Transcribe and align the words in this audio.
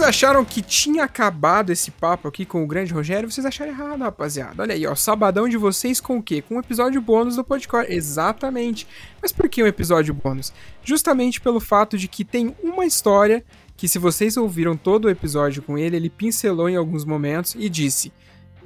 vocês 0.00 0.08
acharam 0.08 0.42
que 0.46 0.62
tinha 0.62 1.04
acabado 1.04 1.70
esse 1.70 1.90
papo 1.90 2.26
aqui 2.26 2.46
com 2.46 2.64
o 2.64 2.66
grande 2.66 2.90
Rogério, 2.90 3.30
vocês 3.30 3.44
acharam 3.44 3.70
errado, 3.70 4.00
rapaziada. 4.00 4.62
Olha 4.62 4.74
aí, 4.74 4.86
ó, 4.86 4.94
sabadão 4.94 5.46
de 5.46 5.58
vocês 5.58 6.00
com 6.00 6.16
o 6.16 6.22
quê? 6.22 6.40
Com 6.40 6.54
um 6.54 6.58
episódio 6.58 7.02
bônus 7.02 7.36
do 7.36 7.44
podcast. 7.44 7.92
Exatamente. 7.92 8.86
Mas 9.20 9.30
por 9.30 9.46
que 9.46 9.62
um 9.62 9.66
episódio 9.66 10.14
bônus? 10.14 10.54
Justamente 10.82 11.38
pelo 11.38 11.60
fato 11.60 11.98
de 11.98 12.08
que 12.08 12.24
tem 12.24 12.56
uma 12.62 12.86
história 12.86 13.44
que 13.76 13.86
se 13.86 13.98
vocês 13.98 14.38
ouviram 14.38 14.74
todo 14.74 15.04
o 15.04 15.10
episódio 15.10 15.62
com 15.62 15.76
ele, 15.76 15.96
ele 15.96 16.08
pincelou 16.08 16.70
em 16.70 16.76
alguns 16.76 17.04
momentos 17.04 17.54
e 17.54 17.68
disse: 17.68 18.10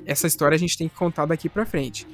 "Essa 0.06 0.28
história 0.28 0.54
a 0.54 0.59
gente 0.59 0.78
tem 0.78 0.88
que 0.88 0.95
contar 0.95 1.26
daqui 1.26 1.48
para 1.48 1.66
frente". 1.66 2.06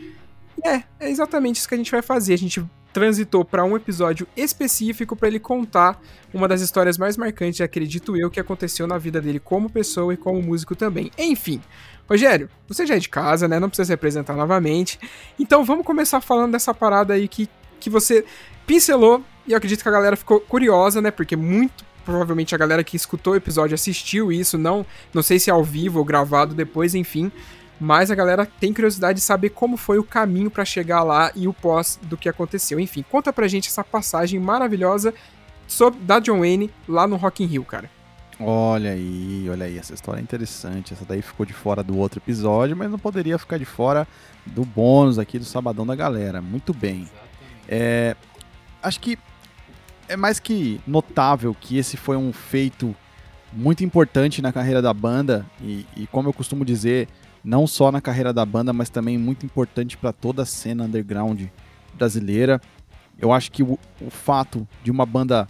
É, 0.65 0.83
é 0.99 1.11
exatamente 1.11 1.57
isso 1.57 1.69
que 1.69 1.75
a 1.75 1.79
gente 1.79 1.91
vai 1.91 2.01
fazer. 2.01 2.33
A 2.33 2.39
gente 2.39 2.65
transitou 2.93 3.45
para 3.45 3.65
um 3.65 3.77
episódio 3.77 4.27
específico 4.37 5.15
para 5.15 5.29
ele 5.29 5.39
contar 5.41 6.01
uma 6.33 6.49
das 6.49 6.61
histórias 6.61 6.99
mais 6.99 7.17
marcantes, 7.17 7.61
acredito 7.61 8.17
eu, 8.17 8.31
que 8.31 8.41
aconteceu 8.41 8.87
na 8.87 8.99
vida 8.99 9.21
dele 9.21 9.41
como 9.41 9.71
pessoa 9.71 10.13
e 10.15 10.17
como 10.17 10.43
músico 10.43 10.75
também. 10.75 11.11
Enfim, 11.19 11.61
Rogério, 12.09 12.49
você 12.67 12.87
já 12.87 12.97
é 12.97 12.99
de 12.99 13.09
casa, 13.09 13.47
né? 13.47 13.61
Não 13.61 13.69
precisa 13.69 13.87
se 13.87 13.93
apresentar 13.93 14.35
novamente. 14.35 14.99
Então 15.39 15.65
vamos 15.65 15.87
começar 15.87 16.21
falando 16.21 16.53
dessa 16.53 16.75
parada 16.75 17.15
aí 17.15 17.29
que, 17.29 17.49
que 17.79 17.89
você 17.89 18.25
pincelou 18.67 19.23
e 19.47 19.53
eu 19.53 19.57
acredito 19.59 19.83
que 19.83 19.89
a 19.89 19.93
galera 19.93 20.17
ficou 20.17 20.41
curiosa, 20.41 21.01
né? 21.01 21.11
Porque 21.11 21.37
muito 21.37 21.89
provavelmente 22.05 22.55
a 22.55 22.59
galera 22.59 22.83
que 22.83 22.97
escutou 22.97 23.35
o 23.35 23.37
episódio 23.37 23.75
assistiu 23.75 24.33
isso, 24.33 24.59
não, 24.59 24.85
não 25.13 25.23
sei 25.23 25.39
se 25.39 25.51
é 25.51 25.53
ao 25.53 25.63
vivo 25.63 25.99
ou 25.99 26.05
gravado 26.05 26.55
depois, 26.55 26.95
enfim 26.95 27.31
mas 27.81 28.11
a 28.11 28.15
galera 28.15 28.45
tem 28.45 28.75
curiosidade 28.75 29.21
de 29.21 29.25
saber 29.25 29.51
como 29.51 29.79
foi 29.79 29.99
o 29.99 30.05
caminho 30.05 30.51
para 30.51 30.67
chegar 30.67 31.03
lá 31.03 31.33
e 31.35 31.49
o 31.49 31.53
pós 31.53 31.99
do 32.03 32.17
que 32.17 32.29
aconteceu. 32.29 32.79
Enfim, 32.79 33.03
conta 33.11 33.33
pra 33.33 33.49
gente 33.49 33.69
essa 33.69 33.83
passagem 33.83 34.39
maravilhosa 34.39 35.15
sobre, 35.67 35.99
da 36.01 36.21
John 36.21 36.41
Wayne 36.41 36.71
lá 36.87 37.07
no 37.07 37.17
Rock 37.17 37.43
in 37.43 37.47
Rio, 37.47 37.65
cara. 37.65 37.91
Olha 38.39 38.93
aí, 38.93 39.49
olha 39.51 39.67
aí, 39.67 39.79
essa 39.79 39.95
história 39.95 40.21
é 40.21 40.23
interessante. 40.23 40.93
Essa 40.93 41.05
daí 41.07 41.23
ficou 41.23 41.47
de 41.47 41.55
fora 41.55 41.83
do 41.83 41.97
outro 41.97 42.21
episódio, 42.21 42.77
mas 42.77 42.91
não 42.91 42.99
poderia 42.99 43.39
ficar 43.39 43.59
de 43.59 43.65
fora 43.65 44.07
do 44.45 44.65
bônus 44.65 45.19
aqui 45.19 45.39
do 45.39 45.45
Sabadão 45.45 45.87
da 45.87 45.95
Galera. 45.95 46.43
Muito 46.43 46.75
bem. 46.75 47.09
É, 47.67 48.15
acho 48.83 49.01
que 49.01 49.19
é 50.07 50.17
mais 50.17 50.39
que 50.39 50.81
notável 50.87 51.57
que 51.59 51.79
esse 51.79 51.97
foi 51.97 52.17
um 52.17 52.33
feito 52.33 52.95
muito 53.53 53.85
importante 53.85 54.43
na 54.43 54.53
carreira 54.53 54.83
da 54.83 54.93
banda 54.93 55.47
e, 55.61 55.87
e 55.97 56.07
como 56.07 56.29
eu 56.29 56.33
costumo 56.33 56.65
dizer, 56.65 57.09
não 57.43 57.67
só 57.67 57.91
na 57.91 58.01
carreira 58.01 58.33
da 58.33 58.45
banda, 58.45 58.73
mas 58.73 58.91
também 58.91 59.19
muito 59.19 59.47
importante 59.47 59.97
para 59.97 60.13
toda 60.13 60.43
a 60.43 60.47
cena 60.47 60.85
underground 60.85 61.43
brasileira. 61.95 62.61
Eu 63.19 63.33
acho 63.33 63.51
que 63.51 63.63
o, 63.63 63.79
o, 64.01 64.11
fato 64.11 64.67
de 64.83 64.91
uma 64.91 65.05
banda 65.05 65.49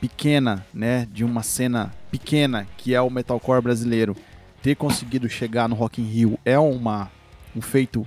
pequena, 0.00 0.64
né, 0.72 1.06
de 1.10 1.24
uma 1.24 1.42
cena 1.42 1.92
pequena 2.10 2.66
que 2.76 2.94
é 2.94 3.00
o 3.00 3.10
metalcore 3.10 3.62
brasileiro, 3.62 4.16
ter 4.62 4.74
conseguido 4.74 5.28
chegar 5.28 5.68
no 5.68 5.74
Rock 5.74 6.00
in 6.00 6.06
Rio 6.06 6.38
é 6.44 6.58
uma, 6.58 7.10
um 7.54 7.60
feito 7.60 8.06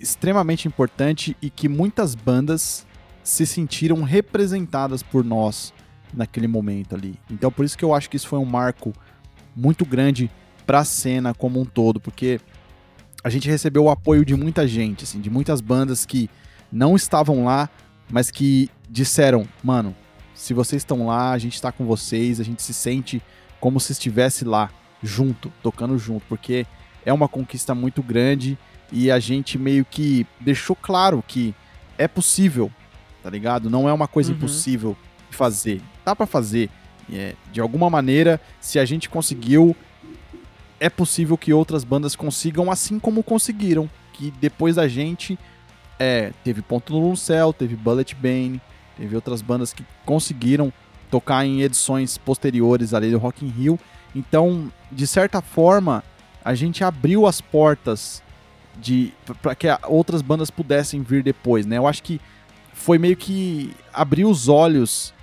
extremamente 0.00 0.68
importante 0.68 1.36
e 1.40 1.50
que 1.50 1.68
muitas 1.68 2.14
bandas 2.14 2.86
se 3.22 3.44
sentiram 3.46 4.02
representadas 4.02 5.02
por 5.02 5.24
nós 5.24 5.72
naquele 6.14 6.46
momento 6.46 6.94
ali. 6.94 7.18
Então 7.30 7.50
por 7.50 7.64
isso 7.64 7.76
que 7.76 7.84
eu 7.84 7.94
acho 7.94 8.08
que 8.08 8.16
isso 8.16 8.28
foi 8.28 8.38
um 8.38 8.44
marco 8.44 8.92
muito 9.54 9.84
grande 9.84 10.30
para 10.66 10.80
a 10.80 10.84
cena 10.84 11.32
como 11.32 11.60
um 11.60 11.64
todo, 11.64 12.00
porque 12.00 12.40
a 13.22 13.30
gente 13.30 13.48
recebeu 13.48 13.84
o 13.84 13.90
apoio 13.90 14.24
de 14.24 14.34
muita 14.34 14.66
gente, 14.66 15.04
assim, 15.04 15.20
de 15.20 15.30
muitas 15.30 15.60
bandas 15.60 16.04
que 16.04 16.28
não 16.70 16.96
estavam 16.96 17.44
lá, 17.44 17.68
mas 18.10 18.30
que 18.30 18.70
disseram, 18.88 19.46
mano, 19.62 19.94
se 20.34 20.52
vocês 20.52 20.82
estão 20.82 21.06
lá, 21.06 21.32
a 21.32 21.38
gente 21.38 21.54
está 21.54 21.72
com 21.72 21.86
vocês, 21.86 22.40
a 22.40 22.44
gente 22.44 22.62
se 22.62 22.74
sente 22.74 23.22
como 23.58 23.80
se 23.80 23.92
estivesse 23.92 24.44
lá, 24.44 24.70
junto, 25.02 25.52
tocando 25.62 25.98
junto, 25.98 26.24
porque 26.28 26.66
é 27.04 27.12
uma 27.12 27.28
conquista 27.28 27.74
muito 27.74 28.02
grande 28.02 28.58
e 28.92 29.10
a 29.10 29.18
gente 29.18 29.58
meio 29.58 29.84
que 29.84 30.26
deixou 30.40 30.76
claro 30.76 31.22
que 31.26 31.54
é 31.98 32.06
possível, 32.06 32.70
tá 33.22 33.30
ligado? 33.30 33.70
Não 33.70 33.88
é 33.88 33.92
uma 33.92 34.06
coisa 34.06 34.30
uhum. 34.30 34.36
impossível 34.36 34.96
de 35.30 35.36
fazer. 35.36 35.80
Dá 36.04 36.14
para 36.14 36.26
fazer. 36.26 36.70
É, 37.12 37.34
de 37.52 37.60
alguma 37.60 37.88
maneira, 37.88 38.40
se 38.60 38.80
a 38.80 38.84
gente 38.84 39.08
conseguiu, 39.08 39.76
é 40.78 40.90
possível 40.90 41.36
que 41.36 41.52
outras 41.52 41.84
bandas 41.84 42.14
consigam, 42.14 42.70
assim 42.70 42.98
como 42.98 43.22
conseguiram. 43.22 43.88
Que 44.12 44.30
depois 44.30 44.76
da 44.76 44.88
gente 44.88 45.38
é, 45.98 46.32
teve 46.44 46.62
Ponto 46.62 46.98
no 46.98 47.16
Céu, 47.16 47.52
teve 47.52 47.76
Bullet 47.76 48.14
Bane, 48.14 48.60
teve 48.96 49.14
outras 49.14 49.42
bandas 49.42 49.72
que 49.72 49.84
conseguiram 50.04 50.72
tocar 51.10 51.44
em 51.44 51.62
edições 51.62 52.18
posteriores 52.18 52.94
ali 52.94 53.10
do 53.10 53.18
Rock 53.18 53.44
in 53.44 53.48
Rio. 53.48 53.78
Então, 54.14 54.70
de 54.90 55.06
certa 55.06 55.40
forma, 55.40 56.02
a 56.44 56.54
gente 56.54 56.82
abriu 56.82 57.26
as 57.26 57.40
portas 57.40 58.22
de 58.78 59.12
para 59.40 59.54
que 59.54 59.66
outras 59.84 60.20
bandas 60.20 60.50
pudessem 60.50 61.02
vir 61.02 61.22
depois, 61.22 61.64
né? 61.64 61.78
Eu 61.78 61.86
acho 61.86 62.02
que 62.02 62.20
foi 62.72 62.98
meio 62.98 63.16
que 63.16 63.74
abrir 63.92 64.26
os 64.26 64.48
olhos 64.48 65.14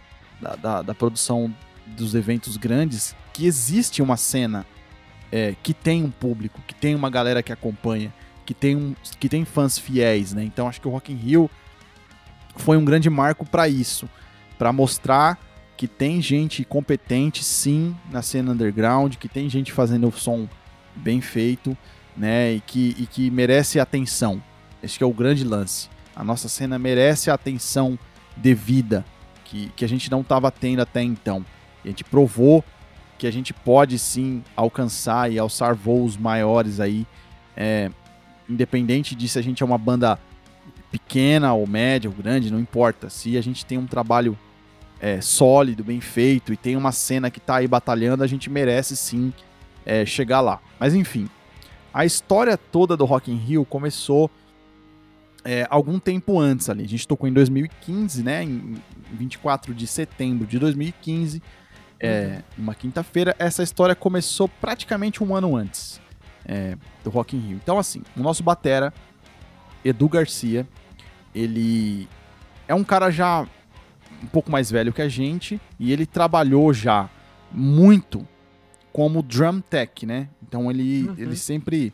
da, 0.41 0.55
da, 0.55 0.81
da 0.81 0.93
produção 0.95 1.53
dos 1.85 2.15
eventos 2.15 2.57
grandes 2.57 3.15
que 3.31 3.45
existe 3.45 4.01
uma 4.01 4.17
cena 4.17 4.65
é, 5.33 5.55
que 5.63 5.73
tem 5.73 6.03
um 6.03 6.11
público, 6.11 6.61
que 6.67 6.75
tem 6.75 6.93
uma 6.93 7.09
galera 7.09 7.41
que 7.41 7.51
acompanha, 7.51 8.13
que 8.45 8.53
tem, 8.53 8.75
um, 8.75 8.95
que 9.19 9.27
tem 9.27 9.43
fãs 9.43 9.79
fiéis, 9.79 10.31
né? 10.31 10.43
Então 10.43 10.67
acho 10.67 10.79
que 10.79 10.87
o 10.87 10.91
Rock 10.91 11.11
in 11.11 11.15
Rio 11.15 11.49
foi 12.55 12.77
um 12.77 12.85
grande 12.85 13.09
marco 13.09 13.43
para 13.43 13.67
isso, 13.67 14.07
para 14.59 14.71
mostrar 14.71 15.39
que 15.75 15.87
tem 15.87 16.21
gente 16.21 16.63
competente 16.63 17.43
sim 17.43 17.95
na 18.11 18.21
cena 18.21 18.51
underground, 18.51 19.15
que 19.15 19.27
tem 19.27 19.49
gente 19.49 19.71
fazendo 19.71 20.07
o 20.07 20.11
som 20.11 20.47
bem 20.95 21.19
feito, 21.19 21.75
né? 22.15 22.53
E 22.53 22.59
que, 22.59 22.95
e 22.99 23.07
que 23.07 23.31
merece 23.31 23.79
atenção. 23.79 24.39
Esse 24.83 25.01
é 25.01 25.05
o 25.05 25.11
grande 25.11 25.43
lance. 25.43 25.89
A 26.15 26.23
nossa 26.23 26.47
cena 26.47 26.77
merece 26.77 27.31
a 27.31 27.33
atenção 27.33 27.97
devida 28.37 29.03
que, 29.45 29.71
que 29.75 29.83
a 29.83 29.89
gente 29.89 30.11
não 30.11 30.21
estava 30.21 30.51
tendo 30.51 30.83
até 30.83 31.01
então. 31.01 31.43
E 31.83 31.87
a 31.87 31.89
gente 31.89 32.03
provou 32.03 32.63
que 33.23 33.27
a 33.27 33.31
gente 33.31 33.53
pode 33.53 33.97
sim 33.97 34.43
alcançar 34.53 35.31
e 35.31 35.39
alçar 35.39 35.73
voos 35.73 36.17
maiores 36.17 36.81
aí, 36.81 37.07
é, 37.55 37.89
independente 38.49 39.15
de 39.15 39.29
se 39.29 39.39
a 39.39 39.41
gente 39.41 39.63
é 39.63 39.65
uma 39.65 39.77
banda 39.77 40.19
pequena 40.91 41.53
ou 41.53 41.65
média 41.65 42.09
ou 42.09 42.13
grande, 42.13 42.51
não 42.51 42.59
importa. 42.59 43.09
Se 43.09 43.37
a 43.37 43.41
gente 43.41 43.65
tem 43.65 43.77
um 43.77 43.87
trabalho 43.87 44.37
é, 44.99 45.21
sólido, 45.21 45.85
bem 45.85 46.01
feito 46.01 46.51
e 46.51 46.57
tem 46.57 46.75
uma 46.75 46.91
cena 46.91 47.31
que 47.31 47.39
está 47.39 47.55
aí 47.55 47.67
batalhando, 47.67 48.25
a 48.25 48.27
gente 48.27 48.49
merece 48.49 48.93
sim 48.97 49.31
é, 49.85 50.05
chegar 50.05 50.41
lá. 50.41 50.59
Mas 50.77 50.93
enfim, 50.93 51.29
a 51.93 52.03
história 52.05 52.57
toda 52.57 52.97
do 52.97 53.05
Rock 53.05 53.31
in 53.31 53.37
Rio 53.37 53.63
começou 53.63 54.29
é, 55.45 55.65
algum 55.69 55.97
tempo 55.97 56.41
antes 56.41 56.69
ali. 56.69 56.83
A 56.83 56.89
gente 56.89 57.07
tocou 57.07 57.29
em 57.29 57.31
2015, 57.31 58.21
né? 58.21 58.43
Em 58.43 58.75
24 59.13 59.73
de 59.73 59.87
setembro 59.87 60.45
de 60.45 60.59
2015 60.59 61.41
é, 62.03 62.43
uma 62.57 62.75
quinta-feira. 62.75 63.35
Essa 63.39 63.63
história 63.63 63.95
começou 63.95 64.47
praticamente 64.47 65.23
um 65.23 65.35
ano 65.35 65.55
antes 65.55 66.01
é, 66.45 66.75
do 67.03 67.09
Rock 67.09 67.35
in 67.35 67.39
Rio. 67.39 67.59
Então, 67.63 67.77
assim, 67.77 68.01
o 68.15 68.21
nosso 68.21 68.43
batera, 68.43 68.93
Edu 69.83 70.09
Garcia, 70.09 70.67
ele 71.33 72.07
é 72.67 72.75
um 72.75 72.83
cara 72.83 73.09
já 73.09 73.47
um 74.21 74.27
pouco 74.27 74.51
mais 74.51 74.69
velho 74.71 74.93
que 74.93 75.01
a 75.01 75.09
gente 75.09 75.59
e 75.79 75.91
ele 75.91 76.05
trabalhou 76.05 76.73
já 76.73 77.09
muito 77.51 78.27
como 78.91 79.21
drum 79.21 79.59
tech, 79.59 80.05
né? 80.05 80.29
Então 80.41 80.69
ele, 80.69 81.07
uhum. 81.07 81.15
ele 81.17 81.35
sempre 81.35 81.93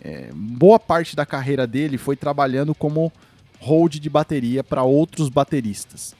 é, 0.00 0.30
boa 0.34 0.78
parte 0.78 1.14
da 1.14 1.26
carreira 1.26 1.66
dele 1.66 1.98
foi 1.98 2.16
trabalhando 2.16 2.74
como 2.74 3.12
hold 3.60 3.96
de 3.96 4.10
bateria 4.10 4.64
para 4.64 4.82
outros 4.82 5.28
bateristas. 5.28 6.16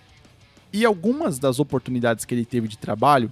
E 0.73 0.85
algumas 0.85 1.39
das 1.39 1.59
oportunidades 1.59 2.25
que 2.25 2.35
ele 2.35 2.45
teve 2.45 2.69
de 2.69 2.79
trabalho 2.79 3.31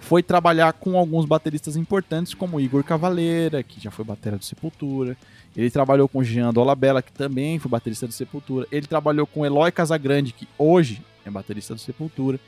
foi 0.00 0.22
trabalhar 0.22 0.72
com 0.72 0.96
alguns 0.96 1.26
bateristas 1.26 1.76
importantes, 1.76 2.32
como 2.32 2.58
Igor 2.58 2.82
Cavaleira, 2.82 3.62
que 3.62 3.78
já 3.80 3.90
foi 3.90 4.04
batera 4.04 4.38
do 4.38 4.44
Sepultura. 4.44 5.16
Ele 5.54 5.70
trabalhou 5.70 6.08
com 6.08 6.24
Jean 6.24 6.52
Dolabella, 6.52 7.02
que 7.02 7.12
também 7.12 7.58
foi 7.58 7.70
baterista 7.70 8.06
do 8.06 8.12
Sepultura. 8.12 8.66
Ele 8.72 8.86
trabalhou 8.86 9.26
com 9.26 9.44
Eloy 9.44 9.70
Casagrande, 9.70 10.32
que 10.32 10.48
hoje 10.56 11.02
é 11.24 11.30
baterista 11.30 11.74
do 11.74 11.80
Sepultura. 11.80 12.40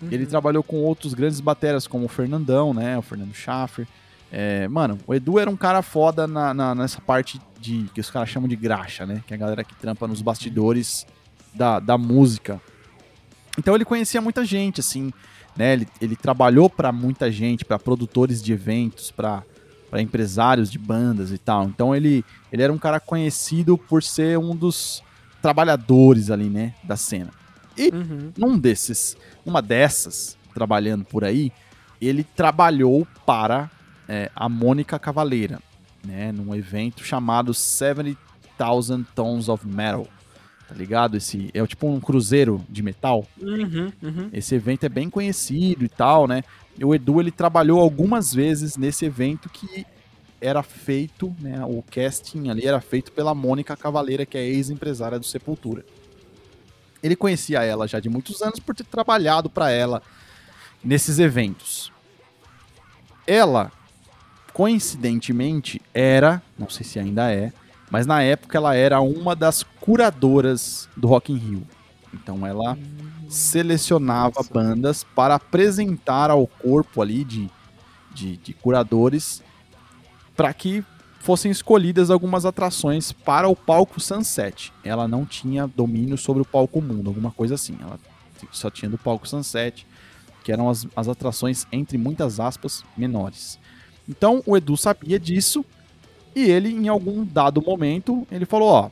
Uhum. 0.00 0.08
Ele 0.10 0.24
trabalhou 0.24 0.62
com 0.62 0.82
outros 0.82 1.12
grandes 1.12 1.40
bateras, 1.40 1.86
como 1.86 2.06
o 2.06 2.08
Fernandão, 2.08 2.72
né? 2.72 2.96
O 2.96 3.02
Fernando 3.02 3.34
Schaffer. 3.34 3.86
É, 4.32 4.66
mano, 4.68 4.98
o 5.06 5.14
Edu 5.14 5.38
era 5.38 5.50
um 5.50 5.56
cara 5.56 5.82
foda 5.82 6.26
na, 6.26 6.54
na, 6.54 6.74
nessa 6.74 7.00
parte 7.00 7.40
de 7.60 7.86
que 7.94 8.00
os 8.00 8.10
caras 8.10 8.28
chamam 8.30 8.48
de 8.48 8.56
graxa, 8.56 9.04
né? 9.04 9.22
Que 9.26 9.34
é 9.34 9.36
a 9.36 9.38
galera 9.38 9.62
que 9.62 9.74
trampa 9.74 10.08
nos 10.08 10.22
bastidores 10.22 11.06
da, 11.54 11.78
da 11.78 11.98
música 11.98 12.60
então 13.58 13.74
ele 13.74 13.84
conhecia 13.84 14.20
muita 14.20 14.44
gente, 14.44 14.80
assim, 14.80 15.12
né? 15.56 15.72
Ele, 15.72 15.88
ele 16.00 16.16
trabalhou 16.16 16.68
para 16.68 16.90
muita 16.92 17.30
gente, 17.30 17.64
para 17.64 17.78
produtores 17.78 18.42
de 18.42 18.52
eventos, 18.52 19.10
para 19.10 19.44
empresários 19.98 20.70
de 20.70 20.78
bandas 20.78 21.30
e 21.30 21.38
tal. 21.38 21.64
Então 21.64 21.94
ele, 21.94 22.24
ele 22.52 22.62
era 22.62 22.72
um 22.72 22.78
cara 22.78 22.98
conhecido 22.98 23.78
por 23.78 24.02
ser 24.02 24.38
um 24.38 24.54
dos 24.54 25.02
trabalhadores 25.40 26.30
ali, 26.30 26.48
né, 26.48 26.74
da 26.82 26.96
cena. 26.96 27.30
E 27.76 27.88
uhum. 27.88 28.32
num 28.36 28.58
desses, 28.58 29.16
uma 29.44 29.60
dessas, 29.60 30.38
trabalhando 30.54 31.04
por 31.04 31.22
aí, 31.22 31.52
ele 32.00 32.24
trabalhou 32.24 33.06
para 33.26 33.70
é, 34.08 34.30
a 34.34 34.48
Mônica 34.48 34.98
Cavaleira, 34.98 35.60
né, 36.04 36.32
num 36.32 36.54
evento 36.54 37.04
chamado 37.04 37.52
70,000 37.52 39.04
Tons 39.14 39.48
of 39.48 39.66
Metal. 39.66 40.06
Tá 40.68 40.74
ligado? 40.74 41.16
Esse 41.16 41.50
é 41.52 41.66
tipo 41.66 41.86
um 41.86 42.00
cruzeiro 42.00 42.64
de 42.68 42.82
metal. 42.82 43.26
Uhum, 43.40 43.92
uhum. 44.02 44.30
Esse 44.32 44.54
evento 44.54 44.84
é 44.84 44.88
bem 44.88 45.10
conhecido 45.10 45.84
e 45.84 45.88
tal, 45.88 46.26
né? 46.26 46.42
E 46.78 46.84
o 46.84 46.94
Edu 46.94 47.20
ele 47.20 47.30
trabalhou 47.30 47.80
algumas 47.80 48.32
vezes 48.32 48.76
nesse 48.76 49.04
evento 49.04 49.48
que 49.48 49.86
era 50.40 50.62
feito, 50.62 51.34
né? 51.40 51.64
O 51.64 51.82
casting 51.82 52.48
ali 52.48 52.66
era 52.66 52.80
feito 52.80 53.12
pela 53.12 53.34
Mônica 53.34 53.76
Cavaleira, 53.76 54.26
que 54.26 54.36
é 54.36 54.44
ex-empresária 54.44 55.18
do 55.18 55.24
Sepultura. 55.24 55.84
Ele 57.02 57.14
conhecia 57.14 57.62
ela 57.62 57.86
já 57.86 58.00
de 58.00 58.08
muitos 58.08 58.42
anos 58.42 58.58
por 58.58 58.74
ter 58.74 58.84
trabalhado 58.84 59.50
para 59.50 59.70
ela 59.70 60.02
nesses 60.82 61.18
eventos. 61.18 61.92
Ela, 63.26 63.70
coincidentemente, 64.52 65.80
era, 65.92 66.42
não 66.58 66.68
sei 66.68 66.84
se 66.84 66.98
ainda 66.98 67.30
é, 67.30 67.52
mas 67.90 68.06
na 68.06 68.22
época 68.22 68.58
ela 68.58 68.74
era 68.74 69.00
uma 69.00 69.36
das 69.36 69.62
curadoras 69.84 70.88
do 70.96 71.06
Rock 71.06 71.30
in 71.30 71.36
Rio. 71.36 71.62
Então 72.14 72.46
ela 72.46 72.78
selecionava 73.28 74.36
Nossa. 74.36 74.54
bandas 74.54 75.04
para 75.04 75.34
apresentar 75.34 76.30
ao 76.30 76.46
corpo 76.46 77.02
ali 77.02 77.22
de, 77.22 77.50
de, 78.14 78.38
de 78.38 78.54
curadores 78.54 79.42
para 80.34 80.54
que 80.54 80.82
fossem 81.20 81.50
escolhidas 81.50 82.10
algumas 82.10 82.46
atrações 82.46 83.12
para 83.12 83.46
o 83.46 83.54
palco 83.54 84.00
Sunset. 84.00 84.72
Ela 84.82 85.06
não 85.06 85.26
tinha 85.26 85.66
domínio 85.66 86.16
sobre 86.16 86.40
o 86.40 86.46
palco 86.46 86.80
Mundo, 86.80 87.10
alguma 87.10 87.30
coisa 87.30 87.54
assim. 87.54 87.76
Ela 87.78 87.98
só 88.52 88.70
tinha 88.70 88.88
do 88.88 88.96
palco 88.96 89.28
Sunset, 89.28 89.86
que 90.42 90.50
eram 90.50 90.70
as, 90.70 90.86
as 90.96 91.08
atrações, 91.08 91.66
entre 91.70 91.98
muitas 91.98 92.40
aspas, 92.40 92.82
menores. 92.96 93.58
Então 94.08 94.42
o 94.46 94.56
Edu 94.56 94.78
sabia 94.78 95.20
disso 95.20 95.62
e 96.34 96.50
ele, 96.50 96.70
em 96.70 96.88
algum 96.88 97.22
dado 97.22 97.60
momento, 97.60 98.26
ele 98.30 98.46
falou: 98.46 98.68
Ó, 98.68 98.90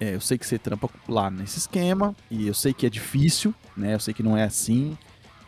é, 0.00 0.14
eu 0.14 0.20
sei 0.20 0.38
que 0.38 0.46
você 0.46 0.58
trampa 0.58 0.88
lá 1.08 1.30
nesse 1.30 1.58
esquema 1.58 2.14
e 2.30 2.48
eu 2.48 2.54
sei 2.54 2.72
que 2.72 2.86
é 2.86 2.90
difícil, 2.90 3.54
né? 3.76 3.94
Eu 3.94 4.00
sei 4.00 4.14
que 4.14 4.22
não 4.22 4.36
é 4.36 4.44
assim, 4.44 4.96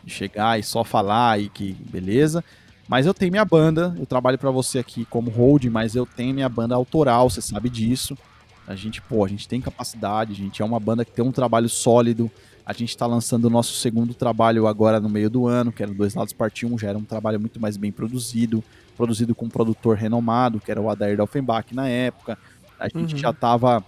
de 0.03 0.11
chegar 0.11 0.59
e 0.59 0.63
só 0.63 0.83
falar 0.83 1.39
e 1.39 1.49
que 1.49 1.73
beleza. 1.89 2.43
Mas 2.87 3.05
eu 3.05 3.13
tenho 3.13 3.31
minha 3.31 3.45
banda, 3.45 3.95
eu 3.97 4.05
trabalho 4.05 4.37
para 4.37 4.51
você 4.51 4.79
aqui 4.79 5.05
como 5.05 5.31
hold, 5.31 5.65
mas 5.65 5.95
eu 5.95 6.05
tenho 6.05 6.33
minha 6.33 6.49
banda 6.49 6.75
autoral, 6.75 7.29
você 7.29 7.41
sabe 7.41 7.69
disso. 7.69 8.17
A 8.67 8.75
gente, 8.75 9.01
pô, 9.01 9.25
a 9.25 9.27
gente 9.27 9.47
tem 9.47 9.59
capacidade, 9.59 10.31
a 10.31 10.35
gente 10.35 10.61
é 10.61 10.65
uma 10.65 10.79
banda 10.79 11.03
que 11.03 11.11
tem 11.11 11.25
um 11.25 11.31
trabalho 11.31 11.67
sólido. 11.67 12.29
A 12.65 12.71
gente 12.71 12.89
está 12.89 13.05
lançando 13.05 13.45
o 13.45 13.49
nosso 13.49 13.73
segundo 13.73 14.13
trabalho 14.13 14.67
agora 14.67 14.99
no 14.99 15.09
meio 15.09 15.29
do 15.29 15.47
ano, 15.47 15.71
que 15.71 15.83
era 15.83 15.93
Dois 15.93 16.13
Lados 16.13 16.31
Parte 16.31 16.65
1, 16.65 16.77
já 16.77 16.89
era 16.89 16.97
um 16.97 17.03
trabalho 17.03 17.39
muito 17.39 17.59
mais 17.59 17.75
bem 17.75 17.91
produzido 17.91 18.63
produzido 18.95 19.35
com 19.35 19.45
um 19.45 19.49
produtor 19.49 19.97
renomado, 19.97 20.59
que 20.59 20.71
era 20.71 20.81
o 20.81 20.89
Adair 20.89 21.17
Delfenbach 21.17 21.73
na 21.73 21.87
época. 21.87 22.37
A 22.79 22.87
gente 22.87 23.15
uhum. 23.15 23.19
já 23.19 23.31
estava 23.31 23.83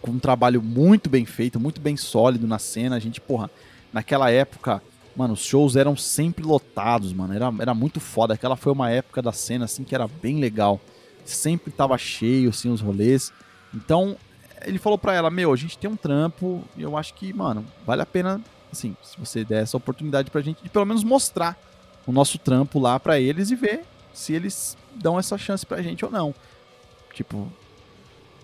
com 0.00 0.12
um 0.12 0.18
trabalho 0.18 0.62
muito 0.62 1.08
bem 1.08 1.24
feito, 1.24 1.58
muito 1.58 1.80
bem 1.80 1.96
sólido 1.96 2.46
na 2.46 2.58
cena. 2.58 2.96
A 2.96 2.98
gente, 2.98 3.20
porra, 3.20 3.50
naquela 3.92 4.30
época, 4.30 4.82
mano, 5.16 5.34
os 5.34 5.44
shows 5.44 5.76
eram 5.76 5.96
sempre 5.96 6.44
lotados, 6.44 7.12
mano. 7.12 7.34
Era, 7.34 7.52
era 7.58 7.74
muito 7.74 8.00
foda. 8.00 8.34
Aquela 8.34 8.56
foi 8.56 8.72
uma 8.72 8.90
época 8.90 9.22
da 9.22 9.32
cena, 9.32 9.64
assim, 9.64 9.84
que 9.84 9.94
era 9.94 10.08
bem 10.08 10.38
legal. 10.38 10.80
Sempre 11.24 11.70
tava 11.70 11.96
cheio, 11.98 12.50
assim, 12.50 12.70
os 12.70 12.80
rolês. 12.80 13.32
Então, 13.74 14.16
ele 14.64 14.78
falou 14.78 14.98
pra 14.98 15.14
ela, 15.14 15.30
meu, 15.30 15.52
a 15.52 15.56
gente 15.56 15.78
tem 15.78 15.90
um 15.90 15.96
trampo 15.96 16.62
e 16.76 16.82
eu 16.82 16.96
acho 16.96 17.14
que, 17.14 17.32
mano, 17.32 17.64
vale 17.86 18.02
a 18.02 18.06
pena, 18.06 18.40
assim, 18.70 18.96
se 19.02 19.18
você 19.18 19.44
der 19.44 19.62
essa 19.62 19.76
oportunidade 19.76 20.30
pra 20.30 20.40
gente 20.40 20.62
de 20.62 20.68
pelo 20.68 20.84
menos 20.84 21.04
mostrar 21.04 21.58
o 22.06 22.12
nosso 22.12 22.38
trampo 22.38 22.78
lá 22.78 22.98
para 22.98 23.20
eles 23.20 23.50
e 23.50 23.54
ver 23.54 23.84
se 24.12 24.32
eles 24.32 24.76
dão 24.94 25.18
essa 25.18 25.38
chance 25.38 25.64
pra 25.64 25.82
gente 25.82 26.04
ou 26.04 26.10
não. 26.10 26.34
Tipo, 27.14 27.50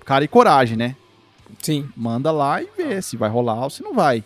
cara 0.05 0.25
e 0.25 0.29
coragem, 0.29 0.77
né? 0.77 0.97
Sim. 1.61 1.89
Manda 1.97 2.31
lá 2.31 2.62
e 2.62 2.69
vê 2.77 3.00
se 3.03 3.17
vai 3.17 3.29
rolar 3.29 3.65
ou 3.65 3.71
se 3.71 3.83
não 3.83 3.95
vai. 3.95 4.23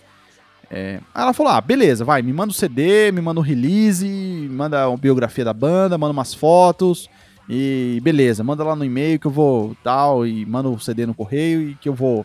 É... 0.71 1.01
Aí 1.15 1.23
ela 1.23 1.33
falou: 1.33 1.53
ah, 1.53 1.61
beleza, 1.61 2.05
vai, 2.05 2.23
me 2.23 2.33
manda 2.33 2.51
o 2.51 2.55
CD, 2.55 3.13
me 3.13 3.21
manda 3.21 3.41
o 3.41 3.43
release, 3.43 4.07
manda 4.51 4.89
uma 4.89 4.97
biografia 4.97 5.45
da 5.45 5.53
banda, 5.53 5.99
manda 5.99 6.13
umas 6.13 6.33
fotos. 6.33 7.11
E 7.49 8.01
beleza, 8.03 8.43
manda 8.43 8.65
lá 8.65 8.75
no 8.75 8.85
e-mail 8.85 9.19
que 9.19 9.27
eu 9.27 9.31
vou 9.31 9.77
tal, 9.83 10.27
e 10.27 10.47
manda 10.47 10.69
o 10.69 10.79
CD 10.79 11.05
no 11.05 11.15
correio 11.15 11.71
e 11.71 11.75
que 11.75 11.89
eu 11.89 11.95
vou. 11.95 12.25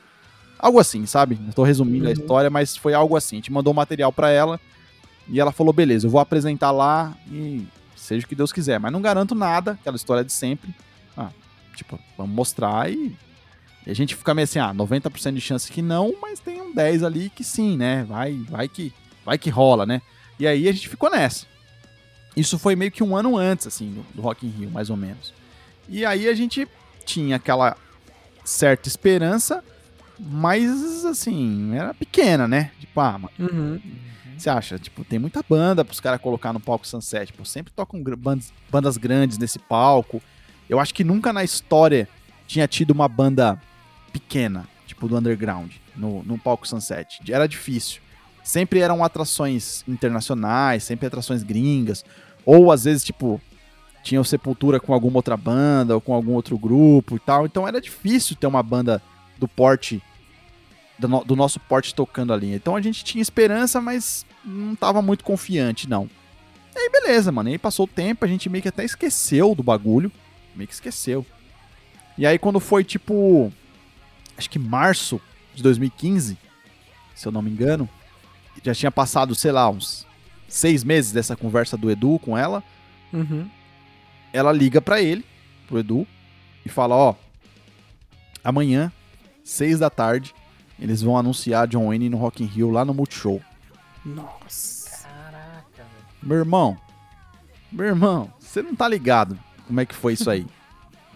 Algo 0.58 0.80
assim, 0.80 1.06
sabe? 1.06 1.38
Estou 1.50 1.66
resumindo 1.66 2.06
uhum. 2.06 2.10
a 2.10 2.14
história, 2.14 2.50
mas 2.50 2.78
foi 2.78 2.94
algo 2.94 3.16
assim. 3.16 3.36
A 3.36 3.40
gente 3.40 3.52
mandou 3.52 3.74
o 3.74 3.76
material 3.76 4.12
para 4.12 4.30
ela 4.30 4.60
e 5.28 5.40
ela 5.40 5.52
falou: 5.52 5.74
beleza, 5.74 6.08
eu 6.08 6.12
vou 6.12 6.22
apresentar 6.22 6.72
lá 6.72 7.14
e 7.30 7.68
seja 7.96 8.26
o 8.26 8.30
que 8.30 8.36
Deus 8.36 8.54
quiser. 8.54 8.80
Mas 8.80 8.92
não 8.92 9.02
garanto 9.02 9.36
nada, 9.36 9.72
aquela 9.72 9.98
história 9.98 10.24
de 10.24 10.32
sempre. 10.32 10.74
Ah, 11.16 11.30
tipo, 11.76 12.00
vamos 12.18 12.34
mostrar 12.34 12.90
e. 12.90 13.16
E 13.88 13.92
a 13.92 13.94
gente 13.94 14.16
fica 14.16 14.34
meio 14.34 14.44
assim, 14.44 14.60
ah, 14.60 14.74
90% 14.74 15.34
de 15.34 15.40
chance 15.40 15.72
que 15.72 15.82
não, 15.82 16.14
mas 16.22 16.42
tem 16.42 16.62
um 16.62 16.74
10 16.74 17.04
ali 17.04 17.30
que 17.30 17.42
sim, 17.42 17.78
né? 17.78 18.04
Vai, 18.04 18.34
vai 18.50 18.68
que, 18.68 18.94
vai 19.24 19.38
que 19.38 19.50
rola, 19.50 19.86
né? 19.86 20.02
E 20.38 20.46
aí 20.46 20.68
a 20.68 20.72
gente 20.74 20.90
ficou 20.90 21.10
nessa. 21.10 21.46
Isso 22.36 22.60
foi 22.60 22.76
meio 22.76 22.92
que 22.92 23.02
um 23.02 23.16
ano 23.16 23.38
antes, 23.38 23.66
assim, 23.66 23.94
do, 23.94 24.06
do 24.14 24.22
Rock 24.22 24.46
in 24.46 24.50
Rio, 24.50 24.70
mais 24.70 24.90
ou 24.90 24.98
menos. 24.98 25.34
E 25.88 26.06
aí 26.06 26.28
a 26.28 26.34
gente 26.34 26.68
tinha 27.06 27.38
aquela 27.38 27.78
certa 28.44 28.90
esperança, 28.90 29.64
mas 30.20 31.06
assim, 31.06 31.74
era 31.74 31.94
pequena, 31.94 32.46
né? 32.46 32.72
Tipo, 32.82 33.00
ah, 33.00 33.18
mano, 33.18 33.34
uhum. 33.40 33.82
Você 34.38 34.50
acha? 34.50 34.78
Tipo, 34.78 35.06
tem 35.06 35.18
muita 35.18 35.42
banda 35.48 35.86
pros 35.86 36.02
caras 36.02 36.22
colocar 36.22 36.52
no 36.52 36.60
palco 36.60 36.86
Sunset. 36.86 37.28
Tipo, 37.28 37.46
sempre 37.46 37.72
tocam 37.74 38.04
bandas, 38.18 38.54
bandas 38.70 38.98
grandes 38.98 39.38
nesse 39.38 39.58
palco. 39.58 40.22
Eu 40.70 40.78
acho 40.78 40.94
que 40.94 41.06
nunca 41.06 41.32
na 41.32 41.44
história 41.44 42.08
tinha 42.46 42.68
tido 42.68 42.92
uma 42.92 43.08
banda 43.08 43.60
pequena, 44.20 44.68
tipo 44.86 45.08
do 45.08 45.16
underground, 45.16 45.72
no, 45.96 46.24
no 46.24 46.38
palco 46.38 46.68
Sunset. 46.68 47.20
Era 47.32 47.48
difícil. 47.48 48.02
Sempre 48.44 48.80
eram 48.80 49.04
atrações 49.04 49.84
internacionais, 49.88 50.84
sempre 50.84 51.06
atrações 51.06 51.44
gringas. 51.44 52.04
Ou 52.46 52.72
às 52.72 52.86
vezes, 52.86 53.04
tipo, 53.04 53.42
tinha 54.02 54.22
o 54.22 54.26
Sepultura 54.26 54.80
com 54.80 54.94
alguma 54.94 55.18
outra 55.18 55.36
banda 55.36 55.94
ou 55.94 56.02
com 56.02 56.14
algum 56.14 56.34
outro 56.34 56.58
grupo 56.58 57.16
e 57.16 57.20
tal. 57.20 57.46
Então 57.46 57.68
era 57.68 57.82
difícil 57.82 58.36
ter 58.36 58.48
uma 58.48 58.64
banda 58.64 59.02
do 59.38 59.48
porte 59.48 60.02
do, 60.98 61.08
no, 61.08 61.24
do 61.24 61.36
nosso 61.36 61.60
porte 61.60 61.94
tocando 61.94 62.34
ali. 62.34 62.54
Então 62.54 62.76
a 62.76 62.82
gente 62.82 63.04
tinha 63.04 63.22
esperança, 63.22 63.82
mas 63.82 64.26
não 64.44 64.76
tava 64.76 65.02
muito 65.02 65.24
confiante, 65.24 65.90
não. 65.90 66.10
E 66.76 66.80
aí, 66.80 66.90
beleza, 66.90 67.32
mano. 67.32 67.50
E 67.50 67.54
aí 67.54 67.58
passou 67.58 67.86
o 67.86 67.90
tempo, 67.90 68.24
a 68.24 68.28
gente 68.28 68.50
meio 68.50 68.62
que 68.62 68.70
até 68.70 68.86
esqueceu 68.86 69.54
do 69.54 69.64
bagulho. 69.64 70.12
Meio 70.56 70.68
que 70.68 70.74
esqueceu. 70.74 71.26
E 72.18 72.26
aí, 72.26 72.40
quando 72.40 72.60
foi 72.60 72.84
tipo. 72.84 73.52
Acho 74.38 74.50
que 74.50 74.60
março 74.60 75.20
de 75.56 75.64
2015, 75.64 76.38
se 77.16 77.28
eu 77.28 77.32
não 77.32 77.42
me 77.42 77.50
engano, 77.50 77.90
já 78.64 78.74
tinha 78.74 78.92
passado, 78.92 79.34
sei 79.34 79.52
lá, 79.52 79.70
uns 79.70 80.06
seis 80.48 80.84
meses 80.84 81.12
dessa 81.12 81.36
conversa 81.36 81.78
do 81.78 81.90
Edu 81.90 82.20
com 82.20 82.38
ela. 82.38 82.64
Uhum. 83.12 83.50
Ela 84.32 84.52
liga 84.52 84.82
para 84.82 85.02
ele, 85.02 85.26
pro 85.68 85.80
Edu, 85.80 86.08
e 86.66 86.70
fala: 86.70 86.96
Ó, 86.96 87.16
amanhã, 88.44 88.92
seis 89.44 89.80
da 89.80 89.90
tarde, 89.90 90.34
eles 90.80 91.02
vão 91.02 91.18
anunciar 91.18 91.68
John 91.68 91.88
Wayne 91.88 92.10
no 92.10 92.18
Rock 92.18 92.44
in 92.44 92.48
Rio 92.48 92.70
lá 92.70 92.86
no 92.86 92.94
Multishow. 92.94 93.42
Nossa. 94.06 95.08
Caraca, 95.08 95.64
velho. 95.78 95.88
Meu 96.22 96.38
irmão, 96.38 96.78
meu 97.72 97.86
irmão, 97.86 98.32
você 98.40 98.62
não 98.62 98.76
tá 98.76 98.88
ligado 98.88 99.38
como 99.66 99.80
é 99.80 99.86
que 99.86 99.96
foi 99.96 100.14
isso 100.14 100.30
aí. 100.30 100.46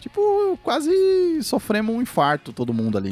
Tipo, 0.01 0.57
quase 0.63 0.91
sofremos 1.43 1.95
um 1.95 2.01
infarto 2.01 2.51
todo 2.51 2.73
mundo 2.73 2.97
ali. 2.97 3.11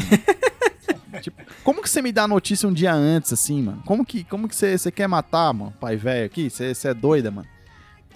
tipo, 1.21 1.41
como 1.63 1.81
que 1.81 1.89
você 1.89 2.01
me 2.01 2.11
dá 2.11 2.23
a 2.23 2.27
notícia 2.27 2.67
um 2.67 2.73
dia 2.73 2.93
antes, 2.93 3.31
assim, 3.31 3.61
mano? 3.61 3.81
Como 3.85 4.05
que, 4.05 4.23
como 4.25 4.49
que 4.49 4.55
você, 4.55 4.77
você 4.77 4.91
quer 4.91 5.07
matar, 5.07 5.53
mano, 5.53 5.73
pai 5.79 5.95
velho 5.95 6.25
aqui? 6.25 6.49
Você, 6.49 6.73
você 6.73 6.89
é 6.89 6.93
doida, 6.93 7.31
mano? 7.31 7.47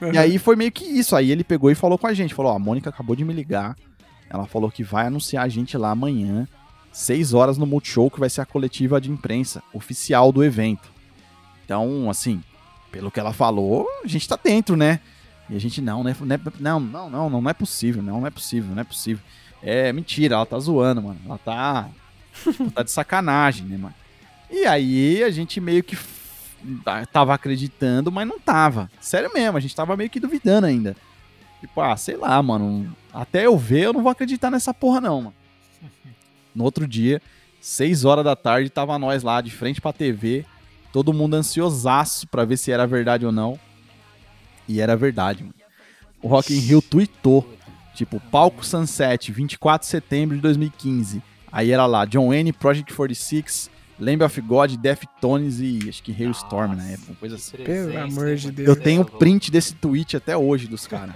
Uhum. 0.02 0.12
E 0.12 0.18
aí 0.18 0.38
foi 0.38 0.56
meio 0.56 0.72
que 0.72 0.84
isso. 0.84 1.16
Aí 1.16 1.32
ele 1.32 1.44
pegou 1.44 1.72
e 1.72 1.76
falou 1.76 1.98
com 1.98 2.08
a 2.08 2.14
gente. 2.14 2.34
Falou, 2.34 2.52
ó, 2.52 2.56
a 2.56 2.60
Mônica 2.60 2.90
acabou 2.90 3.16
de 3.16 3.24
me 3.24 3.34
ligar. 3.34 3.76
Ela 4.30 4.46
falou 4.46 4.72
que 4.72 4.84
vai 4.84 5.06
anunciar 5.06 5.46
a 5.46 5.50
gente 5.50 5.78
lá 5.78 5.92
amanhã. 5.92 6.48
6 6.92 7.34
horas 7.34 7.58
no 7.58 7.66
Multishow, 7.66 8.10
que 8.10 8.20
vai 8.20 8.30
ser 8.30 8.42
a 8.42 8.46
coletiva 8.46 9.00
de 9.00 9.10
imprensa 9.10 9.64
oficial 9.74 10.32
do 10.32 10.44
evento. 10.44 10.92
Então, 11.66 12.10
assim, 12.10 12.44
pelo 12.92 13.10
que 13.10 13.20
ela 13.20 13.34
falou, 13.34 13.88
a 14.04 14.08
gente 14.08 14.28
tá 14.28 14.38
dentro, 14.42 14.76
né? 14.76 15.00
E 15.50 15.56
a 15.56 15.60
gente, 15.60 15.82
não, 15.82 16.04
né? 16.04 16.16
Não, 16.60 16.80
não, 16.80 17.10
não, 17.10 17.30
não, 17.30 17.42
não 17.42 17.50
é 17.50 17.54
possível, 17.54 18.02
não, 18.02 18.22
não 18.22 18.28
é 18.28 18.32
possível, 18.32 18.74
não 18.74 18.82
é 18.82 18.86
possível. 18.86 19.24
É 19.62 19.92
mentira, 19.94 20.36
ela 20.36 20.46
tá 20.46 20.60
zoando, 20.60 21.02
mano. 21.02 21.20
Ela 21.26 21.38
tá. 21.38 21.90
tá 22.74 22.84
de 22.84 22.92
sacanagem, 22.92 23.66
né, 23.66 23.78
mano? 23.78 23.96
E 24.50 24.66
aí 24.66 25.24
a 25.24 25.32
gente 25.32 25.60
meio 25.60 25.84
que 25.84 25.98
tava 27.12 27.34
acreditando, 27.34 28.12
mas 28.12 28.28
não 28.28 28.40
tava. 28.40 28.90
Sério 29.00 29.32
mesmo, 29.34 29.58
a 29.58 29.60
gente 29.60 29.76
tava 29.76 29.98
meio 29.98 30.10
que 30.10 30.20
duvidando 30.20 30.68
ainda. 30.68 30.96
Tipo, 31.60 31.82
ah, 31.82 31.96
sei 31.96 32.18
lá, 32.18 32.42
mano. 32.42 32.96
Até 33.14 33.46
eu 33.46 33.58
ver, 33.58 33.86
eu 33.86 33.94
não 33.94 34.02
vou 34.02 34.12
acreditar 34.12 34.52
nessa 34.52 34.74
porra, 34.74 35.00
não, 35.00 35.22
mano. 35.22 35.36
No 36.54 36.64
outro 36.64 36.88
dia, 36.88 37.22
6 37.62 38.06
horas 38.06 38.24
da 38.24 38.36
tarde, 38.36 38.70
tava 38.70 38.98
nós 39.00 39.24
lá 39.24 39.42
de 39.42 39.50
frente 39.50 39.82
pra 39.82 39.94
TV, 39.94 40.46
todo 40.92 41.14
mundo 41.14 41.36
ansiosaço 41.36 42.28
pra 42.28 42.46
ver 42.46 42.58
se 42.58 42.72
era 42.72 42.86
verdade 42.86 43.26
ou 43.26 43.32
não. 43.32 43.60
E 44.68 44.80
era 44.82 44.96
verdade, 44.96 45.44
mano. 45.44 45.54
O 46.22 46.28
Rock 46.28 46.54
in 46.54 46.60
Rio 46.60 46.82
tweetou, 46.82 47.48
tipo, 47.94 48.20
palco 48.32 48.66
Sunset, 48.66 49.32
24 49.32 49.86
de 49.86 49.92
setembro 49.92 50.36
de 50.36 50.42
2015. 50.42 51.22
Aí 51.52 51.72
era 51.72 51.86
lá, 51.86 52.06
John 52.06 52.30
Wayne, 52.30 52.54
Project 52.54 52.94
46, 52.94 53.70
Lamb 54.00 54.24
of 54.24 54.42
God, 54.42 54.72
Deftones 54.78 55.60
e 55.60 55.88
acho 55.90 56.02
que 56.02 56.12
Hailstorm 56.12 56.76
na 56.76 56.88
época, 56.90 57.12
uma 57.12 57.16
coisa 57.18 57.36
assim. 57.36 57.58
Pelo 57.58 57.98
amor 58.00 58.36
de 58.36 58.52
Deus. 58.52 58.68
Eu 58.70 58.76
tenho 58.76 59.06
print 59.06 59.52
desse 59.52 59.76
tweet 59.76 60.16
até 60.18 60.36
hoje 60.36 60.68
dos 60.68 60.88
caras. 60.88 61.16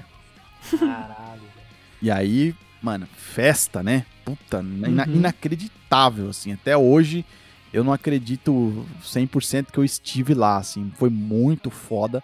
Caralho. 0.80 1.42
E 2.00 2.12
aí, 2.12 2.54
mano, 2.80 3.08
festa, 3.18 3.82
né? 3.82 4.06
Puta, 4.24 4.60
ina 4.60 5.04
Uhum. 5.08 5.16
inacreditável, 5.16 6.30
assim. 6.30 6.52
Até 6.52 6.78
hoje 6.78 7.26
eu 7.74 7.84
não 7.84 7.92
acredito 7.92 8.86
100% 9.04 9.72
que 9.72 9.80
eu 9.80 9.84
estive 9.84 10.36
lá, 10.36 10.58
assim. 10.58 10.92
Foi 10.96 11.10
muito 11.10 11.72
foda. 11.72 12.24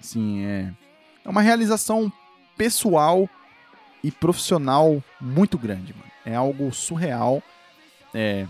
Assim, 0.00 0.44
é, 0.44 0.72
é 1.24 1.28
uma 1.28 1.42
realização 1.42 2.12
pessoal 2.56 3.28
e 4.02 4.10
profissional 4.10 5.02
muito 5.20 5.58
grande, 5.58 5.92
mano. 5.92 6.10
É 6.24 6.34
algo 6.34 6.72
surreal. 6.72 7.42
É, 8.14 8.46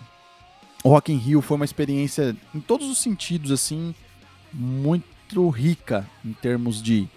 o 0.84 0.88
Rock 0.88 1.12
in 1.12 1.16
Rio 1.16 1.40
foi 1.42 1.56
uma 1.56 1.64
experiência 1.64 2.36
em 2.54 2.60
todos 2.60 2.88
os 2.88 2.98
sentidos, 2.98 3.50
assim, 3.50 3.94
muito 4.52 5.48
rica 5.48 6.08
em 6.24 6.32
termos 6.32 6.82
de 6.82 7.08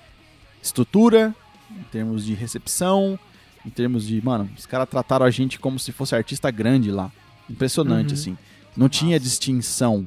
estrutura, 0.61 1.33
em 1.71 1.83
termos 1.83 2.25
de 2.25 2.33
recepção, 2.33 3.17
em 3.65 3.69
termos 3.69 4.05
de, 4.07 4.21
mano, 4.23 4.49
os 4.57 4.65
caras 4.65 4.89
trataram 4.89 5.25
a 5.25 5.31
gente 5.31 5.59
como 5.59 5.77
se 5.79 5.91
fosse 5.91 6.15
artista 6.15 6.49
grande 6.51 6.91
lá. 6.91 7.11
Impressionante, 7.49 8.09
Uhum. 8.09 8.13
assim. 8.13 8.37
Não 8.75 8.87
tinha 8.89 9.19
distinção 9.19 10.05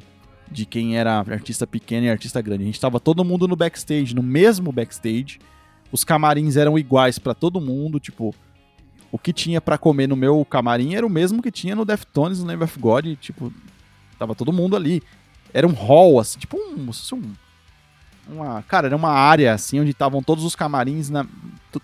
de 0.52 0.66
quem 0.66 0.96
era 0.96 1.18
artista 1.18 1.66
pequeno 1.66 2.06
e 2.06 2.10
artista 2.10 2.40
grande. 2.40 2.62
A 2.62 2.66
gente 2.66 2.80
tava 2.80 3.00
todo 3.00 3.24
mundo 3.24 3.48
no 3.48 3.56
backstage, 3.56 4.14
no 4.14 4.22
mesmo 4.22 4.70
backstage. 4.70 5.38
Os 5.90 6.04
camarins 6.04 6.56
eram 6.56 6.78
iguais 6.78 7.18
pra 7.18 7.34
todo 7.34 7.60
mundo, 7.60 7.98
tipo, 7.98 8.34
o 9.10 9.18
que 9.18 9.32
tinha 9.32 9.60
pra 9.60 9.76
comer 9.76 10.06
no 10.06 10.16
meu 10.16 10.44
camarim 10.44 10.94
era 10.94 11.06
o 11.06 11.10
mesmo 11.10 11.42
que 11.42 11.50
tinha 11.50 11.74
no 11.74 11.84
Deftones, 11.84 12.40
no 12.40 12.46
Lamb 12.46 12.64
of 12.64 12.78
God, 12.78 13.06
tipo, 13.20 13.52
tava 14.18 14.34
todo 14.34 14.52
mundo 14.52 14.76
ali. 14.76 15.02
Era 15.52 15.66
um 15.66 15.72
hall, 15.72 16.18
assim, 16.18 16.38
tipo 16.38 16.56
um, 16.56 16.88
um 16.88 17.32
uma, 18.28 18.62
cara, 18.62 18.86
era 18.86 18.96
uma 18.96 19.10
área 19.10 19.52
assim 19.52 19.80
onde 19.80 19.90
estavam 19.90 20.22
todos 20.22 20.44
os 20.44 20.54
camarins 20.54 21.10
na, 21.10 21.26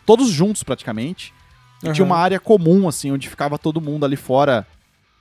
todos 0.07 0.31
juntos 0.31 0.63
praticamente. 0.63 1.35
E 1.79 1.93
tinha 1.93 2.05
Aham. 2.05 2.15
uma 2.15 2.17
área 2.17 2.41
comum 2.41 2.89
assim 2.89 3.11
onde 3.13 3.29
ficava 3.29 3.59
todo 3.59 3.81
mundo 3.81 4.05
ali 4.05 4.17
fora 4.17 4.67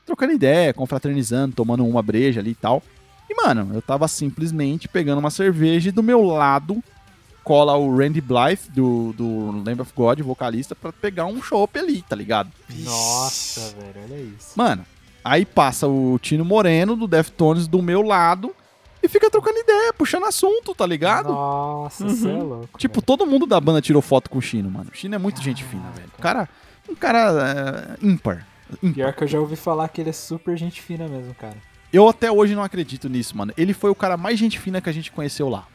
trocando 0.06 0.34
ideia, 0.34 0.74
confraternizando, 0.74 1.56
tomando 1.56 1.86
uma 1.86 2.01
breja 2.01 2.39
ali 2.39 2.51
e 2.51 2.56
tal. 2.56 2.82
E 3.29 3.36
mano, 3.36 3.72
eu 3.74 3.81
tava 3.81 4.07
simplesmente 4.07 4.88
pegando 4.88 5.19
uma 5.19 5.29
cerveja 5.29 5.89
e 5.89 5.91
do 5.91 6.01
meu 6.03 6.22
lado 6.24 6.81
cola 7.43 7.77
o 7.77 7.96
Randy 7.98 8.19
Blythe 8.19 8.69
do, 8.72 9.13
do 9.13 9.51
Lamb 9.65 9.79
of 9.81 9.93
God, 9.96 10.19
vocalista, 10.19 10.75
pra 10.75 10.91
pegar 10.91 11.25
um 11.25 11.41
chopp 11.41 11.79
ali, 11.79 12.01
tá 12.01 12.13
ligado? 12.15 12.51
Nossa, 12.84 13.74
velho, 13.75 14.03
olha 14.03 14.22
isso. 14.22 14.51
Mano, 14.55 14.86
aí 15.24 15.46
passa 15.46 15.88
o 15.88 16.19
Tino 16.19 16.43
Moreno 16.43 16.96
do 16.96 17.07
Deftones 17.07 17.65
do 17.67 17.81
meu 17.81 18.01
lado 18.01 18.53
e 19.01 19.07
fica 19.07 19.29
trocando 19.29 19.57
ideia, 19.60 19.93
puxando 19.93 20.25
assunto, 20.25 20.75
tá 20.75 20.86
ligado? 20.86 21.29
Nossa, 21.29 22.03
Uhum. 22.03 22.10
você 22.15 22.29
é 22.29 22.34
louco. 22.43 22.77
Tipo, 22.77 23.01
todo 23.01 23.25
mundo 23.25 23.46
da 23.46 23.62
banda 23.62 23.81
tirou 23.81 24.01
foto 24.01 24.29
com 24.29 24.39
o 24.39 24.41
Chino, 24.41 24.69
mano. 24.69 24.89
O 24.93 24.98
Chino 24.98 25.15
é 25.15 25.17
muito 25.17 25.41
gente 25.41 25.63
fina, 25.63 25.89
velho. 25.91 26.10
O 26.17 26.22
cara, 26.22 26.50
um 26.89 26.96
cara 26.96 27.98
é, 28.01 28.05
ímpar. 28.05 28.46
ímpar. 28.84 28.93
Pior 28.93 29.13
que 29.13 29.24
eu 29.24 29.27
já 29.27 29.39
ouvi 29.39 29.55
falar 29.55 29.88
que 29.88 30.01
ele 30.01 30.10
é 30.10 30.13
super 30.13 30.57
gente 30.57 30.81
fina 30.81 31.07
mesmo, 31.07 31.34
cara. 31.36 31.55
Eu 31.91 32.08
até 32.10 32.32
hoje 32.32 32.53
não 32.56 32.63
acredito 32.63 33.08
nisso, 33.10 33.36
mano. 33.38 33.53
Ele 33.58 33.74
foi 33.74 33.89
o 33.89 33.96
cara 33.96 34.17
mais 34.17 34.38
gente 34.38 34.60
fina 34.60 34.82
que 34.82 34.89
a 34.89 34.94
gente 34.94 35.12
conheceu 35.12 35.48
lá. 35.50 35.65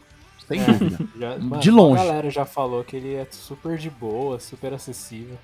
Sem 0.47 0.61
É. 0.61 0.64
dúvida. 0.64 0.99
Já, 1.19 1.37
De 1.59 1.71
longe. 1.71 2.02
A 2.02 2.04
galera 2.07 2.31
já 2.31 2.45
falou 2.45 2.83
que 2.85 2.97
ele 2.97 3.14
é 3.14 3.26
super 3.31 3.78
de 3.78 3.88
boa, 3.88 4.38
super 4.38 4.75
acessível. 4.75 5.38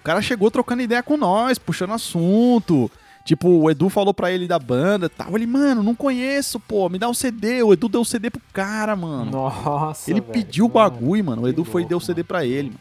O 0.00 0.04
cara 0.04 0.20
chegou 0.22 0.50
trocando 0.50 0.82
ideia 0.82 1.02
com 1.02 1.16
nós, 1.16 1.58
puxando 1.58 1.92
assunto. 1.92 2.90
Tipo, 3.24 3.48
o 3.48 3.68
Edu 3.70 3.88
falou 3.88 4.14
pra 4.14 4.30
ele 4.30 4.46
da 4.46 4.56
banda 4.58 5.06
e 5.06 5.08
tal. 5.08 5.34
Ele, 5.34 5.46
mano, 5.46 5.82
não 5.82 5.96
conheço, 5.96 6.60
pô, 6.60 6.88
me 6.88 6.96
dá 6.98 7.08
um 7.08 7.14
CD. 7.14 7.60
O 7.62 7.72
Edu 7.72 7.88
deu 7.88 8.02
o 8.02 8.04
CD 8.04 8.30
pro 8.30 8.40
cara, 8.52 8.94
mano. 8.94 9.32
Nossa, 9.32 10.08
ele 10.10 10.20
velho, 10.20 10.32
pediu 10.32 10.66
o 10.66 10.68
mano. 10.72 10.90
bagulho, 10.90 11.24
mano. 11.24 11.42
O 11.42 11.48
Edu 11.48 11.64
foi 11.64 11.82
e 11.82 11.86
deu 11.86 11.98
o 11.98 12.00
CD 12.00 12.20
mano. 12.20 12.28
pra 12.28 12.44
ele, 12.44 12.68
mano. 12.68 12.80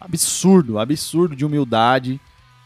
Absurdo, 0.00 0.78
absurdo 0.78 1.36
de 1.36 1.44
humildade. 1.44 2.18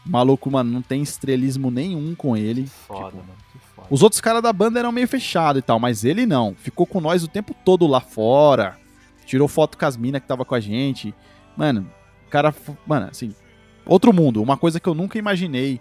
O 0.05 0.09
maluco, 0.09 0.49
mano, 0.49 0.71
não 0.71 0.81
tem 0.81 1.01
estrelismo 1.01 1.69
nenhum 1.69 2.15
com 2.15 2.35
ele. 2.37 2.65
Foda, 2.87 3.05
Tipo, 3.07 3.17
mano. 3.17 3.29
Os 3.89 4.03
outros 4.03 4.19
caras 4.21 4.41
da 4.41 4.51
banda 4.51 4.79
eram 4.79 4.91
meio 4.91 5.07
fechados 5.07 5.59
e 5.59 5.61
tal, 5.61 5.79
mas 5.79 6.03
ele 6.03 6.25
não. 6.25 6.53
Ficou 6.55 6.85
com 6.85 6.99
nós 6.99 7.23
o 7.23 7.27
tempo 7.27 7.55
todo 7.65 7.87
lá 7.87 8.01
fora. 8.01 8.77
Tirou 9.25 9.47
foto 9.47 9.77
com 9.77 9.85
as 9.85 9.95
minas 9.97 10.21
que 10.21 10.27
tava 10.27 10.43
com 10.45 10.55
a 10.55 10.59
gente. 10.59 11.13
Mano, 11.55 11.89
o 12.25 12.29
cara. 12.29 12.53
Mano, 12.85 13.07
assim. 13.09 13.33
Outro 13.85 14.11
mundo. 14.11 14.41
Uma 14.41 14.57
coisa 14.57 14.79
que 14.79 14.87
eu 14.87 14.93
nunca 14.93 15.17
imaginei 15.17 15.79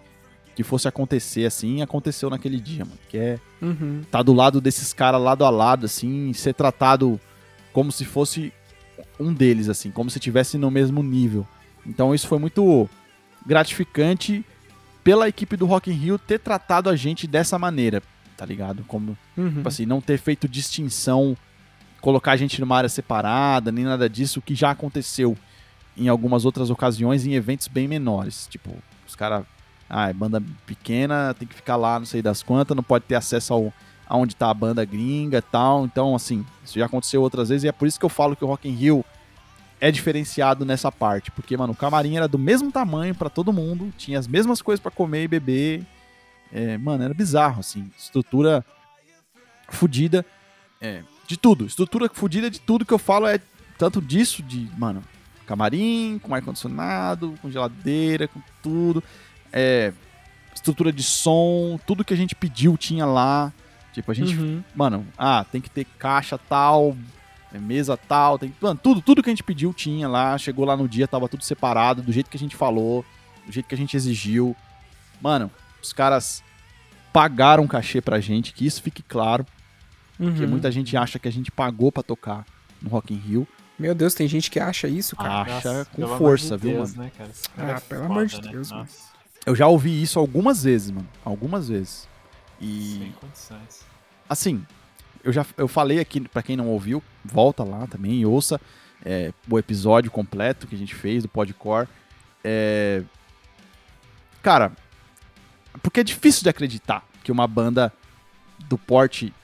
que 0.55 0.63
fosse 0.63 0.89
acontecer 0.89 1.45
assim, 1.45 1.83
aconteceu 1.83 2.31
naquele 2.31 2.59
dia, 2.59 2.85
mano. 2.85 2.99
Que 3.09 3.19
é 3.19 3.39
Uhum. 3.61 4.03
tá 4.11 4.23
do 4.23 4.33
lado 4.33 4.61
desses 4.61 4.93
caras 4.93 5.21
lado 5.21 5.45
a 5.45 5.51
lado, 5.51 5.85
assim, 5.85 6.33
ser 6.33 6.55
tratado 6.55 7.21
como 7.75 7.93
se 7.93 8.05
fosse 8.07 8.53
um 9.21 9.35
deles, 9.35 9.69
assim, 9.69 9.91
como 9.91 10.09
se 10.09 10.19
estivesse 10.19 10.57
no 10.57 10.71
mesmo 10.71 11.03
nível. 11.03 11.47
Então 11.85 12.15
isso 12.15 12.27
foi 12.27 12.39
muito 12.39 12.89
gratificante 13.45 14.45
pela 15.07 15.29
equipe 15.29 15.57
do 15.57 15.67
Rock 15.67 15.89
in 15.89 15.95
Rio 15.95 16.19
ter 16.19 16.41
tratado 16.41 16.91
a 16.91 16.97
gente 16.97 17.29
dessa 17.29 17.57
maneira, 17.57 18.03
tá 18.37 18.45
ligado? 18.45 18.83
Como, 18.89 19.17
Uhum. 19.37 19.53
tipo 19.55 19.69
assim, 19.69 19.87
não 19.87 20.01
ter 20.01 20.19
feito 20.19 20.49
distinção, 20.49 21.37
colocar 22.01 22.33
a 22.33 22.37
gente 22.37 22.61
numa 22.61 22.77
área 22.77 22.89
separada, 22.89 23.71
nem 23.71 23.85
nada 23.85 24.11
disso, 24.11 24.43
que 24.43 24.53
já 24.53 24.73
aconteceu 24.73 25.37
em 25.97 26.09
algumas 26.09 26.45
outras 26.45 26.71
ocasiões 26.71 27.25
em 27.25 27.35
eventos 27.35 27.69
bem 27.69 27.87
menores. 27.87 28.49
Tipo, 28.51 28.71
os 29.07 29.15
caras, 29.15 29.45
ah, 29.89 30.09
é 30.09 30.13
banda 30.13 30.43
pequena, 30.67 31.33
tem 31.39 31.47
que 31.47 31.55
ficar 31.55 31.77
lá, 31.77 32.01
não 32.01 32.07
sei 32.07 32.21
das 32.21 32.43
quantas, 32.43 32.77
não 32.77 32.83
pode 32.83 33.05
ter 33.05 33.15
acesso 33.15 33.53
ao 33.55 33.73
aonde 34.09 34.35
tá 34.35 34.51
a 34.51 34.55
banda 34.55 34.85
gringa 34.85 35.39
e 35.39 35.43
tal. 35.43 35.85
Então, 35.85 36.17
assim, 36.17 36.45
isso 36.65 36.77
já 36.81 36.87
aconteceu 36.87 37.23
outras 37.23 37.49
vezes 37.49 37.63
e 37.63 37.69
é 37.69 37.73
por 37.73 37.87
isso 37.87 37.99
que 37.99 38.05
eu 38.05 38.09
falo 38.09 38.35
que 38.35 38.45
o 38.45 38.49
Rock 38.49 38.69
in 38.69 38.73
Rio 38.73 39.05
é 39.81 39.91
diferenciado 39.91 40.65
nessa 40.65 40.91
parte, 40.91 41.31
porque, 41.31 41.57
mano, 41.57 41.73
o 41.73 41.77
camarim 41.77 42.17
era 42.17 42.27
do 42.27 42.39
mesmo 42.39 42.73
tamanho 42.73 43.15
pra 43.15 43.29
todo 43.29 43.53
mundo, 43.53 43.93
tinha 43.99 44.19
as 44.19 44.27
mesmas 44.27 44.63
coisas 44.63 44.81
pra 44.83 44.91
comer 44.91 45.25
e 45.25 45.29
beber. 45.29 45.85
É, 46.53 46.79
mano, 46.79 47.05
era 47.05 47.13
bizarro, 47.13 47.61
assim, 47.61 47.91
estrutura 47.99 48.65
fodida. 49.69 50.25
É, 50.81 51.03
de 51.27 51.37
tudo, 51.37 51.67
estrutura 51.67 52.09
fodida 52.13 52.51
de 52.51 52.61
tudo 52.61 52.85
que 52.85 52.93
eu 52.95 52.99
falo 52.99 53.27
é 53.27 53.41
tanto 53.79 54.01
disso, 54.01 54.43
de, 54.43 54.69
mano, 54.79 55.03
camarim, 55.47 56.19
com 56.23 56.35
ar-condicionado, 56.35 57.35
com 57.43 57.51
geladeira, 57.51 58.29
com 58.29 58.41
tudo. 58.63 59.03
É, 59.53 59.93
estrutura 60.55 60.93
de 60.93 61.03
som, 61.03 61.79
tudo 61.87 62.05
que 62.05 62.15
a 62.15 62.17
gente 62.17 62.35
pediu 62.35 62.77
tinha 62.77 63.05
lá. 63.05 63.53
Tipo, 63.93 64.11
a 64.11 64.15
gente, 64.15 64.37
Uhum. 64.37 64.63
mano, 64.75 65.07
ah, 65.19 65.45
tem 65.51 65.61
que 65.61 65.71
ter 65.71 65.85
caixa 65.99 66.37
tal, 66.39 66.97
mesa 67.53 67.97
tal, 67.97 68.39
tem, 68.39 68.55
mano, 68.61 68.79
tudo, 68.83 69.01
tudo 69.01 69.23
que 69.23 69.31
a 69.31 69.33
gente 69.33 69.43
pediu 69.43 69.73
tinha 69.73 70.09
lá. 70.09 70.37
Chegou 70.39 70.65
lá 70.65 70.77
no 70.77 70.89
dia, 70.89 71.07
tava 71.09 71.29
tudo 71.29 71.43
separado, 71.45 72.03
do 72.03 72.13
jeito 72.13 72.29
que 72.31 72.37
a 72.37 72.41
gente 72.41 72.55
falou, 72.57 73.05
do 73.47 73.53
jeito 73.53 73.67
que 73.67 73.75
a 73.75 73.79
gente 73.79 73.97
exigiu. 73.97 74.55
Mano, 75.21 75.51
os 75.83 75.93
caras 75.93 76.43
pagaram 77.13 77.63
um 77.65 77.67
cachê 77.67 78.01
pra 78.01 78.21
gente, 78.21 78.53
que 78.53 78.67
isso 78.67 78.83
fique 78.83 79.03
claro, 79.03 79.47
porque 80.19 80.43
Uhum. 80.45 80.49
muita 80.51 80.71
gente 80.71 80.97
acha 80.97 81.19
que 81.19 81.29
a 81.29 81.33
gente 81.33 81.51
pagou 81.51 81.91
pra 81.91 82.03
tocar 82.03 82.45
no 82.83 82.91
Rock 82.91 83.15
in 83.15 83.19
Rio. 83.19 83.49
Meu 83.79 83.95
Deus, 83.95 84.15
tem 84.15 84.27
gente 84.27 84.51
que 84.51 84.59
acha 84.59 84.89
isso, 84.89 85.15
cara. 85.17 85.43
Acha 85.43 85.73
Nossa, 85.73 85.85
com 85.93 86.07
força, 86.19 86.57
de 86.57 86.63
viu, 86.69 86.77
Deus, 86.79 86.95
mano? 86.95 87.05
Né, 87.05 87.13
cara? 87.17 87.31
Ah, 87.31 87.61
cara 87.61 87.73
é 87.77 87.81
pelo 87.81 88.01
foda, 88.03 88.13
amor 88.13 88.27
de 88.27 88.43
né? 88.43 88.51
Deus, 88.53 88.73
mano. 88.73 88.89
Eu 89.45 89.55
já 89.55 89.67
ouvi 89.69 90.03
isso 90.03 90.19
algumas 90.19 90.65
vezes, 90.65 90.91
mano. 90.91 91.09
Algumas 91.25 91.69
vezes. 91.69 92.09
E 92.61 92.99
Sem 92.99 93.13
condições. 93.13 93.81
assim, 94.29 94.67
eu 95.27 95.33
já 95.33 95.45
eu 95.59 95.67
falei 95.67 95.99
aqui 95.99 96.21
pra 96.21 96.43
quem 96.43 96.57
não 96.57 96.69
ouviu, 96.69 97.03
volta 97.25 97.65
lá 97.65 97.87
também 97.89 98.21
e 98.21 98.27
ouça 98.27 98.61
é, 99.05 99.33
o 99.51 99.59
episódio 99.59 100.11
completo 100.11 100.67
que 100.67 100.75
a 100.77 100.79
gente 100.79 100.95
fez 100.95 101.25
do 101.25 101.29
Podcore. 101.29 101.89
É, 102.45 103.03
cara, 104.41 104.71
porque 105.83 106.01
é 106.01 106.05
difícil 106.05 106.45
de 106.45 106.49
acreditar 106.49 107.05
que 107.25 107.33
uma 107.33 107.47
banda 107.49 107.93
do 108.69 108.79
porte 108.79 109.35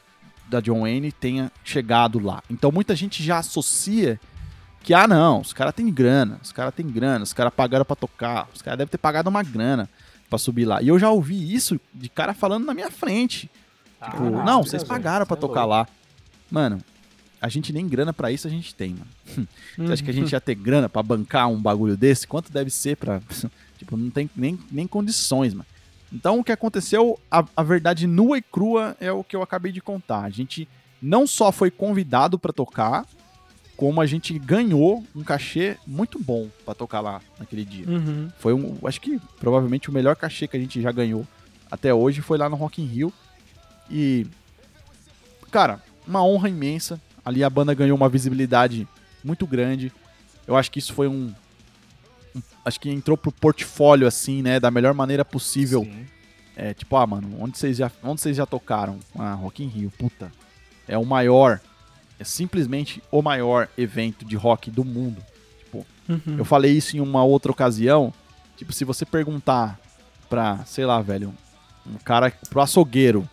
da 0.48 0.60
John 0.60 0.82
Wayne 0.82 1.10
tenha 1.10 1.50
chegado 1.64 2.20
lá. 2.20 2.42
Então 2.48 2.70
muita 2.70 2.94
gente 2.94 3.22
já 3.22 3.38
associa 3.38 4.20
que, 4.84 4.94
ah 4.94 5.08
não, 5.08 5.40
os 5.40 5.52
caras 5.52 5.74
têm 5.74 5.92
grana, 5.92 6.38
os 6.42 6.52
caras 6.52 6.74
têm 6.74 6.86
grana, 6.86 7.24
os 7.24 7.32
caras 7.32 7.52
pagaram 7.52 7.84
pra 7.84 7.96
tocar, 7.96 8.48
os 8.54 8.62
caras 8.62 8.78
devem 8.78 8.90
ter 8.90 8.98
pagado 8.98 9.28
uma 9.28 9.42
grana 9.42 9.88
pra 10.30 10.38
subir 10.38 10.64
lá. 10.64 10.80
E 10.80 10.88
eu 10.88 10.98
já 10.98 11.10
ouvi 11.10 11.52
isso 11.52 11.80
de 11.92 12.08
cara 12.08 12.34
falando 12.34 12.64
na 12.64 12.72
minha 12.72 12.90
frente. 12.90 13.50
Tipo, 14.04 14.16
Caraca, 14.30 14.44
não, 14.44 14.62
vocês 14.62 14.82
pagaram 14.84 15.26
é 15.28 15.36
tocar 15.36 15.64
lá. 15.64 15.86
Mano, 16.50 16.80
a 17.40 17.48
gente 17.48 17.72
nem 17.72 17.88
grana 17.88 18.12
pra 18.12 18.30
isso 18.30 18.46
a 18.46 18.50
gente 18.50 18.74
tem, 18.74 18.90
mano. 18.94 19.06
Você 19.76 19.92
acha 19.92 20.02
que 20.02 20.10
a 20.10 20.14
Uhum. 20.14 20.20
gente 20.20 20.32
ia 20.32 20.40
ter 20.40 20.54
grana 20.54 20.88
pra 20.88 21.02
bancar 21.02 21.48
um 21.48 21.60
bagulho 21.60 21.96
desse? 21.96 22.26
Quanto 22.26 22.52
deve 22.52 22.70
ser 22.70 22.96
pra. 22.96 23.20
tipo, 23.78 23.96
não 23.96 24.10
tem 24.10 24.28
nem, 24.36 24.58
nem 24.70 24.86
condições, 24.86 25.52
mano. 25.54 25.66
Então 26.12 26.38
o 26.38 26.44
que 26.44 26.52
aconteceu, 26.52 27.18
a, 27.30 27.44
a 27.56 27.62
verdade 27.62 28.06
nua 28.06 28.36
e 28.38 28.42
crua 28.42 28.96
é 29.00 29.10
o 29.10 29.24
que 29.24 29.34
eu 29.34 29.42
acabei 29.42 29.72
de 29.72 29.80
contar. 29.80 30.20
A 30.24 30.30
gente 30.30 30.68
não 31.00 31.26
só 31.26 31.50
foi 31.50 31.70
convidado 31.70 32.38
pra 32.38 32.52
tocar, 32.52 33.06
como 33.76 34.00
a 34.00 34.06
gente 34.06 34.38
ganhou 34.38 35.04
um 35.16 35.24
cachê 35.24 35.76
muito 35.86 36.18
bom 36.18 36.48
pra 36.64 36.74
tocar 36.74 37.00
lá 37.00 37.20
naquele 37.38 37.64
dia. 37.64 37.88
Uhum. 37.88 38.28
Foi 38.38 38.52
um, 38.52 38.76
acho 38.84 39.00
que 39.00 39.18
provavelmente 39.40 39.88
o 39.88 39.92
melhor 39.92 40.14
cachê 40.14 40.46
que 40.46 40.56
a 40.56 40.60
gente 40.60 40.80
já 40.82 40.92
ganhou 40.92 41.26
até 41.70 41.92
hoje 41.94 42.20
foi 42.20 42.36
lá 42.36 42.48
no 42.48 42.56
Rock 42.56 42.82
in 42.82 42.86
Rio. 42.86 43.12
E 43.90 44.26
cara, 45.50 45.82
uma 46.06 46.24
honra 46.24 46.48
imensa. 46.48 47.00
Ali 47.24 47.44
a 47.44 47.50
banda 47.50 47.72
ganhou 47.74 47.96
uma 47.96 48.08
visibilidade 48.08 48.86
muito 49.22 49.46
grande. 49.46 49.92
Eu 50.46 50.56
acho 50.56 50.70
que 50.70 50.78
isso 50.80 50.92
foi 50.92 51.06
um, 51.06 51.32
um- 52.34 52.42
acho 52.64 52.80
que 52.80 52.90
entrou 52.90 53.16
pro 53.16 53.30
portfólio 53.30 54.06
assim, 54.08 54.42
né, 54.42 54.58
da 54.58 54.70
melhor 54.70 54.92
maneira 54.94 55.24
possível. 55.24 55.84
Sim. 55.84 56.06
É, 56.56 56.74
tipo, 56.74 56.96
ah, 56.96 57.06
mano, 57.06 57.36
onde 57.40 57.56
vocês 57.56 57.76
já, 57.76 57.90
onde 58.02 58.20
vocês 58.20 58.36
já 58.36 58.44
tocaram? 58.44 58.98
Ah, 59.16 59.34
Rock 59.34 59.62
in 59.62 59.68
Rio, 59.68 59.90
puta. 59.96 60.30
É 60.88 60.98
o 60.98 61.04
maior, 61.06 61.60
é 62.18 62.24
simplesmente 62.24 63.02
o 63.10 63.22
maior 63.22 63.68
evento 63.78 64.24
de 64.24 64.34
rock 64.36 64.70
do 64.70 64.84
mundo. 64.84 65.22
Uhum. 66.08 66.36
Eu 66.38 66.44
falei 66.44 66.72
isso 66.72 66.96
em 66.96 67.00
uma 67.00 67.22
outra 67.22 67.52
ocasião. 67.52 68.12
Tipo, 68.56 68.72
se 68.72 68.84
você 68.84 69.06
perguntar 69.06 69.78
pra, 70.28 70.58
sei 70.66 70.84
lá, 70.84 71.00
velho, 71.00 71.32
um 71.86 71.94
cara 72.04 72.30
pro 72.50 72.60
açougueiro, 72.60 73.26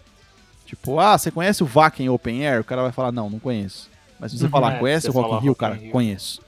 tipo, 0.69 0.99
ah, 0.99 1.17
você 1.17 1.31
conhece 1.31 1.63
o 1.63 1.65
Wacken 1.67 2.09
Open 2.09 2.45
Air? 2.47 2.61
O 2.61 2.63
cara 2.63 2.81
vai 2.83 2.91
falar, 2.91 3.11
não, 3.11 3.29
não 3.29 3.39
conheço. 3.39 3.89
Mas 4.19 4.31
se 4.31 4.37
você 4.37 4.45
Uhum. 4.45 4.49
falar, 4.51 4.73
É, 4.75 4.79
conhece 4.79 5.09
o 5.09 5.11
Rock 5.13 5.35
in 5.35 5.39
Rio, 5.39 5.55
cara, 5.55 5.75
Rio. 5.75 5.91
conheço. 5.91 6.41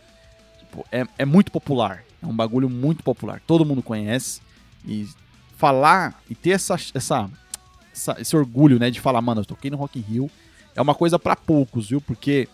Tipo, 0.59 0.85
é, 0.91 1.05
é 1.17 1.25
muito 1.25 1.51
popular. 1.51 2.03
É 2.21 2.25
um 2.27 2.35
bagulho 2.35 2.69
muito 2.69 3.03
popular. 3.03 3.41
Todo 3.47 3.65
mundo 3.65 3.81
conhece. 3.81 4.41
E 4.85 5.07
falar 5.57 6.21
e 6.29 6.35
ter 6.35 6.51
essa, 6.51 6.75
essa, 6.93 7.29
essa- 7.93 8.15
esse 8.19 8.35
orgulho, 8.35 8.77
né, 8.79 8.89
de 8.91 8.99
falar, 8.99 9.21
mano, 9.21 9.41
eu 9.41 9.45
toquei 9.45 9.71
no 9.71 9.77
Rock 9.77 9.97
in 9.99 10.01
Rio, 10.01 10.31
é 10.75 10.81
uma 10.81 10.93
coisa 10.95 11.17
pra 11.19 11.35
poucos, 11.35 11.89
viu? 11.89 11.99
Porque 12.01 12.47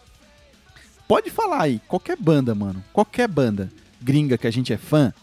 pode 1.07 1.29
falar 1.29 1.62
aí, 1.63 1.79
qualquer 1.88 2.17
banda, 2.17 2.53
mano, 2.55 2.83
qualquer 2.93 3.27
banda 3.27 3.71
gringa 4.01 4.38
que 4.38 4.47
a 4.47 4.51
gente 4.51 4.71
é 4.74 4.77
fã, 4.77 5.13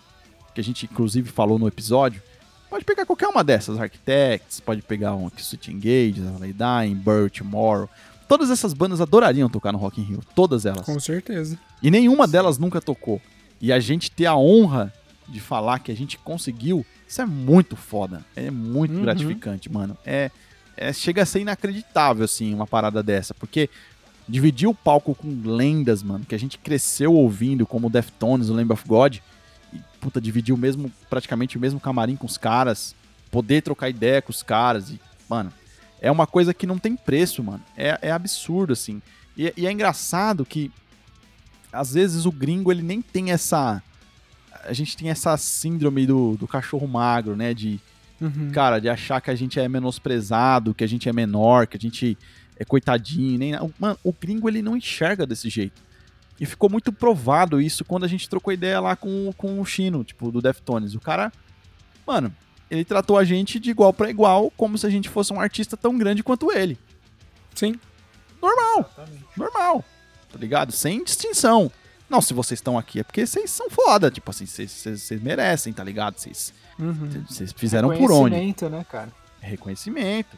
que 0.55 0.61
a 0.61 0.65
gente 0.65 0.85
inclusive 0.87 1.31
falou 1.31 1.59
no 1.59 1.69
episódio, 1.69 2.23
pode 2.75 2.85
pegar 2.85 3.07
qualquer 3.07 3.29
uma 3.29 3.45
dessas, 3.45 3.79
Architects, 3.79 4.59
pode 4.59 4.83
pegar 4.83 5.15
um 5.15 5.31
Kissut 5.31 5.71
Engage, 5.71 6.15
Dying, 6.21 6.97
Bird, 6.97 7.31
Tomorrow. 7.39 7.89
Todas 8.29 8.51
essas 8.51 8.75
bandas 8.75 9.01
adorariam 9.01 9.49
tocar 9.49 9.71
no 9.71 9.79
Rock 9.79 10.01
in 10.01 10.05
Rio, 10.05 10.21
todas 10.35 10.67
elas. 10.67 10.81
Com 10.85 10.99
certeza. 10.99 11.57
E 11.81 11.89
nenhuma 11.89 12.27
delas 12.27 12.59
nunca 12.59 12.81
tocou. 12.81 13.23
E 13.61 13.73
a 13.73 13.79
gente 13.79 14.11
ter 14.11 14.27
a 14.27 14.35
honra 14.37 14.93
de 15.29 15.39
falar 15.39 15.79
que 15.79 15.93
a 15.93 15.95
gente 15.95 16.19
conseguiu, 16.19 16.85
isso 17.07 17.23
é 17.23 17.25
muito 17.25 17.77
foda. 17.77 18.25
É 18.35 18.51
muito 18.51 18.93
Uhum. 18.97 19.03
gratificante, 19.03 19.71
mano. 19.71 19.97
É, 20.05 20.33
é- 20.77 20.93
chega 20.93 21.23
a 21.23 21.27
ser 21.27 21.39
inacreditável, 21.43 22.25
assim, 22.25 22.53
uma 22.53 22.67
parada 22.67 23.05
dessa. 23.05 23.33
Porque 23.35 23.71
dividir 24.29 24.67
o 24.69 24.75
palco 24.75 25.15
com 25.15 25.29
lendas, 25.45 26.03
mano, 26.03 26.25
que 26.29 26.35
a 26.35 26.39
gente 26.39 26.59
cresceu 26.59 27.13
ouvindo, 27.15 27.65
como 27.65 27.87
o 27.87 27.91
Deftones, 27.91 28.49
o 28.49 28.53
Lamb 28.55 28.73
of 28.73 28.83
God, 28.85 29.19
puta, 30.05 30.21
dividir 30.21 30.55
o 30.55 30.59
mesmo, 30.59 30.93
praticamente 31.09 31.57
o 31.57 31.61
mesmo 31.61 31.81
camarim 31.81 32.15
com 32.15 32.27
os 32.27 32.37
caras, 32.37 32.95
poder 33.31 33.63
trocar 33.63 33.89
ideia 33.89 34.21
com 34.21 34.31
os 34.31 34.43
caras, 34.43 34.91
e, 34.91 35.01
mano, 35.29 35.51
é 35.99 36.11
uma 36.11 36.27
coisa 36.27 36.53
que 36.53 36.67
não 36.67 36.79
tem 36.79 36.95
preço, 36.95 37.43
mano. 37.43 37.63
É, 37.75 37.99
é 38.03 38.11
absurdo, 38.13 38.75
assim. 38.75 39.01
E, 39.35 39.51
e 39.57 39.67
é 39.67 39.73
engraçado 39.73 40.45
que 40.45 40.71
às 41.73 41.95
vezes 41.95 42.27
o 42.27 42.31
gringo 42.31 42.71
ele 42.71 42.83
nem 42.83 43.01
tem 43.01 43.33
essa. 43.33 43.83
A 44.63 44.73
gente 44.75 44.95
tem 44.95 45.09
essa 45.09 45.35
síndrome 45.39 46.07
do, 46.07 46.37
do 46.37 46.47
cachorro 46.47 46.87
magro, 46.87 47.35
né? 47.35 47.55
De, 47.55 47.81
Uhum. 48.21 48.53
cara, 48.53 48.79
de 48.79 48.89
achar 48.89 49.21
que 49.21 49.29
a 49.31 49.35
gente 49.35 49.59
é 49.59 49.69
menosprezado, 49.69 50.73
que 50.73 50.85
a 50.85 50.87
gente 50.87 51.09
é 51.09 51.13
menor, 51.13 51.67
que 51.67 51.77
a 51.77 51.81
gente 51.81 52.17
é 52.57 52.65
coitadinho. 52.65 53.39
Nem, 53.39 53.53
mano, 53.79 53.99
o 54.05 54.13
gringo 54.13 54.49
ele 54.49 54.63
não 54.63 54.77
enxerga 54.77 55.27
desse 55.27 55.51
jeito. 55.51 55.83
E 56.41 56.45
ficou 56.47 56.69
muito 56.69 56.93
provado 56.93 57.61
isso 57.61 57.85
quando 57.85 58.05
a 58.05 58.09
gente 58.09 58.29
trocou 58.29 58.53
ideia 58.53 58.81
lá 58.81 58.97
com, 58.97 59.33
com 59.37 59.61
o 59.61 59.65
Chino, 59.65 60.03
tipo, 60.03 60.33
do 60.33 60.43
Deftones. 60.43 60.95
O 60.95 61.01
cara, 61.01 61.33
mano, 62.07 62.35
ele 62.71 62.85
tratou 62.85 63.17
a 63.17 63.25
gente 63.25 63.61
de 63.61 63.71
igual 63.71 63.93
pra 63.93 64.11
igual, 64.11 64.51
como 64.57 64.77
se 64.77 64.87
a 64.87 64.91
gente 64.91 65.09
fosse 65.09 65.33
um 65.33 65.41
artista 65.41 65.77
tão 65.77 65.97
grande 65.97 66.23
quanto 66.25 66.51
ele. 66.53 66.77
Sim. 67.55 67.79
Normal 68.43 68.81
Exatamente. 68.81 69.25
normal, 69.37 69.85
tá 70.33 70.39
ligado? 70.39 70.73
Sem 70.73 71.03
distinção. 71.05 71.71
Não, 72.11 72.21
se 72.21 72.35
vocês 72.35 72.59
estão 72.59 72.77
aqui 72.77 73.01
é 73.01 73.03
porque 73.05 73.25
vocês 73.27 73.51
são 73.51 73.71
foda, 73.71 74.11
tipo 74.11 74.31
assim, 74.31 74.45
vocês- 74.45 75.11
merecem, 75.23 75.73
tá 75.73 75.83
ligado? 75.83 76.19
Vocês 76.19 76.53
Uhum. 76.79 77.25
vocês 77.29 77.53
fizeram 77.53 77.89
por 77.89 78.11
onde? 78.13 78.35
Reconhecimento, 78.35 78.69
né, 78.69 78.85
cara? 78.91 79.13
Reconhecimento. 79.41 80.37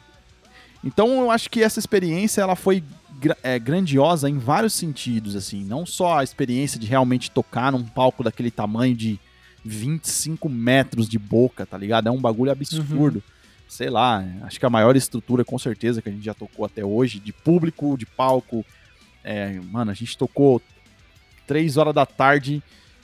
Então 0.87 1.19
eu 1.19 1.29
acho 1.29 1.49
que 1.49 1.61
essa 1.61 1.79
experiência 1.79 2.41
ela 2.41 2.55
foi 2.55 2.81
é, 3.43 3.59
grandiosa 3.59 4.29
em 4.29 4.37
vários 4.37 4.73
sentidos, 4.73 5.35
assim, 5.35 5.65
não 5.65 5.85
só 5.85 6.19
a 6.19 6.23
experiência 6.23 6.79
de 6.79 6.87
realmente 6.87 7.29
tocar 7.29 7.73
num 7.73 7.83
palco 7.83 8.23
daquele 8.23 8.49
tamanho 8.49 8.95
de 8.95 9.19
25 9.65 10.47
metros 10.47 11.09
de 11.09 11.19
boca, 11.19 11.65
tá 11.65 11.77
ligado? 11.77 12.07
É 12.07 12.11
um 12.11 12.21
bagulho 12.21 12.51
absurdo. 12.51 13.21
Sei 13.67 13.89
lá, 13.89 14.23
acho 14.43 14.57
que 14.57 14.65
a 14.65 14.69
maior 14.69 14.95
estrutura 14.95 15.43
com 15.43 15.59
certeza 15.59 16.01
que 16.01 16.07
a 16.07 16.11
gente 16.11 16.23
já 16.23 16.33
tocou 16.33 16.63
até 16.63 16.85
hoje, 16.85 17.19
de 17.19 17.33
público, 17.33 17.97
de 17.97 18.05
palco. 18.05 18.65
É, 19.25 19.59
mano, 19.59 19.91
a 19.91 19.93
gente 19.93 20.17
tocou 20.17 20.61
3 21.45 21.75
horas 21.75 21.93
da 21.93 22.05
tarde 22.05 22.63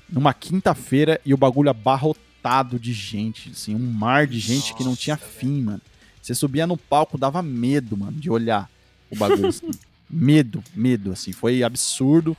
numa 0.10 0.34
quinta-feira 0.34 1.20
e 1.26 1.34
o 1.34 1.38
bagulho 1.38 1.70
abarrotado 1.70 2.80
de 2.80 2.94
gente, 2.94 3.50
assim, 3.50 3.76
um 3.76 3.92
mar 3.92 4.26
de 4.26 4.40
gente 4.40 4.74
que 4.74 4.86
não 4.86 4.96
tinha 4.96 5.18
Nossa, 5.18 5.28
fim, 5.28 5.64
mano. 5.64 5.82
Você 6.24 6.34
subia 6.34 6.66
no 6.66 6.78
palco, 6.78 7.18
dava 7.18 7.44
medo, 7.44 7.98
mano, 7.98 8.14
de 8.14 8.32
olhar 8.32 8.70
o 9.12 9.16
bagulho. 9.16 9.48
assim. 9.48 9.70
medo, 10.10 10.64
medo, 10.74 11.12
assim, 11.12 11.34
foi 11.34 11.64
absurdo. 11.64 12.38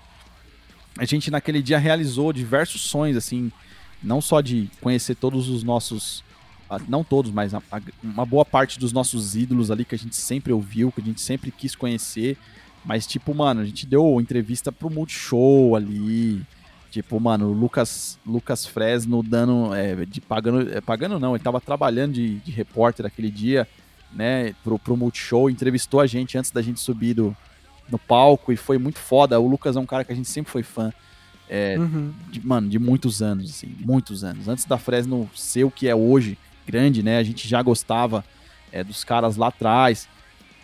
A 0.97 1.05
gente 1.05 1.31
naquele 1.31 1.61
dia 1.61 1.77
realizou 1.77 2.33
diversos 2.33 2.81
sonhos, 2.81 3.17
assim, 3.17 3.53
não 4.03 4.23
só 4.23 4.41
de 4.41 4.71
conhecer 4.81 5.17
todos 5.17 5.51
os 5.51 5.63
nossos, 5.63 6.25
ah, 6.71 6.81
não 6.89 7.05
todos, 7.05 7.31
mas 7.31 7.53
uma 8.03 8.25
boa 8.25 8.45
parte 8.45 8.79
dos 8.79 8.93
nossos 8.93 9.37
ídolos 9.37 9.71
ali 9.71 9.85
que 9.85 9.95
a 9.95 9.99
gente 9.99 10.17
sempre 10.17 10.51
ouviu, 10.51 10.91
que 10.91 11.03
a 11.03 11.05
gente 11.05 11.21
sempre 11.21 11.51
quis 11.51 11.77
conhecer, 11.77 12.39
mas 12.85 13.07
tipo, 13.07 13.35
mano, 13.35 13.61
a 13.61 13.65
gente 13.67 13.85
deu 13.85 14.19
entrevista 14.19 14.73
pro 14.73 14.89
Multishow 14.89 15.77
ali, 15.77 16.43
tipo, 16.95 17.19
mano, 17.19 17.49
o 17.49 17.53
Lucas, 17.53 18.21
Lucas 18.25 18.65
Fresno 18.65 19.21
dando, 19.21 19.75
é, 19.75 20.05
de, 20.07 20.21
pagando, 20.21 20.73
é, 20.73 20.81
pagando 20.81 21.19
não, 21.19 21.35
ele 21.35 21.43
tava 21.43 21.61
trabalhando 21.61 22.13
de, 22.13 22.37
de 22.37 22.53
repórter 22.53 23.05
aquele 23.05 23.31
dia, 23.33 23.67
né, 24.13 24.55
pro, 24.63 24.79
pro 24.79 24.97
Multishow, 24.97 25.51
entrevistou 25.51 25.99
a 25.99 26.07
gente 26.07 26.39
antes 26.39 26.53
da 26.53 26.63
gente 26.63 26.79
subir 26.79 27.15
do, 27.15 27.37
no 27.91 27.99
palco 27.99 28.53
e 28.53 28.57
foi 28.57 28.79
muito 28.79 29.01
foda. 29.01 29.41
O 29.41 29.49
Lucas 29.49 29.77
é 29.77 29.81
um 29.81 29.87
cara 29.87 30.05
que 30.05 30.13
a 30.13 30.15
gente 30.15 30.29
sempre 30.29 30.53
foi 30.53 30.63
fã, 30.63 30.93
é, 31.51 31.77
Uhum. 31.77 32.13
de, 32.31 32.47
mano, 32.47 32.69
de 32.69 32.79
muitos 32.79 33.21
anos, 33.21 33.51
assim, 33.51 33.75
muitos 33.81 34.23
anos. 34.23 34.47
Antes 34.47 34.65
da 34.65 34.79
Fresno 34.79 35.29
ser 35.35 35.65
o 35.65 35.71
que 35.71 35.89
é 35.89 35.97
hoje, 35.97 36.39
grande, 36.65 37.03
né, 37.03 37.19
a 37.19 37.25
gente 37.25 37.49
já 37.49 37.61
gostava 37.61 38.25
é, 38.71 38.85
dos 38.85 39.03
caras 39.03 39.37
lá 39.37 39.49
atrás 39.49 40.09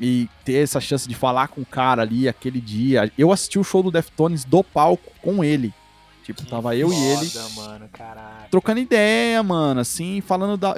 e 0.01 0.29
ter 0.45 0.63
essa 0.63 0.81
chance 0.81 1.09
de 1.09 1.15
falar 1.17 1.49
com 1.49 1.61
o 1.61 1.67
cara 1.67 2.03
ali 2.03 2.29
aquele 2.29 2.61
dia. 2.61 3.11
Eu 3.19 3.33
assisti 3.33 3.59
o 3.59 3.65
show 3.65 3.83
do 3.83 3.91
Deftones 3.91 4.45
do 4.45 4.63
palco 4.63 5.13
com 5.21 5.43
ele. 5.43 5.75
Tipo, 6.33 6.49
tava 6.49 6.77
eu 6.77 6.93
e 6.93 6.97
ele 6.97 7.27
Foda, 7.27 7.49
mano, 7.57 7.91
trocando 8.51 8.81
ideia, 8.81 9.43
mano, 9.43 9.81
assim, 9.81 10.21
falando 10.21 10.57
da, 10.57 10.75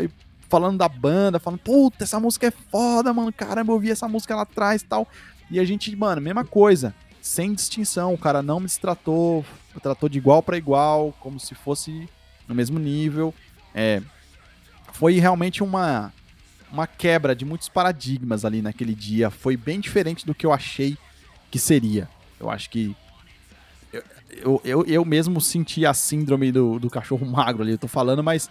falando 0.49 0.79
da 0.79 0.89
banda, 0.89 1.39
falando, 1.39 1.61
puta, 1.61 2.05
essa 2.05 2.19
música 2.19 2.47
é 2.47 2.51
foda, 2.51 3.13
mano, 3.13 3.33
caramba, 3.33 3.71
eu 3.71 3.75
ouvi 3.75 3.91
essa 3.91 4.09
música 4.09 4.35
lá 4.35 4.43
atrás 4.43 4.83
e 4.83 4.85
tal. 4.87 5.07
E 5.51 5.61
a 5.61 5.65
gente, 5.65 5.95
mano, 5.95 6.21
mesma 6.21 6.45
coisa, 6.45 6.95
sem 7.21 7.53
distinção, 7.53 8.15
o 8.15 8.19
cara 8.19 8.43
não 8.43 8.61
me 8.61 8.69
tratou, 8.69 9.45
tratou 9.83 10.09
de 10.09 10.19
igual 10.19 10.43
pra 10.43 10.57
igual, 10.57 11.15
como 11.21 11.39
se 11.39 11.55
fosse 11.55 12.09
no 12.49 12.55
mesmo 12.55 12.79
nível. 12.79 13.35
É, 13.75 14.03
foi 14.93 15.19
realmente 15.19 15.63
uma, 15.63 16.13
uma 16.73 16.87
quebra 16.87 17.35
de 17.35 17.45
muitos 17.45 17.69
paradigmas 17.69 18.45
ali 18.45 18.63
naquele 18.63 18.95
dia, 18.95 19.31
foi 19.31 19.57
bem 19.57 19.81
diferente 19.81 20.25
do 20.25 20.35
que 20.35 20.47
eu 20.47 20.53
achei 20.53 20.97
que 21.51 21.59
seria. 21.59 22.09
Eu 22.41 22.51
acho 22.51 22.71
que 22.71 22.97
eu, 24.33 24.61
eu, 24.65 24.85
eu 24.87 25.05
mesmo 25.05 25.41
senti 25.41 25.85
a 25.87 25.93
síndrome 25.95 26.51
do, 26.53 26.79
do 26.79 26.89
cachorro 26.91 27.27
magro 27.27 27.63
ali, 27.63 27.73
eu 27.73 27.79
tô 27.79 27.89
falando, 27.89 28.23
mas 28.23 28.51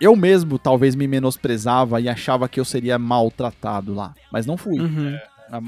eu 0.00 0.14
mesmo 0.14 0.58
talvez 0.58 0.94
me 0.94 1.06
menosprezava 1.06 2.00
e 2.00 2.08
achava 2.08 2.48
que 2.48 2.60
eu 2.60 2.64
seria 2.64 2.98
maltratado 2.98 3.94
lá. 3.94 4.14
Mas 4.30 4.46
não 4.46 4.56
fui. 4.56 4.80
Uhum. 4.80 5.18
A- 5.50 5.60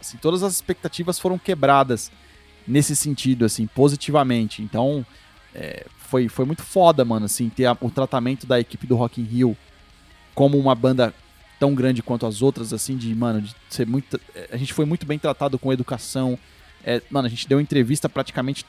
Assim, 0.00 0.18
todas 0.18 0.42
as 0.42 0.52
expectativas 0.54 1.16
foram 1.16 1.38
quebradas 1.38 2.10
nesse 2.66 2.96
sentido, 2.96 3.44
assim, 3.44 3.68
positivamente. 3.68 4.60
Então, 4.60 5.06
é, 5.54 5.86
foi, 5.96 6.28
foi 6.28 6.44
muito 6.44 6.62
foda, 6.64 7.04
mano, 7.04 7.26
assim, 7.26 7.48
ter 7.48 7.66
a- 7.66 7.76
o 7.80 7.88
tratamento 7.88 8.44
da 8.44 8.58
equipe 8.58 8.84
do 8.84 8.96
Rock 8.96 9.20
in 9.20 9.24
Rio 9.24 9.56
como 10.34 10.58
uma 10.58 10.74
banda 10.74 11.14
tão 11.60 11.72
grande 11.72 12.02
quanto 12.02 12.26
as 12.26 12.42
outras, 12.42 12.72
assim, 12.72 12.96
de, 12.96 13.14
mano, 13.14 13.40
de 13.42 13.54
ser 13.68 13.86
muito... 13.86 14.20
A 14.50 14.56
gente 14.56 14.72
foi 14.72 14.84
muito 14.84 15.06
bem 15.06 15.20
tratado 15.20 15.56
com 15.56 15.72
educação. 15.72 16.36
É, 16.84 17.00
mano, 17.08 17.26
a 17.26 17.30
gente 17.30 17.48
deu 17.48 17.60
entrevista 17.60 18.08
praticamente 18.08 18.66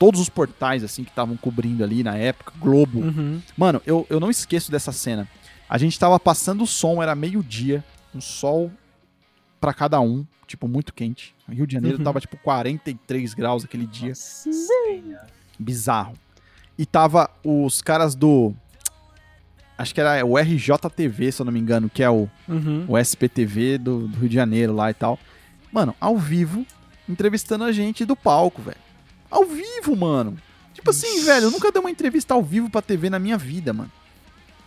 todos 0.00 0.18
os 0.20 0.28
portais, 0.28 0.82
assim, 0.82 1.04
que 1.04 1.10
estavam 1.10 1.36
cobrindo 1.36 1.84
ali 1.84 2.02
na 2.02 2.16
época, 2.16 2.52
Globo, 2.58 3.00
Uhum. 3.00 3.40
Mano, 3.56 3.80
eu, 3.86 4.04
eu 4.10 4.18
não 4.18 4.30
esqueço 4.30 4.70
dessa 4.72 4.90
cena. 4.90 5.28
A 5.68 5.78
gente 5.78 5.96
tava 5.96 6.18
passando 6.18 6.64
o 6.64 6.66
som, 6.66 7.00
era 7.02 7.14
meio-dia, 7.14 7.84
um 8.12 8.20
sol 8.20 8.72
pra 9.60 9.72
cada 9.74 10.00
um. 10.00 10.24
tipo, 10.46 10.66
muito 10.66 10.92
quente. 10.92 11.32
Rio 11.48 11.64
de 11.66 11.74
Janeiro 11.74 11.98
Uhum. 11.98 12.02
tava, 12.04 12.18
tipo, 12.18 12.36
43 12.38 13.34
graus 13.34 13.64
aquele 13.64 13.86
dia. 13.86 14.08
Nossa. 14.08 14.50
Bizarro. 15.58 16.14
E 16.76 16.84
tava 16.86 17.30
os 17.44 17.80
caras 17.82 18.14
do. 18.16 18.52
Acho 19.78 19.94
que 19.94 20.00
era 20.00 20.24
o 20.26 20.36
RJTV, 20.36 21.30
se 21.32 21.40
eu 21.42 21.44
não 21.46 21.52
me 21.52 21.60
engano, 21.60 21.88
que 21.88 22.02
é 22.02 22.10
o, 22.10 22.28
Uhum. 22.48 22.84
o 22.88 22.98
SPTV 22.98 23.78
do, 23.78 24.08
do 24.08 24.18
Rio 24.18 24.28
de 24.28 24.34
Janeiro 24.34 24.74
lá 24.74 24.90
e 24.90 24.94
tal. 24.94 25.18
Mano, 25.72 25.94
ao 26.00 26.16
vivo, 26.18 26.66
entrevistando 27.08 27.62
a 27.64 27.70
gente 27.72 28.04
do 28.04 28.16
palco, 28.16 28.60
velho. 28.62 28.76
Ao 29.30 29.44
vivo, 29.44 29.94
mano. 29.96 30.36
Tipo 30.74 30.90
assim, 30.90 31.22
velho, 31.24 31.46
eu 31.46 31.50
nunca 31.50 31.70
dei 31.70 31.80
uma 31.80 31.90
entrevista 31.90 32.34
ao 32.34 32.42
vivo 32.42 32.68
pra 32.70 32.80
TV 32.82 33.10
na 33.10 33.18
minha 33.18 33.36
vida, 33.38 33.72
mano. 33.72 33.90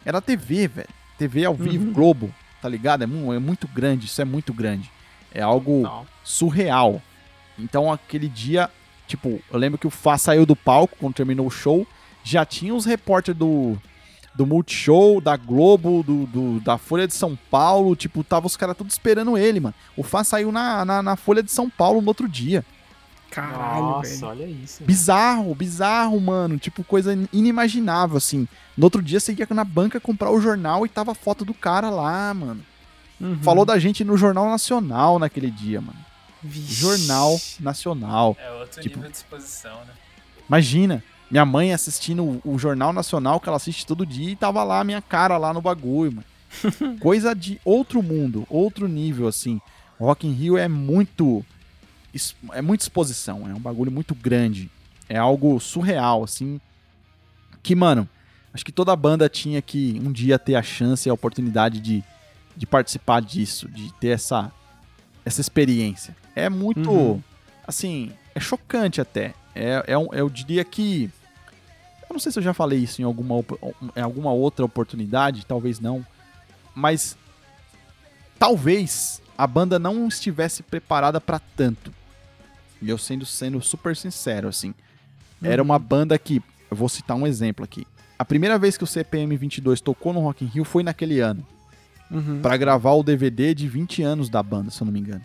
Era 0.06 0.22
TV, 0.22 0.68
velho. 0.68 0.90
TV 1.18 1.46
ao 1.46 1.54
vivo, 1.56 1.86
Uhum. 1.86 1.94
Globo, 1.94 2.34
tá 2.62 2.68
ligado? 2.70 3.02
É, 3.02 3.06
é 3.06 3.40
muito 3.40 3.68
grande, 3.68 4.06
isso 4.06 4.22
é 4.22 4.26
muito 4.26 4.54
grande. 4.54 4.92
É 5.34 5.42
algo 5.42 5.82
Não. 5.82 6.06
surreal. 6.24 7.02
Então 7.58 7.92
aquele 7.92 8.28
dia, 8.28 8.70
tipo, 9.08 9.42
eu 9.52 9.58
lembro 9.60 9.78
que 9.78 9.88
o 9.88 9.92
Fá 9.92 10.18
saiu 10.18 10.46
do 10.46 10.56
palco 10.56 10.96
quando 11.00 11.14
terminou 11.16 11.48
o 11.48 11.52
show, 11.52 11.88
já 12.24 12.46
tinha 12.46 12.74
os 12.74 12.86
repórteres 12.86 13.38
do, 13.38 13.78
do 14.36 14.46
Multishow, 14.46 15.22
da 15.22 15.36
Globo, 15.38 16.04
do, 16.04 16.26
do- 16.26 16.60
da 16.62 16.78
Folha 16.78 17.08
de 17.08 17.14
São 17.14 17.38
Paulo, 17.50 17.96
tipo, 17.96 18.24
tava 18.24 18.48
os 18.48 18.58
caras 18.58 18.76
tudo 18.78 18.90
esperando 18.90 19.38
ele, 19.38 19.60
mano. 19.60 19.76
O 19.96 20.04
Fá 20.04 20.24
saiu 20.24 20.52
na, 20.52 20.84
na, 20.84 21.02
na 21.04 21.16
Folha 21.16 21.42
de 21.44 21.52
São 21.52 21.70
Paulo 21.70 22.02
no 22.02 22.08
outro 22.08 22.28
dia. 22.28 22.66
Caralho, 23.34 23.84
Nossa, 23.84 24.10
velho. 24.10 24.28
olha 24.28 24.46
isso. 24.46 24.84
Bizarro, 24.84 25.56
bizarro, 25.56 26.20
mano. 26.22 26.58
Tipo, 26.58 26.84
coisa 26.84 27.14
in- 27.14 27.28
inimaginável, 27.34 28.18
assim. 28.18 28.48
No 28.78 28.86
outro 28.86 29.02
dia 29.02 29.20
você 29.20 29.34
ia 29.34 29.48
na 29.50 29.64
banca 29.64 30.00
comprar 30.00 30.32
o 30.32 30.40
jornal 30.40 30.86
e 30.86 30.90
tava 30.90 31.14
a 31.14 31.16
foto 31.16 31.44
do 31.44 31.54
cara 31.54 31.90
lá, 31.90 32.34
mano. 32.34 32.62
Uhum. 33.20 33.38
Falou 33.42 33.66
da 33.66 33.80
gente 33.80 34.04
no 34.04 34.18
Jornal 34.18 34.50
Nacional 34.50 35.18
naquele 35.18 35.50
dia, 35.50 35.82
mano. 35.82 35.98
Vixe. 36.44 36.74
Jornal 36.74 37.40
Nacional. 37.60 38.38
É 38.40 38.52
outro 38.52 38.82
Tipo- 38.82 38.98
nível 38.98 39.12
de 39.12 39.18
exposição, 39.18 39.78
né? 39.86 39.94
Imagina, 40.48 41.04
minha 41.32 41.46
mãe 41.46 41.74
assistindo 41.74 42.42
o, 42.46 42.60
Jornal 42.60 42.94
Nacional, 42.94 43.40
que 43.40 43.48
ela 43.48 43.58
assiste 43.58 43.86
todo 43.88 44.06
dia, 44.06 44.30
e 44.30 44.36
tava 44.36 44.64
lá 44.64 44.82
a 44.82 44.84
minha 44.84 45.02
cara 45.02 45.38
lá 45.38 45.54
no 45.54 45.62
bagulho, 45.62 46.12
mano. 46.14 47.00
Coisa 47.02 47.34
de 47.34 47.60
outro 47.66 48.04
mundo, 48.04 48.46
outro 48.50 48.88
nível, 48.88 49.28
assim. 49.28 49.60
O 49.98 50.06
Rock 50.06 50.28
in 50.28 50.34
Rio 50.34 50.58
é 50.58 50.68
muito... 50.68 51.44
É 52.52 52.62
muita 52.62 52.84
exposição, 52.84 53.48
é 53.50 53.54
um 53.54 53.60
bagulho 53.60 53.92
muito 53.92 54.14
grande. 54.14 54.70
É 55.10 55.18
algo 55.18 55.60
surreal, 55.60 56.24
assim. 56.24 56.60
Que, 57.62 57.76
mano, 57.76 58.08
acho 58.54 58.64
que 58.66 58.72
toda 58.72 58.96
banda 58.96 59.28
tinha 59.30 59.62
que 59.62 60.00
um 60.04 60.12
dia 60.12 60.38
ter 60.38 60.56
a 60.56 60.62
chance 60.64 61.08
e 61.08 61.10
a 61.10 61.14
oportunidade 61.14 61.80
de, 61.80 62.04
de 62.56 62.66
participar 62.68 63.22
disso, 63.22 63.68
de 63.68 63.92
ter 63.96 64.10
essa, 64.10 64.52
essa 65.26 65.42
experiência. 65.42 66.16
É 66.36 66.50
muito, 66.50 66.90
Uhum. 66.92 67.22
assim, 67.68 68.12
é 68.36 68.40
chocante 68.40 69.00
até. 69.02 69.34
É, 69.56 69.84
é 69.88 69.98
um- 69.98 70.14
eu 70.14 70.30
diria 70.30 70.64
que. 70.64 71.10
Eu 72.10 72.14
não 72.14 72.20
sei 72.20 72.32
se 72.32 72.38
eu 72.40 72.44
já 72.44 72.54
falei 72.54 72.80
isso 72.80 73.02
em 73.02 73.06
alguma, 73.06 73.36
em 73.96 74.02
alguma 74.02 74.32
outra 74.32 74.64
oportunidade, 74.66 75.46
talvez 75.46 75.80
não. 75.80 76.06
Mas 76.76 77.18
talvez 78.38 79.22
a 79.38 79.48
banda 79.48 79.80
não 79.80 80.08
estivesse 80.08 80.62
preparada 80.64 81.20
pra 81.22 81.40
tanto. 81.40 81.94
E 82.84 82.90
eu 82.90 82.98
sendo, 82.98 83.26
sendo 83.26 83.62
super 83.62 83.96
sincero, 83.96 84.48
assim. 84.48 84.74
Era 85.42 85.62
uma 85.62 85.80
banda 85.80 86.18
que. 86.18 86.42
Eu 86.70 86.78
vou 86.78 86.90
citar 86.90 87.16
um 87.16 87.26
exemplo 87.28 87.64
aqui. 87.64 87.86
A 88.18 88.26
primeira 88.26 88.58
vez 88.58 88.78
que 88.78 88.84
o 88.84 88.88
CPM 88.88 89.36
22 89.36 89.82
tocou 89.82 90.14
no 90.14 90.22
Rock 90.22 90.44
in 90.44 90.48
Rio 90.48 90.64
foi 90.64 90.84
naquele 90.84 91.20
ano. 91.20 91.46
Uhum. 92.10 92.42
Pra 92.42 92.58
gravar 92.58 92.94
o 92.94 93.04
DVD 93.04 93.54
de 93.54 93.68
20 93.68 94.04
anos 94.04 94.30
da 94.30 94.42
banda, 94.42 94.70
se 94.70 94.82
eu 94.82 94.86
não 94.86 94.92
me 94.92 95.00
engano. 95.00 95.24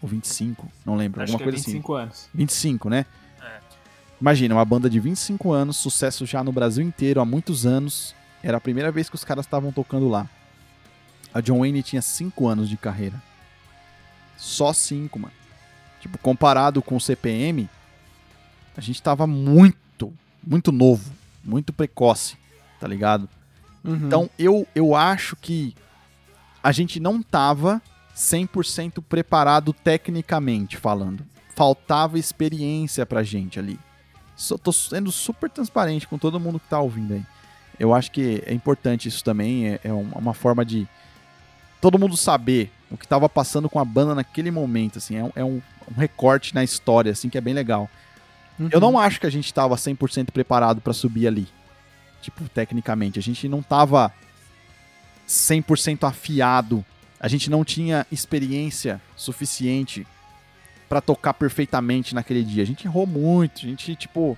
Ou 0.00 0.08
25, 0.08 0.66
não 0.84 0.96
lembro. 0.96 1.22
Acho 1.22 1.32
alguma 1.32 1.38
que 1.38 1.42
é 1.44 1.52
coisa 1.52 1.62
assim. 1.62 1.72
25 1.72 1.94
anos. 1.94 2.28
25, 2.34 2.90
né? 2.90 3.06
É. 3.40 3.60
Imagina, 4.20 4.54
uma 4.54 4.64
banda 4.64 4.90
de 4.90 4.98
25 4.98 5.52
anos, 5.52 5.76
sucesso 5.76 6.26
já 6.26 6.42
no 6.42 6.52
Brasil 6.52 6.84
inteiro 6.84 7.20
há 7.20 7.24
muitos 7.24 7.64
anos. 7.66 8.14
Era 8.42 8.56
a 8.56 8.60
primeira 8.60 8.90
vez 8.90 9.08
que 9.08 9.14
os 9.14 9.24
caras 9.24 9.46
estavam 9.46 9.70
tocando 9.70 10.08
lá. 10.08 10.28
A 11.32 11.40
John 11.40 11.60
Wayne 11.60 11.82
tinha 11.82 12.02
5 12.02 12.48
anos 12.48 12.68
de 12.68 12.76
carreira. 12.76 13.22
Só 14.36 14.72
5, 14.72 15.18
mano. 15.18 15.41
Tipo, 16.02 16.18
comparado 16.18 16.82
com 16.82 16.96
o 16.96 17.00
CPM, 17.00 17.70
a 18.76 18.80
gente 18.80 19.00
tava 19.00 19.24
muito, 19.24 20.12
muito 20.44 20.72
novo, 20.72 21.12
muito 21.44 21.72
precoce, 21.72 22.36
tá 22.80 22.88
ligado? 22.88 23.28
Uhum. 23.84 24.06
Então, 24.06 24.30
eu, 24.36 24.66
eu 24.74 24.96
acho 24.96 25.36
que 25.36 25.76
a 26.60 26.72
gente 26.72 26.98
não 26.98 27.22
tava 27.22 27.80
100% 28.16 29.00
preparado 29.08 29.72
tecnicamente 29.72 30.76
falando. 30.76 31.24
Faltava 31.54 32.18
experiência 32.18 33.06
pra 33.06 33.22
gente 33.22 33.60
ali. 33.60 33.78
Só 34.34 34.58
tô 34.58 34.72
sendo 34.72 35.12
super 35.12 35.48
transparente 35.48 36.08
com 36.08 36.18
todo 36.18 36.40
mundo 36.40 36.58
que 36.58 36.68
tá 36.68 36.80
ouvindo 36.80 37.14
aí. 37.14 37.22
Eu 37.78 37.94
acho 37.94 38.10
que 38.10 38.42
é 38.44 38.52
importante 38.52 39.06
isso 39.06 39.22
também. 39.22 39.68
É, 39.68 39.80
é 39.84 39.92
uma 39.92 40.34
forma 40.34 40.64
de 40.64 40.88
todo 41.80 41.96
mundo 41.96 42.16
saber 42.16 42.72
o 42.92 42.96
que 42.96 43.08
tava 43.08 43.28
passando 43.28 43.68
com 43.68 43.78
a 43.78 43.84
banda 43.84 44.14
naquele 44.14 44.50
momento. 44.50 44.98
Assim, 44.98 45.16
é 45.16 45.24
um, 45.24 45.32
é 45.36 45.44
um- 45.44 45.62
um 45.90 45.98
recorte 45.98 46.54
na 46.54 46.62
história, 46.62 47.10
assim, 47.12 47.28
que 47.28 47.38
é 47.38 47.40
bem 47.40 47.54
legal. 47.54 47.88
Uhum. 48.58 48.68
Eu 48.70 48.80
não 48.80 48.98
acho 48.98 49.18
que 49.18 49.26
a 49.26 49.30
gente 49.30 49.52
tava 49.52 49.76
100% 49.76 50.30
preparado 50.32 50.80
pra 50.80 50.92
subir 50.92 51.26
ali. 51.26 51.48
Tipo, 52.20 52.48
tecnicamente. 52.48 53.18
A 53.18 53.22
gente 53.22 53.48
não 53.48 53.62
tava 53.62 54.12
100% 55.26 56.04
afiado. 56.06 56.84
A 57.18 57.28
gente 57.28 57.48
não 57.50 57.64
tinha 57.64 58.06
experiência 58.12 59.00
suficiente 59.16 60.06
pra 60.88 61.00
tocar 61.00 61.34
perfeitamente 61.34 62.14
naquele 62.14 62.42
dia. 62.44 62.62
A 62.62 62.66
gente 62.66 62.86
errou 62.86 63.06
muito. 63.06 63.58
A 63.58 63.68
gente, 63.68 63.94
tipo. 63.96 64.36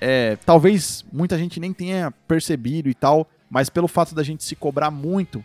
é, 0.00 0.36
talvez 0.44 1.04
muita 1.12 1.38
gente 1.38 1.58
nem 1.60 1.72
tenha 1.72 2.10
percebido 2.26 2.88
e 2.88 2.94
tal. 2.94 3.28
Mas 3.50 3.68
pelo 3.68 3.86
fato 3.88 4.14
da 4.14 4.22
gente 4.22 4.42
se 4.44 4.56
cobrar 4.56 4.90
muito, 4.90 5.44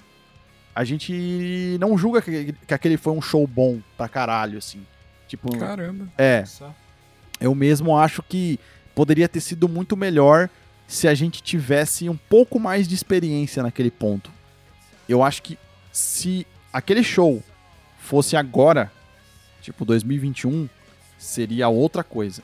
a 0.80 0.84
gente 0.84 1.76
não 1.80 1.98
julga 1.98 2.22
que, 2.22 2.54
que 2.68 2.74
aquele 2.74 2.98
foi 2.98 3.12
um 3.14 3.22
show 3.22 3.48
bom 3.48 3.80
pra 3.98 4.08
caralho, 4.08 4.60
assim. 4.60 4.86
Tipo, 5.28 5.58
Caramba. 5.58 6.08
é. 6.18 6.44
Eu 7.40 7.56
mesmo 7.56 7.98
acho 7.98 8.22
que 8.22 8.60
poderia 8.94 9.28
ter 9.28 9.40
sido 9.42 9.68
muito 9.68 9.98
melhor 9.98 10.50
se 10.88 11.08
a 11.08 11.14
gente 11.16 11.42
tivesse 11.42 12.08
um 12.08 12.16
pouco 12.16 12.60
mais 12.60 12.88
de 12.88 12.94
experiência 12.96 13.62
naquele 13.64 13.90
ponto. 13.92 14.30
Eu 15.10 15.24
acho 15.24 15.42
que 15.42 15.58
se 15.92 16.46
aquele 16.72 17.04
show 17.04 17.44
fosse 18.00 18.36
agora, 18.38 18.92
tipo 19.62 19.84
2021, 19.84 20.70
seria 21.18 21.68
outra 21.70 22.04
coisa. 22.04 22.42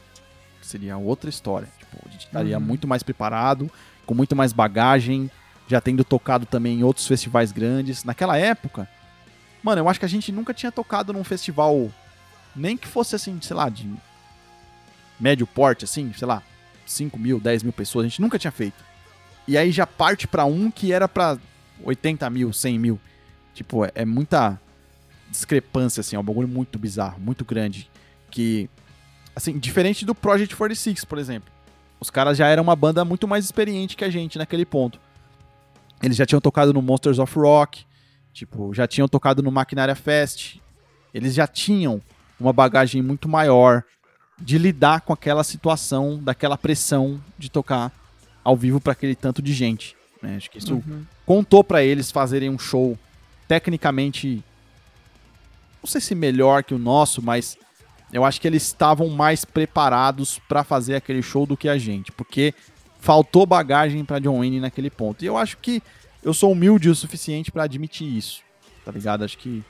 Seria 0.62 0.98
outra 0.98 1.30
história. 1.30 1.68
Tipo, 1.80 1.98
a 2.08 2.12
gente 2.12 2.26
estaria 2.26 2.58
Uhum. 2.58 2.64
muito 2.64 2.88
mais 2.88 3.04
preparado, 3.04 3.70
com 4.06 4.14
muito 4.16 4.36
mais 4.36 4.52
bagagem, 4.54 5.30
já 5.68 5.80
tendo 5.82 6.04
tocado 6.04 6.46
também 6.46 6.80
em 6.80 6.84
outros 6.84 7.08
festivais 7.08 7.52
grandes. 7.52 8.04
Naquela 8.04 8.38
época, 8.38 8.88
mano, 9.62 9.82
eu 9.82 9.90
acho 9.90 10.00
que 10.00 10.06
a 10.06 10.10
gente 10.10 10.32
nunca 10.32 10.54
tinha 10.54 10.72
tocado 10.72 11.14
num 11.14 11.24
festival, 11.24 11.92
nem 12.56 12.78
que 12.78 12.88
fosse 12.88 13.16
assim, 13.16 13.40
sei 13.42 13.56
lá, 13.56 13.70
de 13.70 13.92
médio 15.20 15.48
porte, 15.48 15.86
assim, 15.86 16.12
sei 16.14 16.28
lá, 16.28 16.44
5 16.86 17.18
mil, 17.18 17.40
10 17.40 17.64
mil 17.64 17.74
pessoas, 17.74 18.06
a 18.06 18.10
gente 18.10 18.22
nunca 18.22 18.38
tinha 18.38 18.52
feito. 18.52 18.84
E 19.48 19.58
aí 19.58 19.72
já 19.72 19.86
parte 19.86 20.28
pra 20.28 20.46
um 20.46 20.72
que 20.72 20.92
era 20.92 21.08
pra 21.08 21.38
80 21.84 22.30
mil, 22.30 22.54
100 22.54 22.80
mil. 22.80 23.00
Tipo, 23.54 23.86
é, 23.86 23.92
é 23.96 24.06
muita 24.06 24.60
discrepância, 25.30 26.02
assim, 26.02 26.16
é 26.16 26.20
um 26.20 26.24
bagulho 26.24 26.48
muito 26.48 26.80
bizarro, 26.80 27.20
muito 27.20 27.44
grande. 27.44 27.90
Que, 28.30 28.70
assim, 29.36 29.58
diferente 29.60 30.06
do 30.06 30.16
Project 30.16 30.56
46, 30.56 31.06
por 31.06 31.18
exemplo. 31.18 31.52
Os 32.00 32.10
caras 32.10 32.38
já 32.38 32.48
eram 32.48 32.64
uma 32.64 32.76
banda 32.76 33.06
muito 33.06 33.28
mais 33.28 33.46
experiente 33.46 33.96
que 33.96 34.04
a 34.04 34.10
gente 34.10 34.38
naquele 34.38 34.66
ponto. 34.66 35.00
Eles 36.04 36.18
já 36.18 36.26
tinham 36.26 36.42
tocado 36.42 36.74
no 36.74 36.82
Monsters 36.82 37.18
of 37.18 37.34
Rock, 37.40 37.86
tipo, 38.34 38.74
já 38.74 38.86
tinham 38.88 39.08
tocado 39.08 39.42
no 39.42 39.52
Maquinária 39.52 39.96
Fest. 39.96 40.58
Eles 41.14 41.34
já 41.34 41.48
tinham 41.48 42.02
uma 42.40 42.52
bagagem 42.52 43.02
muito 43.02 43.30
maior 43.30 43.84
de 44.38 44.58
lidar 44.58 45.02
com 45.02 45.14
aquela 45.14 45.44
situação, 45.44 46.20
daquela 46.22 46.58
pressão 46.58 47.22
de 47.38 47.50
tocar 47.50 47.92
ao 48.44 48.58
vivo 48.58 48.82
para 48.82 48.92
aquele 48.94 49.16
tanto 49.16 49.42
de 49.42 49.54
gente. 49.54 49.96
né? 50.22 50.36
Acho 50.38 50.50
que 50.52 50.58
isso 50.58 50.74
Uhum. 50.76 51.04
contou 51.26 51.64
para 51.64 51.84
eles 51.84 52.10
fazerem 52.12 52.50
um 52.50 52.58
show 52.60 52.98
tecnicamente, 53.48 54.44
não 55.82 55.88
sei 55.88 56.02
se 56.02 56.16
melhor 56.16 56.64
que 56.64 56.74
o 56.74 56.80
nosso, 56.80 57.22
mas 57.22 57.58
eu 58.12 58.24
acho 58.26 58.40
que 58.42 58.48
eles 58.48 58.64
estavam 58.64 59.10
mais 59.10 59.44
preparados 59.46 60.40
para 60.48 60.64
fazer 60.64 60.96
aquele 60.96 61.22
show 61.22 61.46
do 61.46 61.56
que 61.58 61.68
a 61.70 61.78
gente, 61.78 62.12
porque 62.12 62.54
faltou 63.04 63.46
bagagem 63.46 64.06
para 64.06 64.18
John 64.18 64.38
Wayne 64.40 64.62
naquele 64.62 64.90
ponto. 64.90 65.24
E 65.24 65.28
eu 65.28 65.38
acho 65.38 65.58
que 65.58 65.84
eu 66.24 66.34
sou 66.34 66.54
humilde 66.54 66.88
o 66.90 66.96
suficiente 66.96 67.52
para 67.52 67.64
admitir 67.64 68.08
isso, 68.08 68.42
tá 68.86 68.94
ligado? 68.94 69.26
Acho 69.26 69.38
que 69.38 69.62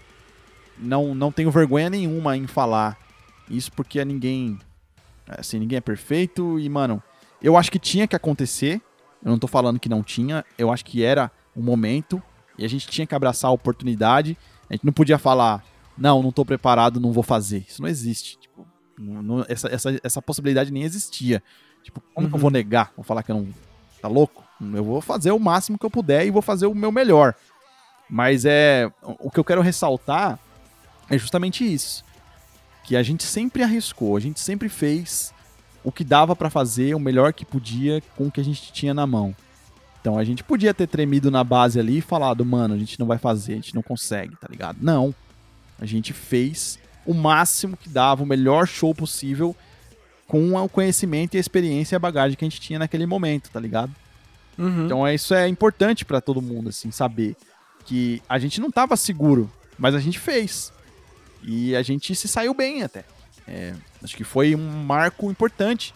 não, 0.78 1.16
não 1.16 1.32
tenho 1.32 1.50
vergonha 1.50 1.90
nenhuma 1.90 2.38
em 2.38 2.46
falar 2.46 2.96
isso 3.50 3.72
porque 3.72 4.06
ninguém, 4.06 4.60
assim, 5.28 5.58
ninguém 5.58 5.78
é 5.78 5.82
perfeito 5.82 6.60
e, 6.60 6.70
mano, 6.70 7.02
eu 7.42 7.58
acho 7.58 7.72
que 7.72 7.80
tinha 7.80 8.08
que 8.08 8.16
acontecer. 8.16 8.80
Eu 9.26 9.32
não 9.32 9.40
tô 9.40 9.48
falando 9.48 9.80
que 9.80 9.90
não 9.90 10.04
tinha, 10.04 10.46
eu 10.56 10.72
acho 10.72 10.86
que 10.86 11.04
era 11.04 11.32
o 11.56 11.62
momento 11.64 12.22
e 12.56 12.64
a 12.64 12.68
gente 12.70 12.86
tinha 12.88 13.08
que 13.08 13.16
abraçar 13.16 13.50
a 13.50 13.54
oportunidade. 13.54 14.38
A 14.70 14.74
gente 14.74 14.86
não 14.86 14.94
podia 14.94 15.18
falar, 15.18 15.66
não, 15.98 16.22
não 16.22 16.32
tô 16.32 16.46
preparado, 16.46 17.00
não 17.00 17.12
vou 17.12 17.24
fazer. 17.24 17.66
Isso 17.68 17.82
não 17.82 17.90
existe. 17.90 18.38
Tipo, 18.38 18.68
não- 18.96 19.24
não- 19.24 19.46
essa, 19.50 19.68
essa, 19.70 20.00
essa 20.04 20.22
possibilidade 20.22 20.72
nem 20.72 20.84
existia. 20.84 21.42
Tipo, 21.84 22.02
como 22.14 22.30
que 22.30 22.36
eu 22.36 22.40
vou 22.40 22.50
negar? 22.50 22.92
Vou 22.96 23.04
falar 23.04 23.22
que 23.24 23.32
eu 23.32 23.36
não. 23.36 23.48
Tá 24.02 24.08
louco? 24.08 24.44
Eu 24.62 24.84
vou 24.84 25.02
fazer 25.02 25.32
o 25.32 25.40
máximo 25.40 25.78
que 25.78 25.86
eu 25.86 25.92
puder 25.92 26.26
e 26.26 26.32
vou 26.32 26.42
fazer 26.42 26.66
o 26.66 26.76
meu 26.76 26.92
melhor. 26.92 27.36
Mas 28.10 28.46
é. 28.46 28.90
O 29.20 29.30
que 29.30 29.40
eu 29.40 29.44
quero 29.44 29.62
ressaltar 29.62 30.40
é 31.10 31.18
justamente 31.18 31.72
isso. 31.72 32.04
Que 32.84 32.96
a 32.96 33.04
gente 33.04 33.24
sempre 33.24 33.64
arriscou, 33.64 34.16
a 34.16 34.20
gente 34.20 34.40
sempre 34.40 34.70
fez 34.70 35.34
o 35.84 35.92
que 35.92 36.04
dava 36.04 36.36
pra 36.36 36.50
fazer, 36.50 36.96
o 36.96 37.00
melhor 37.00 37.34
que 37.34 37.46
podia 37.46 38.02
com 38.16 38.28
o 38.28 38.32
que 38.32 38.40
a 38.40 38.44
gente 38.44 38.72
tinha 38.72 38.94
na 38.94 39.06
mão. 39.06 39.36
Então 40.00 40.18
a 40.18 40.24
gente 40.24 40.44
podia 40.44 40.74
ter 40.74 40.88
tremido 40.88 41.32
na 41.32 41.44
base 41.44 41.80
ali 41.80 41.98
e 41.98 42.02
falado, 42.02 42.46
mano, 42.46 42.74
a 42.74 42.78
gente 42.78 43.00
não 43.00 43.08
vai 43.08 43.18
fazer, 43.18 43.54
a 43.54 43.56
gente 43.56 43.76
não 43.76 43.82
consegue, 43.82 44.36
tá 44.36 44.48
ligado? 44.50 44.78
Não. 44.82 45.14
A 45.80 45.86
gente 45.86 46.14
fez 46.14 46.78
o 47.06 47.14
máximo 47.14 47.76
que 47.76 47.90
dava, 47.90 48.24
o 48.24 48.26
melhor 48.26 48.68
show 48.68 48.94
possível 48.94 49.56
com 50.34 50.56
o 50.56 50.68
conhecimento 50.68 51.36
e 51.36 51.38
a 51.38 51.40
experiência 51.40 51.94
e 51.94 51.98
a 51.98 52.00
bagagem 52.00 52.36
que 52.36 52.44
a 52.44 52.50
gente 52.50 52.60
tinha 52.60 52.80
naquele 52.80 53.06
momento, 53.06 53.52
tá 53.52 53.60
ligado? 53.60 53.94
Uhum. 54.58 54.86
Então 54.86 55.06
é, 55.06 55.14
isso 55.14 55.32
é 55.32 55.48
importante 55.48 56.04
pra 56.04 56.20
todo 56.20 56.42
mundo, 56.42 56.70
assim, 56.70 56.90
saber 56.90 57.36
que 57.86 58.20
a 58.28 58.40
gente 58.40 58.60
não 58.60 58.72
tava 58.72 58.98
seguro, 58.98 59.48
mas 59.78 59.94
a 59.94 60.00
gente 60.00 60.18
fez. 60.18 60.74
E 61.44 61.76
a 61.76 61.84
gente 61.84 62.16
se 62.16 62.28
saiu 62.28 62.52
bem 62.52 62.82
até. 62.82 63.04
É, 63.48 63.76
acho 64.04 64.18
que 64.18 64.24
foi 64.24 64.56
um 64.56 64.84
marco 64.84 65.30
importante 65.30 65.94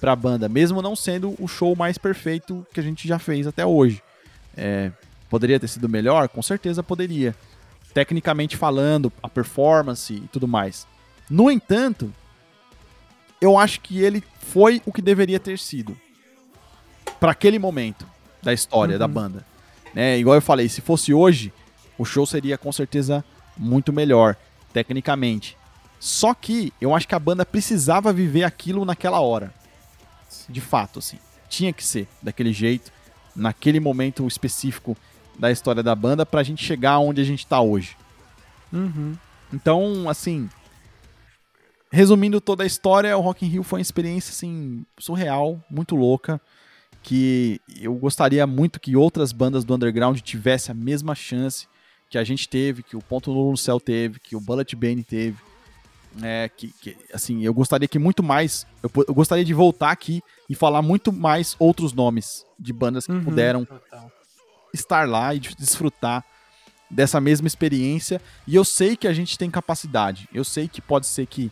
pra 0.00 0.14
banda, 0.14 0.48
mesmo 0.48 0.80
não 0.80 0.94
sendo 0.94 1.34
o 1.40 1.48
show 1.48 1.74
mais 1.74 1.98
perfeito 1.98 2.64
que 2.72 2.78
a 2.78 2.84
gente 2.84 3.08
já 3.08 3.18
fez 3.18 3.44
até 3.44 3.66
hoje. 3.66 4.00
É, 4.56 4.92
poderia 5.28 5.58
ter 5.58 5.66
sido 5.66 5.88
melhor? 5.88 6.28
Com 6.28 6.42
certeza 6.42 6.80
poderia. 6.80 7.34
Tecnicamente 7.92 8.56
falando, 8.56 9.12
a 9.20 9.28
performance 9.28 10.14
e 10.14 10.28
tudo 10.28 10.46
mais. 10.46 10.86
No 11.28 11.50
entanto, 11.50 12.14
eu 13.40 13.58
acho 13.58 13.80
que 13.80 14.02
ele 14.02 14.22
foi 14.40 14.82
o 14.84 14.92
que 14.92 15.00
deveria 15.00 15.40
ter 15.40 15.58
sido 15.58 15.96
para 17.18 17.32
aquele 17.32 17.58
momento 17.58 18.06
da 18.42 18.52
história 18.52 18.98
da 18.98 19.08
banda. 19.08 19.44
Né? 19.94 20.18
Igual 20.18 20.36
eu 20.36 20.42
falei, 20.42 20.68
se 20.68 20.80
fosse 20.80 21.12
hoje, 21.12 21.52
o 21.98 22.04
show 22.04 22.26
seria 22.26 22.56
com 22.56 22.72
certeza 22.72 23.24
muito 23.56 23.92
melhor, 23.92 24.36
tecnicamente. 24.72 25.56
Só 25.98 26.32
que 26.32 26.72
eu 26.80 26.94
acho 26.94 27.06
que 27.06 27.14
a 27.14 27.18
banda 27.18 27.44
precisava 27.44 28.12
viver 28.12 28.44
aquilo 28.44 28.84
naquela 28.84 29.20
hora. 29.20 29.52
De 30.48 30.60
fato, 30.60 30.98
assim. 30.98 31.18
Tinha 31.48 31.72
que 31.72 31.84
ser 31.84 32.08
daquele 32.22 32.52
jeito, 32.52 32.92
naquele 33.34 33.80
momento 33.80 34.26
específico 34.26 34.96
da 35.38 35.50
história 35.50 35.82
da 35.82 35.94
banda, 35.94 36.24
pra 36.24 36.42
gente 36.42 36.64
chegar 36.64 36.98
onde 36.98 37.20
a 37.20 37.24
gente 37.24 37.46
tá 37.46 37.60
hoje. 37.60 37.96
Uhum. 38.72 39.16
Então, 39.52 40.08
assim, 40.08 40.48
resumindo 41.90 42.40
toda 42.40 42.62
a 42.62 42.66
história, 42.66 43.16
o 43.16 43.20
Rock 43.20 43.44
in 43.44 43.48
Rio 43.48 43.62
foi 43.62 43.78
uma 43.78 43.82
experiência 43.82 44.30
assim 44.30 44.84
surreal, 44.98 45.62
muito 45.70 45.96
louca, 45.96 46.40
que 47.02 47.60
eu 47.80 47.94
gostaria 47.94 48.46
muito 48.46 48.78
que 48.78 48.94
outras 48.96 49.32
bandas 49.32 49.64
do 49.64 49.74
underground 49.74 50.18
tivessem 50.20 50.72
a 50.72 50.74
mesma 50.74 51.14
chance 51.14 51.66
que 52.08 52.18
a 52.18 52.24
gente 52.24 52.48
teve, 52.48 52.82
que 52.82 52.96
o 52.96 53.00
Ponto 53.02 53.32
Nulo 53.32 53.52
no 53.52 53.56
Céu 53.56 53.80
teve, 53.80 54.18
que 54.20 54.36
o 54.36 54.40
Bullet 54.40 54.74
Bane 54.76 55.02
teve. 55.04 55.36
É, 56.22 56.48
que, 56.48 56.68
que, 56.80 56.96
assim, 57.14 57.42
eu 57.44 57.54
gostaria 57.54 57.86
que 57.86 57.98
muito 57.98 58.20
mais. 58.20 58.66
Eu, 58.82 58.90
eu 59.06 59.14
gostaria 59.14 59.44
de 59.44 59.54
voltar 59.54 59.92
aqui 59.92 60.20
e 60.48 60.56
falar 60.56 60.82
muito 60.82 61.12
mais 61.12 61.54
outros 61.56 61.92
nomes 61.92 62.44
de 62.58 62.72
bandas 62.72 63.06
que 63.06 63.12
Uhum. 63.12 63.22
puderam 63.24 63.64
Total. 63.64 64.10
estar 64.74 65.08
lá 65.08 65.32
e 65.32 65.38
de- 65.38 65.54
desfrutar 65.54 66.24
dessa 66.90 67.20
mesma 67.20 67.46
experiência. 67.46 68.20
E 68.44 68.56
eu 68.56 68.64
sei 68.64 68.96
que 68.96 69.06
a 69.06 69.12
gente 69.12 69.38
tem 69.38 69.48
capacidade. 69.48 70.28
Eu 70.34 70.42
sei 70.42 70.66
que 70.66 70.80
pode 70.82 71.06
ser 71.06 71.26
que 71.26 71.48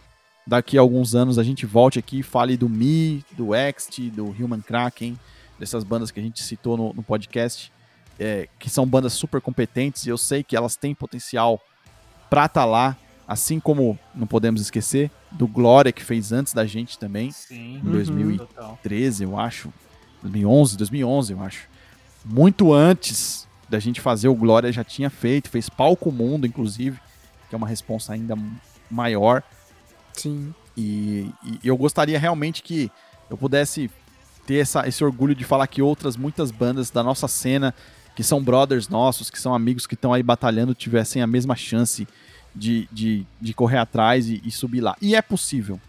daqui 0.48 0.78
a 0.78 0.80
alguns 0.80 1.14
anos 1.14 1.38
a 1.38 1.42
gente 1.42 1.66
volte 1.66 1.98
aqui 1.98 2.20
e 2.20 2.22
fale 2.22 2.56
do 2.56 2.70
Mi, 2.70 3.22
do 3.36 3.54
Ext, 3.54 4.00
do 4.10 4.30
Human 4.30 4.62
Kraken, 4.62 5.18
dessas 5.58 5.84
bandas 5.84 6.10
que 6.10 6.18
a 6.18 6.22
gente 6.22 6.42
citou 6.42 6.74
no, 6.74 6.94
no 6.94 7.02
podcast, 7.02 7.70
é, 8.18 8.48
que 8.58 8.70
são 8.70 8.86
bandas 8.86 9.12
super 9.12 9.42
competentes 9.42 10.06
e 10.06 10.08
eu 10.08 10.16
sei 10.16 10.42
que 10.42 10.56
elas 10.56 10.74
têm 10.74 10.94
potencial 10.94 11.60
pra 12.30 12.46
estar 12.46 12.64
lá. 12.64 12.96
Assim 13.26 13.60
como, 13.60 13.98
não 14.14 14.26
podemos 14.26 14.62
esquecer, 14.62 15.10
do 15.30 15.46
Glória, 15.46 15.92
que 15.92 16.02
fez 16.02 16.32
antes 16.32 16.54
da 16.54 16.64
gente 16.64 16.98
também, 16.98 17.30
Sim. 17.30 17.76
em 17.76 17.80
2000 17.80 18.38
Total. 18.38 18.68
2013, 18.82 19.24
eu 19.24 19.38
acho. 19.38 19.70
2011, 20.22 20.78
2011, 20.78 21.32
eu 21.34 21.42
acho. 21.42 21.68
Muito 22.24 22.72
antes 22.72 23.46
da 23.68 23.78
gente 23.78 24.00
fazer 24.00 24.28
o 24.28 24.34
Glória 24.34 24.72
já 24.72 24.82
tinha 24.82 25.10
feito, 25.10 25.50
fez 25.50 25.68
Palco 25.68 26.10
Mundo, 26.10 26.46
inclusive, 26.46 26.98
que 27.50 27.54
é 27.54 27.58
uma 27.58 27.68
responsa 27.68 28.14
ainda 28.14 28.34
maior. 28.90 29.42
Sim. 30.20 30.54
E, 30.76 31.30
e 31.44 31.60
eu 31.64 31.76
gostaria 31.76 32.18
realmente 32.18 32.62
que 32.62 32.90
eu 33.30 33.36
pudesse 33.36 33.90
ter 34.46 34.56
essa, 34.56 34.86
esse 34.88 35.04
orgulho 35.04 35.34
de 35.34 35.44
falar 35.44 35.66
que 35.66 35.82
outras, 35.82 36.16
muitas 36.16 36.50
bandas 36.50 36.90
da 36.90 37.02
nossa 37.02 37.28
cena, 37.28 37.74
que 38.16 38.22
são 38.22 38.42
brothers 38.42 38.88
nossos, 38.88 39.30
que 39.30 39.40
são 39.40 39.54
amigos 39.54 39.86
que 39.86 39.94
estão 39.94 40.12
aí 40.12 40.22
batalhando, 40.22 40.74
tivessem 40.74 41.20
a 41.22 41.26
mesma 41.26 41.54
chance 41.54 42.06
de, 42.54 42.88
de, 42.90 43.26
de 43.40 43.54
correr 43.54 43.78
atrás 43.78 44.28
e, 44.28 44.40
e 44.44 44.50
subir 44.50 44.80
lá. 44.80 44.96
E 45.00 45.14
é 45.14 45.22
possível. 45.22 45.80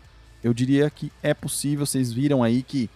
Eu 0.43 0.53
diria 0.53 0.89
que 0.89 1.11
é 1.23 1.33
possível. 1.33 1.85
Vocês 1.85 2.11
viram 2.11 2.43
aí 2.43 2.63
que 2.63 2.89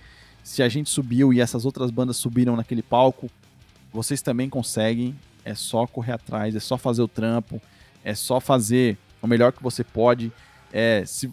se 0.44 0.62
a 0.62 0.70
gente 0.70 0.90
subiu 0.90 1.34
e 1.34 1.40
essas 1.40 1.66
outras 1.66 1.90
bandas 1.90 2.18
subiram 2.18 2.56
naquele 2.56 2.82
palco, 2.82 3.30
vocês 3.92 4.22
também 4.22 4.50
conseguem. 4.50 5.16
É 5.46 5.56
só 5.56 5.86
correr 5.86 6.14
atrás, 6.14 6.56
é 6.56 6.60
só 6.60 6.78
fazer 6.78 7.02
o 7.02 7.08
trampo, 7.08 7.62
é 8.04 8.16
só 8.16 8.40
fazer 8.40 8.98
o 9.22 9.28
melhor 9.28 9.52
que 9.52 9.62
você 9.62 9.84
pode. 9.84 10.32
É, 10.76 11.04
se, 11.06 11.32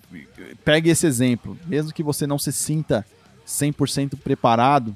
pegue 0.63 0.91
esse 0.91 1.07
exemplo. 1.07 1.59
Mesmo 1.67 1.93
que 1.95 2.03
você 2.03 2.27
não 2.27 2.39
se 2.39 2.53
sinta 2.53 3.07
100% 3.47 4.19
preparado, 4.19 4.95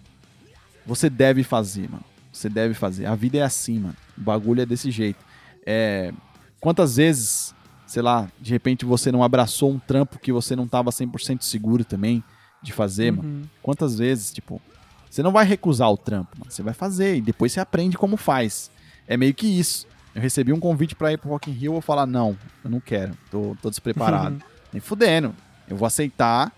você 0.85 1.09
deve 1.09 1.43
fazer, 1.43 1.89
mano. 1.89 2.05
Você 2.31 2.51
deve 2.51 2.75
fazer. 2.75 3.07
A 3.07 3.15
vida 3.15 3.39
é 3.39 3.43
assim, 3.43 3.79
mano. 3.79 3.97
O 4.19 4.21
bagulho 4.21 4.61
é 4.61 4.67
desse 4.67 4.91
jeito. 4.91 5.25
É, 5.65 6.13
quantas 6.61 6.97
vezes, 6.97 7.55
sei 7.87 8.03
lá, 8.03 8.29
de 8.39 8.53
repente 8.53 8.85
você 8.85 9.11
não 9.11 9.23
abraçou 9.23 9.73
um 9.73 9.79
trampo 9.79 10.19
que 10.19 10.31
você 10.31 10.55
não 10.55 10.69
tava 10.69 10.91
100% 10.91 11.41
seguro 11.43 11.83
também 11.83 12.23
de 12.63 12.71
fazer, 12.73 13.13
mano? 13.13 13.29
Uhum. 13.29 13.43
Quantas 13.63 13.97
vezes, 13.97 14.31
tipo, 14.31 14.61
você 15.09 15.23
não 15.23 15.33
vai 15.33 15.47
recusar 15.47 15.91
o 15.91 15.97
trampo, 15.97 16.37
mano. 16.39 16.51
Você 16.51 16.63
vai 16.63 16.75
fazer 16.75 17.17
e 17.17 17.21
depois 17.23 17.53
você 17.53 17.61
aprende 17.61 17.97
como 17.97 18.19
faz. 18.19 18.71
É 19.09 19.17
meio 19.17 19.33
que 19.33 19.47
isso. 19.47 19.87
Eu 20.15 20.23
recebi 20.23 20.53
um 20.53 20.61
convite 20.61 20.95
pra 20.95 21.13
ir 21.13 21.19
pro 21.19 21.31
Rock 21.31 21.51
in 21.51 21.55
Rio, 21.55 21.69
eu 21.69 21.73
vou 21.73 21.81
falar, 21.83 22.07
não, 22.07 22.37
eu 22.63 22.71
não 22.71 22.81
quero, 22.81 23.17
tô, 23.31 23.57
tô 23.61 23.69
despreparado. 23.71 24.41
Nem 24.73 24.81
fudendo. 24.81 25.35
Eu 25.69 25.77
vou 25.77 25.87
aceitar 25.87 26.53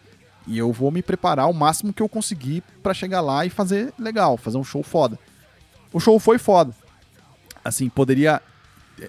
e 0.46 0.58
eu 0.58 0.72
vou 0.72 0.90
me 0.90 1.02
preparar 1.02 1.48
o 1.48 1.54
máximo 1.54 1.92
que 1.92 2.02
eu 2.02 2.08
conseguir 2.08 2.62
pra 2.82 2.92
chegar 2.94 3.20
lá 3.20 3.44
e 3.46 3.50
fazer 3.50 3.92
legal, 3.98 4.36
fazer 4.36 4.58
um 4.58 4.64
show 4.64 4.82
foda. 4.82 5.18
O 5.92 6.00
show 6.00 6.18
foi 6.18 6.38
foda. 6.38 6.72
Assim, 7.64 7.88
poderia. 7.88 8.40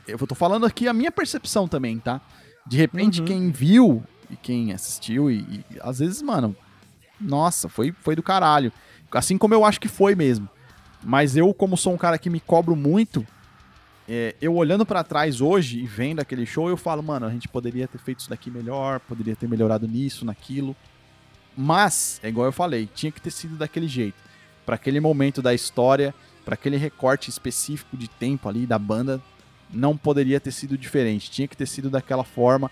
Eu 0.07 0.17
tô 0.25 0.35
falando 0.35 0.65
aqui 0.65 0.87
a 0.87 0.93
minha 0.93 1.11
percepção 1.11 1.67
também, 1.67 1.99
tá? 1.99 2.19
De 2.65 2.75
repente, 2.77 3.19
Uhum. 3.21 3.25
quem 3.27 3.51
viu 3.51 4.03
e 4.29 4.35
quem 4.35 4.73
assistiu, 4.73 5.31
e, 5.31 5.39
e 5.39 5.65
às 5.81 5.99
vezes, 5.99 6.21
mano, 6.21 6.55
nossa, 7.19 7.69
foi, 7.69 7.93
foi 8.01 8.15
do 8.15 8.23
caralho. 8.23 8.71
Assim 9.11 9.37
como 9.37 9.53
eu 9.53 9.63
acho 9.63 9.79
que 9.79 9.87
foi 9.87 10.15
mesmo. 10.15 10.49
Mas 11.03 11.37
eu, 11.37 11.53
como 11.53 11.77
sou 11.77 11.93
um 11.93 11.97
cara 11.97 12.17
que 12.17 12.29
me 12.29 12.39
cobro 12.41 12.75
muito, 12.75 13.25
é, 14.07 14.35
eu 14.39 14.55
olhando 14.55 14.85
pra 14.85 15.03
trás 15.03 15.41
hoje 15.41 15.79
e 15.79 15.85
vendo 15.85 16.21
aquele 16.21 16.45
show, 16.45 16.69
eu 16.69 16.77
falo, 16.77 17.03
mano, 17.03 17.25
a 17.25 17.29
gente 17.29 17.47
poderia 17.47 17.87
ter 17.87 17.97
feito 17.97 18.19
isso 18.19 18.29
daqui 18.29 18.49
melhor, 18.49 19.01
poderia 19.01 19.35
ter 19.35 19.49
melhorado 19.49 19.87
nisso, 19.87 20.23
naquilo. 20.23 20.75
Mas, 21.57 22.19
é 22.23 22.29
igual 22.29 22.45
eu 22.45 22.51
falei, 22.51 22.87
tinha 22.93 23.11
que 23.11 23.19
ter 23.19 23.31
sido 23.31 23.57
daquele 23.57 23.87
jeito. 23.87 24.15
Pra 24.65 24.75
aquele 24.75 24.99
momento 24.99 25.41
da 25.41 25.53
história, 25.53 26.13
pra 26.45 26.53
aquele 26.53 26.77
recorte 26.77 27.29
específico 27.29 27.97
de 27.97 28.07
tempo 28.07 28.47
ali 28.47 28.65
da 28.65 28.79
banda, 28.79 29.21
não 29.69 29.97
poderia 29.97 30.39
ter 30.39 30.51
sido 30.51 30.77
diferente. 30.77 31.29
Tinha 31.29 31.47
que 31.47 31.57
ter 31.57 31.65
sido 31.65 31.89
daquela 31.89 32.23
forma. 32.23 32.71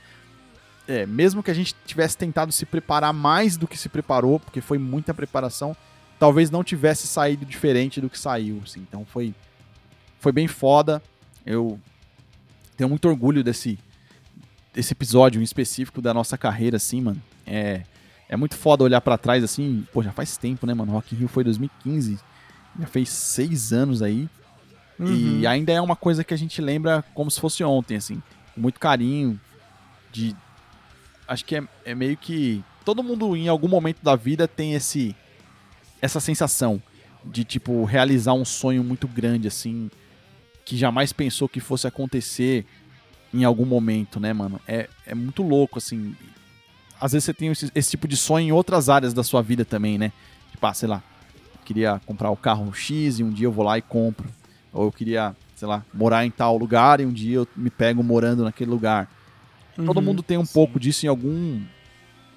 É, 0.88 1.06
mesmo 1.06 1.44
que 1.44 1.52
a 1.52 1.54
gente 1.54 1.76
tivesse 1.86 2.18
tentado 2.18 2.52
se 2.54 2.66
preparar 2.66 3.12
mais 3.12 3.58
do 3.58 3.68
que 3.68 3.78
se 3.78 3.90
preparou, 3.90 4.40
porque 4.40 4.62
foi 4.62 4.78
muita 4.78 5.14
preparação, 5.14 5.76
talvez 6.18 6.50
não 6.50 6.64
tivesse 6.64 7.08
saído 7.08 7.46
diferente 7.46 8.00
do 8.00 8.10
que 8.10 8.20
saiu. 8.20 8.62
Assim. 8.64 8.80
Então 8.88 9.04
foi, 9.04 9.34
foi 10.20 10.32
bem 10.32 10.48
foda. 10.48 11.02
Eu 11.46 11.80
tenho 12.76 12.90
muito 12.90 13.08
orgulho 13.08 13.44
desse, 13.44 13.78
desse 14.74 14.94
episódio 14.94 15.40
em 15.40 15.44
específico 15.44 16.02
da 16.02 16.14
nossa 16.14 16.38
carreira, 16.38 16.78
assim, 16.78 17.02
mano. 17.02 17.22
É, 17.46 17.84
é 18.28 18.36
muito 18.36 18.56
foda 18.56 18.84
olhar 18.84 19.02
pra 19.02 19.18
trás, 19.18 19.44
assim. 19.44 19.86
Pô, 19.94 20.02
já 20.02 20.12
faz 20.12 20.38
tempo, 20.38 20.66
né, 20.66 20.74
mano? 20.74 20.92
Rock 20.92 21.14
in 21.14 21.20
Rio 21.20 21.28
foi 21.28 21.44
2015. 21.44 22.18
Já 22.80 22.88
fez 22.88 23.10
seis 23.10 23.72
anos 23.72 24.02
aí. 24.02 24.28
Uhum. 25.00 25.40
E 25.40 25.48
ainda 25.48 25.72
é 25.72 25.80
uma 25.80 25.96
coisa 25.96 26.24
que 26.24 26.34
a 26.34 26.38
gente 26.38 26.62
lembra 26.62 27.04
como 27.14 27.30
se 27.30 27.40
fosse 27.40 27.64
ontem, 27.64 27.98
assim. 27.98 28.22
Com 28.54 28.62
muito 28.62 28.80
carinho. 28.80 29.40
De. 30.12 30.36
Acho 31.28 31.46
que 31.46 31.56
é, 31.56 31.64
é 31.86 31.96
meio 31.96 32.18
que. 32.18 32.64
Todo 32.84 33.04
mundo 33.04 33.36
em 33.36 33.48
algum 33.48 33.68
momento 33.68 34.02
da 34.02 34.16
vida 34.16 34.48
tem 34.48 34.74
esse. 34.74 35.16
Essa 36.02 36.20
sensação 36.20 36.82
de, 37.24 37.44
tipo, 37.44 37.84
realizar 37.84 38.34
um 38.34 38.46
sonho 38.46 38.84
muito 38.84 39.08
grande, 39.08 39.48
assim. 39.48 39.90
Que 40.66 40.76
jamais 40.76 41.14
pensou 41.14 41.48
que 41.48 41.60
fosse 41.60 41.88
acontecer. 41.88 42.66
em 43.34 43.44
algum 43.44 43.66
momento, 43.66 44.20
né, 44.20 44.32
mano? 44.34 44.60
É, 44.68 44.88
é 45.06 45.14
muito 45.14 45.44
louco, 45.44 45.78
assim. 45.78 46.16
Às 47.00 47.12
vezes 47.12 47.26
você 47.26 47.34
tem 47.34 47.50
esse, 47.50 47.70
esse 47.76 47.90
tipo 47.92 48.08
de 48.08 48.16
sonho 48.16 48.48
em 48.48 48.52
outras 48.54 48.88
áreas 48.90 49.14
da 49.14 49.24
sua 49.24 49.42
vida 49.42 49.66
também, 49.66 49.98
né? 49.98 50.12
Tipo, 50.52 50.66
ah, 50.66 50.74
sei 50.74 50.88
lá, 50.88 51.04
queria 51.66 52.02
comprar 52.06 52.30
o 52.32 52.38
carro 52.38 52.74
X 52.74 53.20
e 53.20 53.24
um 53.24 53.30
dia 53.30 53.48
eu 53.48 53.52
vou 53.52 53.66
lá 53.66 53.78
e 53.78 53.82
compro. 53.82 54.30
Ou 54.72 54.86
eu 54.86 54.92
queria, 54.92 55.36
sei 55.56 55.68
lá, 55.68 55.84
morar 55.94 56.26
em 56.26 56.32
tal 56.32 56.58
lugar 56.58 57.02
e 57.02 57.06
um 57.06 57.12
dia 57.12 57.36
eu 57.38 57.48
me 57.58 57.70
pego 57.70 58.02
morando 58.02 58.44
naquele 58.46 58.72
lugar. 58.72 59.12
Todo 59.84 59.98
Uhum, 59.98 60.04
mundo 60.04 60.24
tem 60.24 60.38
um 60.38 60.46
sim. 60.46 60.54
pouco 60.54 60.80
disso 60.80 61.06
em 61.06 61.10
algum 61.10 61.62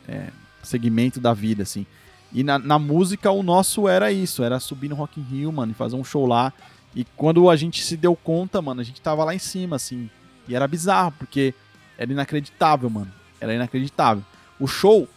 é, 0.09 0.31
segmento 0.65 1.21
da 1.21 1.33
vida, 1.33 1.63
assim. 1.63 1.87
E 2.33 2.43
na, 2.43 2.59
na 2.59 2.79
música 2.79 3.31
o 3.31 3.43
nosso 3.45 3.87
era 3.87 4.11
isso, 4.11 4.43
era 4.43 4.59
subir 4.59 4.89
no 4.89 4.97
Rock 4.97 5.21
in 5.21 5.23
Rio, 5.23 5.53
mano, 5.53 5.71
e 5.71 5.75
fazer 5.75 5.95
um 5.95 6.03
show 6.05 6.27
lá. 6.27 6.53
E 6.95 7.05
quando 7.17 7.49
a 7.51 7.57
gente 7.57 7.83
se 7.83 7.97
deu 7.97 8.17
conta, 8.17 8.61
mano, 8.63 8.81
a 8.81 8.85
gente 8.85 9.01
tava 9.01 9.25
lá 9.25 9.35
em 9.35 9.39
cima, 9.39 9.77
assim. 9.77 10.11
E 10.49 10.55
era 10.55 10.67
bizarro, 10.67 11.13
porque 11.13 11.55
era 11.97 12.11
inacreditável, 12.11 12.89
mano. 12.89 13.13
Era 13.41 13.55
inacreditável. 13.55 14.25
O 14.59 14.67
show, 14.67 15.09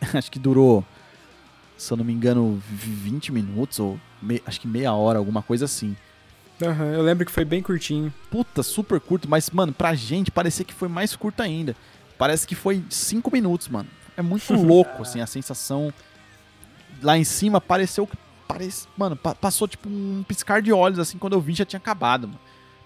acho 0.14 0.30
que 0.30 0.38
durou, 0.38 0.84
se 1.76 1.92
eu 1.92 1.96
não 1.96 2.04
me 2.04 2.12
engano, 2.12 2.62
20 2.70 3.32
minutos, 3.32 3.78
ou 3.80 3.98
me- 4.20 4.42
acho 4.46 4.60
que 4.60 4.68
meia 4.68 4.92
hora, 4.92 5.18
alguma 5.18 5.42
coisa 5.42 5.64
assim. 5.64 5.96
Aham, 6.62 6.92
eu 6.92 7.02
lembro 7.02 7.26
que 7.26 7.32
foi 7.32 7.44
bem 7.44 7.60
curtinho. 7.60 8.12
Puta, 8.30 8.62
super 8.62 9.00
curto, 9.00 9.28
mas, 9.28 9.50
mano, 9.50 9.72
pra 9.72 9.94
gente 9.94 10.30
parecia 10.30 10.64
que 10.64 10.72
foi 10.72 10.88
mais 10.88 11.16
curto 11.16 11.42
ainda. 11.42 11.74
Parece 12.16 12.46
que 12.46 12.54
foi 12.54 12.84
5 12.88 13.30
minutos, 13.32 13.68
mano. 13.68 13.88
É 14.16 14.22
muito 14.22 14.52
louco, 14.54 15.02
assim, 15.02 15.20
a 15.20 15.26
sensação. 15.26 15.92
Lá 17.02 17.18
em 17.18 17.24
cima 17.24 17.60
pareceu 17.60 18.06
que. 18.06 18.16
Parece, 18.52 18.86
mano, 18.96 19.16
pa- 19.16 19.34
passou 19.34 19.66
tipo 19.68 19.88
um 19.88 20.22
piscar 20.26 20.60
de 20.62 20.72
olhos, 20.72 20.98
assim, 20.98 21.18
quando 21.18 21.32
eu 21.34 21.40
vi 21.40 21.54
já 21.54 21.64
tinha 21.64 21.78
acabado, 21.78 22.28
mano. 22.28 22.40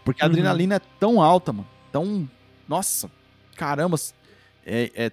Porque 0.04 0.22
a 0.22 0.26
Uhum. 0.26 0.30
adrenalina 0.32 0.76
é 0.76 0.80
tão 1.00 1.20
alta, 1.20 1.52
mano. 1.52 1.68
Tão. 1.92 2.28
Nossa, 2.68 3.10
caramba. 3.56 3.96
É, 4.64 4.90
é- 4.94 5.12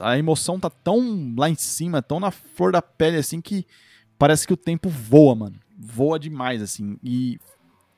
a 0.00 0.18
emoção 0.18 0.58
tá 0.58 0.68
tão 0.70 1.34
lá 1.36 1.48
em 1.48 1.54
cima, 1.54 2.02
tão 2.02 2.18
na 2.18 2.30
flor 2.30 2.72
da 2.72 2.82
pele, 2.82 3.16
assim, 3.18 3.40
que 3.40 3.64
parece 4.18 4.46
que 4.46 4.52
o 4.52 4.56
tempo 4.56 4.88
voa, 4.88 5.34
mano. 5.34 5.56
Voa 5.78 6.18
demais, 6.18 6.60
assim. 6.62 6.96
E 7.02 7.38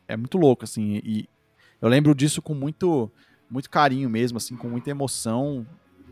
é 0.08 0.16
muito 0.16 0.36
louco, 0.38 0.64
assim. 0.64 1.00
E 1.04 1.28
eu 1.80 1.88
lembro 1.88 2.14
disso 2.14 2.42
com 2.42 2.54
muito, 2.54 3.10
muito 3.50 3.70
carinho 3.70 4.10
mesmo, 4.10 4.36
assim, 4.38 4.56
com 4.56 4.68
muita 4.68 4.90
emoção. 4.90 5.66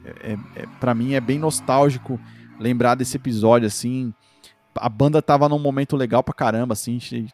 É, 0.04 0.32
é, 0.32 0.62
é, 0.62 0.66
para 0.80 0.94
mim 0.94 1.14
é 1.14 1.20
bem 1.20 1.38
nostálgico 1.38 2.18
lembrar 2.58 2.94
desse 2.94 3.16
episódio, 3.16 3.66
assim. 3.66 4.12
A 4.76 4.88
banda 4.88 5.22
tava 5.22 5.48
num 5.48 5.58
momento 5.58 5.96
legal 5.96 6.22
pra 6.22 6.34
caramba, 6.34 6.72
assim. 6.72 6.96
a 6.96 7.00
gente 7.00 7.32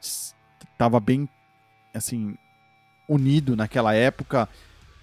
Tava 0.76 0.98
bem, 0.98 1.28
assim, 1.94 2.36
unido 3.08 3.54
naquela 3.56 3.94
época 3.94 4.48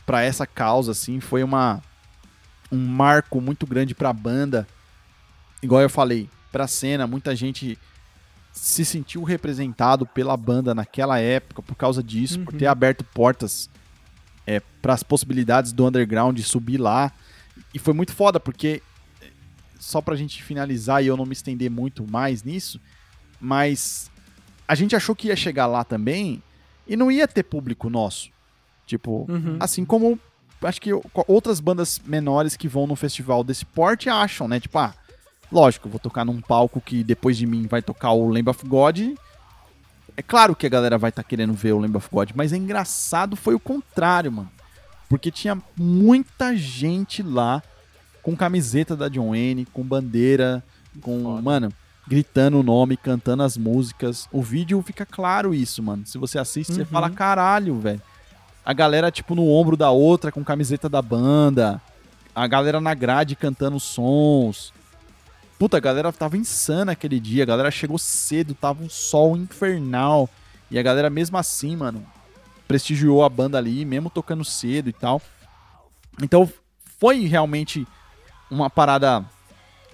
pra 0.05 0.21
essa 0.23 0.45
causa, 0.47 0.91
assim. 0.91 1.19
Foi 1.19 1.43
uma 1.43 1.81
um 2.71 2.85
marco 2.85 3.39
muito 3.39 3.65
grande 3.65 3.93
pra 3.95 4.11
banda. 4.11 4.67
Igual 5.61 5.81
eu 5.81 5.89
falei, 5.89 6.29
pra 6.51 6.67
cena, 6.67 7.07
muita 7.07 7.35
gente 7.35 7.77
se 8.51 8.83
sentiu 8.83 9.23
representado 9.23 10.05
pela 10.05 10.35
banda 10.35 10.73
naquela 10.73 11.19
época 11.19 11.61
por 11.61 11.75
causa 11.75 12.01
disso, 12.03 12.39
por 12.39 12.53
Uhum. 12.53 12.59
ter 12.59 12.65
aberto 12.67 13.03
portas 13.03 13.69
é, 14.45 14.59
para 14.81 14.93
as 14.93 15.03
possibilidades 15.03 15.71
do 15.71 15.85
underground 15.85 16.39
subir 16.39 16.77
lá. 16.77 17.11
E 17.73 17.79
foi 17.79 17.93
muito 17.93 18.13
foda, 18.13 18.39
porque 18.39 18.81
só 19.79 20.01
pra 20.01 20.15
gente 20.15 20.41
finalizar 20.43 21.03
e 21.03 21.07
eu 21.07 21.17
não 21.17 21.25
me 21.25 21.33
estender 21.33 21.69
muito 21.69 22.09
mais 22.09 22.43
nisso, 22.43 22.79
mas 23.39 24.09
a 24.67 24.75
gente 24.75 24.95
achou 24.95 25.15
que 25.15 25.27
ia 25.27 25.35
chegar 25.35 25.65
lá 25.67 25.83
também 25.83 26.41
e 26.87 26.95
não 26.95 27.11
ia 27.11 27.27
ter 27.27 27.43
público 27.43 27.89
nosso. 27.89 28.29
Tipo, 28.85 29.25
Uhum. 29.29 29.57
assim 29.59 29.83
como 29.85 30.19
acho 30.63 30.81
que 30.81 30.89
outras 31.27 31.59
bandas 31.59 31.99
menores 32.05 32.55
que 32.55 32.67
vão 32.67 32.87
num 32.87 32.95
festival 32.95 33.43
desse 33.43 33.63
porte 33.65 34.09
acham, 34.09 34.47
né? 34.47 34.59
Tipo, 34.59 34.79
ah, 34.79 34.93
lógico, 35.51 35.87
vou 35.89 35.99
tocar 35.99 36.25
num 36.25 36.41
palco 36.41 36.81
que 36.81 37.03
depois 37.03 37.37
de 37.37 37.45
mim 37.45 37.67
vai 37.67 37.81
tocar 37.81 38.11
o 38.11 38.27
Lamb 38.29 38.49
of 38.49 38.65
God. 38.65 38.99
É 40.15 40.21
claro 40.23 40.55
que 40.55 40.65
a 40.65 40.69
galera 40.69 40.97
vai 40.97 41.09
estar 41.09 41.21
querendo 41.23 41.53
ver 41.53 41.73
o 41.73 41.79
Lamb 41.79 41.95
of 41.97 42.09
God, 42.11 42.31
mas 42.33 42.51
é 42.53 42.57
engraçado 42.57 43.35
foi 43.35 43.53
o 43.53 43.59
contrário, 43.59 44.31
mano. 44.31 44.51
Porque 45.07 45.29
tinha 45.31 45.61
muita 45.77 46.55
gente 46.57 47.21
lá 47.21 47.61
com 48.27 48.35
camiseta 48.35 48.93
da 48.93 49.07
John 49.07 49.29
Wayne, 49.29 49.63
com 49.67 49.81
bandeira, 49.83 50.61
com, 50.99 51.23
Foda. 51.23 51.41
mano, 51.41 51.73
gritando 52.05 52.59
o 52.59 52.63
nome, 52.63 52.97
cantando 52.97 53.41
as 53.41 53.55
músicas. 53.55 54.27
O 54.33 54.41
vídeo 54.41 54.81
fica 54.81 55.05
claro 55.05 55.55
isso, 55.55 55.81
mano. 55.81 56.05
Se 56.05 56.17
você 56.17 56.37
assiste, 56.37 56.73
você 56.73 56.81
Uhum. 56.81 56.87
fala, 56.87 57.09
caralho, 57.09 57.79
velho. 57.79 58.01
A 58.65 58.73
galera, 58.73 59.09
tipo, 59.09 59.33
no 59.33 59.47
ombro 59.47 59.77
da 59.77 59.91
outra, 59.91 60.29
com 60.29 60.43
camiseta 60.43 60.89
da 60.89 61.01
banda. 61.01 61.81
A 62.35 62.45
galera 62.47 62.81
na 62.81 62.93
grade 62.93 63.33
cantando 63.33 63.79
sons. 63.79 64.73
Puta, 65.57 65.77
a 65.77 65.79
galera 65.79 66.11
tava 66.11 66.35
insana 66.35 66.91
aquele 66.91 67.21
dia. 67.21 67.43
A 67.43 67.45
galera 67.47 67.71
chegou 67.71 67.97
cedo, 67.97 68.53
tava 68.53 68.83
um 68.83 68.89
sol 68.89 69.37
infernal. 69.37 70.29
E 70.69 70.77
a 70.77 70.83
galera, 70.83 71.09
mesmo 71.09 71.37
assim, 71.37 71.77
mano, 71.77 72.05
prestigiou 72.67 73.23
a 73.23 73.29
banda 73.29 73.57
ali, 73.57 73.85
mesmo 73.85 74.09
tocando 74.09 74.43
cedo 74.43 74.89
e 74.89 74.93
tal. 74.93 75.21
Então, 76.21 76.51
foi 76.99 77.25
realmente 77.25 77.87
uma 78.49 78.69
parada 78.69 79.25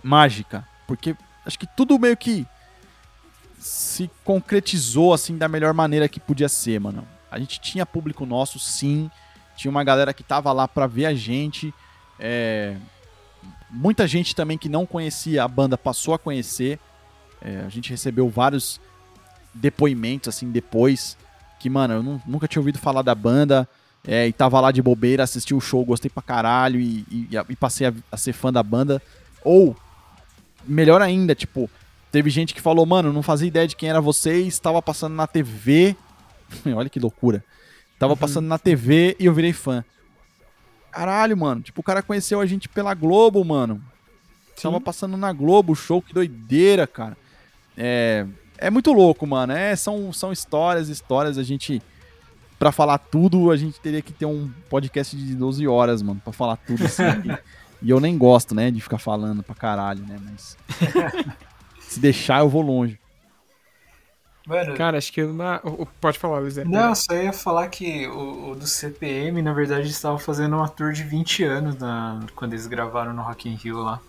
mágica. 0.04 0.68
Porque 0.88 1.16
acho 1.46 1.58
que 1.60 1.68
tudo 1.68 1.98
meio 2.00 2.16
que 2.18 2.46
se 3.60 4.10
concretizou 4.24 5.14
assim 5.14 5.38
da 5.38 5.48
melhor 5.48 5.74
maneira 5.74 6.10
que 6.10 6.20
podia 6.20 6.50
ser, 6.50 6.80
mano. 6.80 7.08
A 7.32 7.40
gente 7.40 7.60
tinha 7.60 7.86
público 7.86 8.26
nosso, 8.26 8.60
sim. 8.60 9.10
Tinha 9.56 9.72
uma 9.72 9.84
galera 9.84 10.14
que 10.14 10.24
tava 10.24 10.52
lá 10.52 10.68
pra 10.68 10.88
ver 10.88 11.06
a 11.06 11.14
gente. 11.14 11.74
É, 12.20 12.76
Muita 13.70 14.08
gente 14.08 14.36
também 14.36 14.58
que 14.58 14.70
não 14.70 14.86
conhecia 14.86 15.44
a 15.44 15.48
banda 15.48 15.78
passou 15.78 16.14
a 16.14 16.20
conhecer. 16.20 16.80
É, 17.42 17.64
a 17.66 17.70
gente 17.70 17.90
recebeu 17.90 18.30
vários 18.30 18.80
depoimentos 19.54 20.30
assim 20.30 20.50
depois. 20.52 21.18
Que, 21.60 21.70
mano, 21.70 21.96
eu 21.96 22.04
nu- 22.04 22.22
nunca 22.26 22.48
tinha 22.48 22.60
ouvido 22.62 22.78
falar 22.80 23.02
da 23.02 23.16
banda. 23.16 23.68
É, 24.08 24.28
e 24.28 24.34
tava 24.34 24.60
lá 24.60 24.72
de 24.72 24.82
bobeira, 24.82 25.24
assisti 25.24 25.54
o 25.54 25.62
show, 25.62 25.84
gostei 25.86 26.10
pra 26.10 26.22
caralho 26.22 26.80
e, 26.80 27.06
e- 27.10 27.30
e 27.50 27.56
passei 27.56 27.88
a, 27.88 27.94
a 28.12 28.18
ser 28.18 28.34
fã 28.34 28.52
da 28.52 28.62
banda. 28.62 29.02
Ou, 29.44 29.76
melhor 30.66 31.02
ainda, 31.02 31.34
tipo, 31.34 31.70
teve 32.12 32.30
gente 32.30 32.54
que 32.54 32.62
falou, 32.62 32.86
mano, 32.86 33.14
não 33.14 33.24
fazia 33.24 33.48
ideia 33.48 33.68
de 33.68 33.76
quem 33.76 33.90
era 33.90 34.02
vocês, 34.02 34.60
tava 34.60 34.82
passando 34.82 35.16
na 35.16 35.26
TV. 35.28 35.96
Olha 36.76 36.90
que 36.90 37.00
loucura. 37.00 37.44
Tava 37.98 38.18
passando 38.18 38.48
na 38.48 38.58
TV 38.60 39.16
e 39.20 39.26
eu 39.26 39.34
virei 39.34 39.54
fã. 39.54 39.84
Caralho, 40.92 41.36
mano. 41.38 41.62
Tipo, 41.62 41.82
o 41.82 41.84
cara 41.84 42.02
conheceu 42.04 42.40
a 42.42 42.46
gente 42.46 42.68
pela 42.70 42.94
Globo, 42.94 43.44
mano. 43.44 43.82
Tava 44.62 44.80
passando 44.80 45.18
na 45.18 45.32
Globo 45.34 45.74
o 45.74 45.76
show, 45.76 46.02
que 46.02 46.14
doideira, 46.14 46.86
cara. 46.86 47.18
É, 47.78 48.26
é 48.58 48.70
muito 48.70 48.92
louco, 48.94 49.26
mano. 49.26 49.54
É, 49.54 49.76
são, 49.76 50.14
são 50.14 50.32
histórias, 50.32 50.90
histórias. 50.90 51.38
A 51.38 51.44
gente, 51.44 51.82
pra 52.58 52.72
falar 52.72 52.98
tudo, 52.98 53.52
a 53.52 53.58
gente 53.58 53.80
teria 53.80 54.02
que 54.02 54.14
ter 54.14 54.26
um 54.26 54.50
podcast 54.70 55.16
de 55.16 55.36
12 55.36 55.68
horas, 55.68 56.02
mano, 56.02 56.22
pra 56.24 56.34
falar 56.34 56.58
tudo 56.58 56.86
assim. 56.86 57.04
e, 57.82 57.90
eu 57.90 58.00
nem 58.00 58.18
gosto, 58.18 58.56
né, 58.56 58.72
de 58.72 58.82
ficar 58.82 58.98
falando 58.98 59.44
pra 59.44 59.56
caralho, 59.56 60.06
né, 60.06 60.18
mas... 60.24 60.58
se 61.82 62.00
deixar, 62.00 62.40
eu 62.40 62.50
vou 62.50 62.62
longe. 62.62 63.00
Mano, 64.46 64.76
Cara, 64.76 64.98
acho 64.98 65.14
que 65.14 65.22
eu 65.22 65.34
na... 65.34 65.62
Pode 66.02 66.20
falar, 66.20 66.40
Luiz. 66.40 66.58
é. 66.58 66.66
não, 66.66 66.94
só 66.94 67.14
ia 67.14 67.32
falar 67.32 67.70
que 67.70 68.08
o, 68.08 68.52
o 68.52 68.56
do 68.56 68.68
CPM, 68.68 69.42
na 69.42 69.54
verdade, 69.54 69.82
eles 69.84 69.96
estavam 69.96 70.20
fazendo 70.20 70.58
uma 70.58 70.68
tour 70.68 70.92
de 70.92 71.04
20 71.04 71.44
anos 71.44 71.78
na, 71.78 72.20
quando 72.36 72.54
eles 72.54 72.68
gravaram 72.68 73.14
no 73.14 73.22
Rock 73.22 73.48
in 73.48 73.56
Rio 73.56 73.82
lá. 73.82 74.02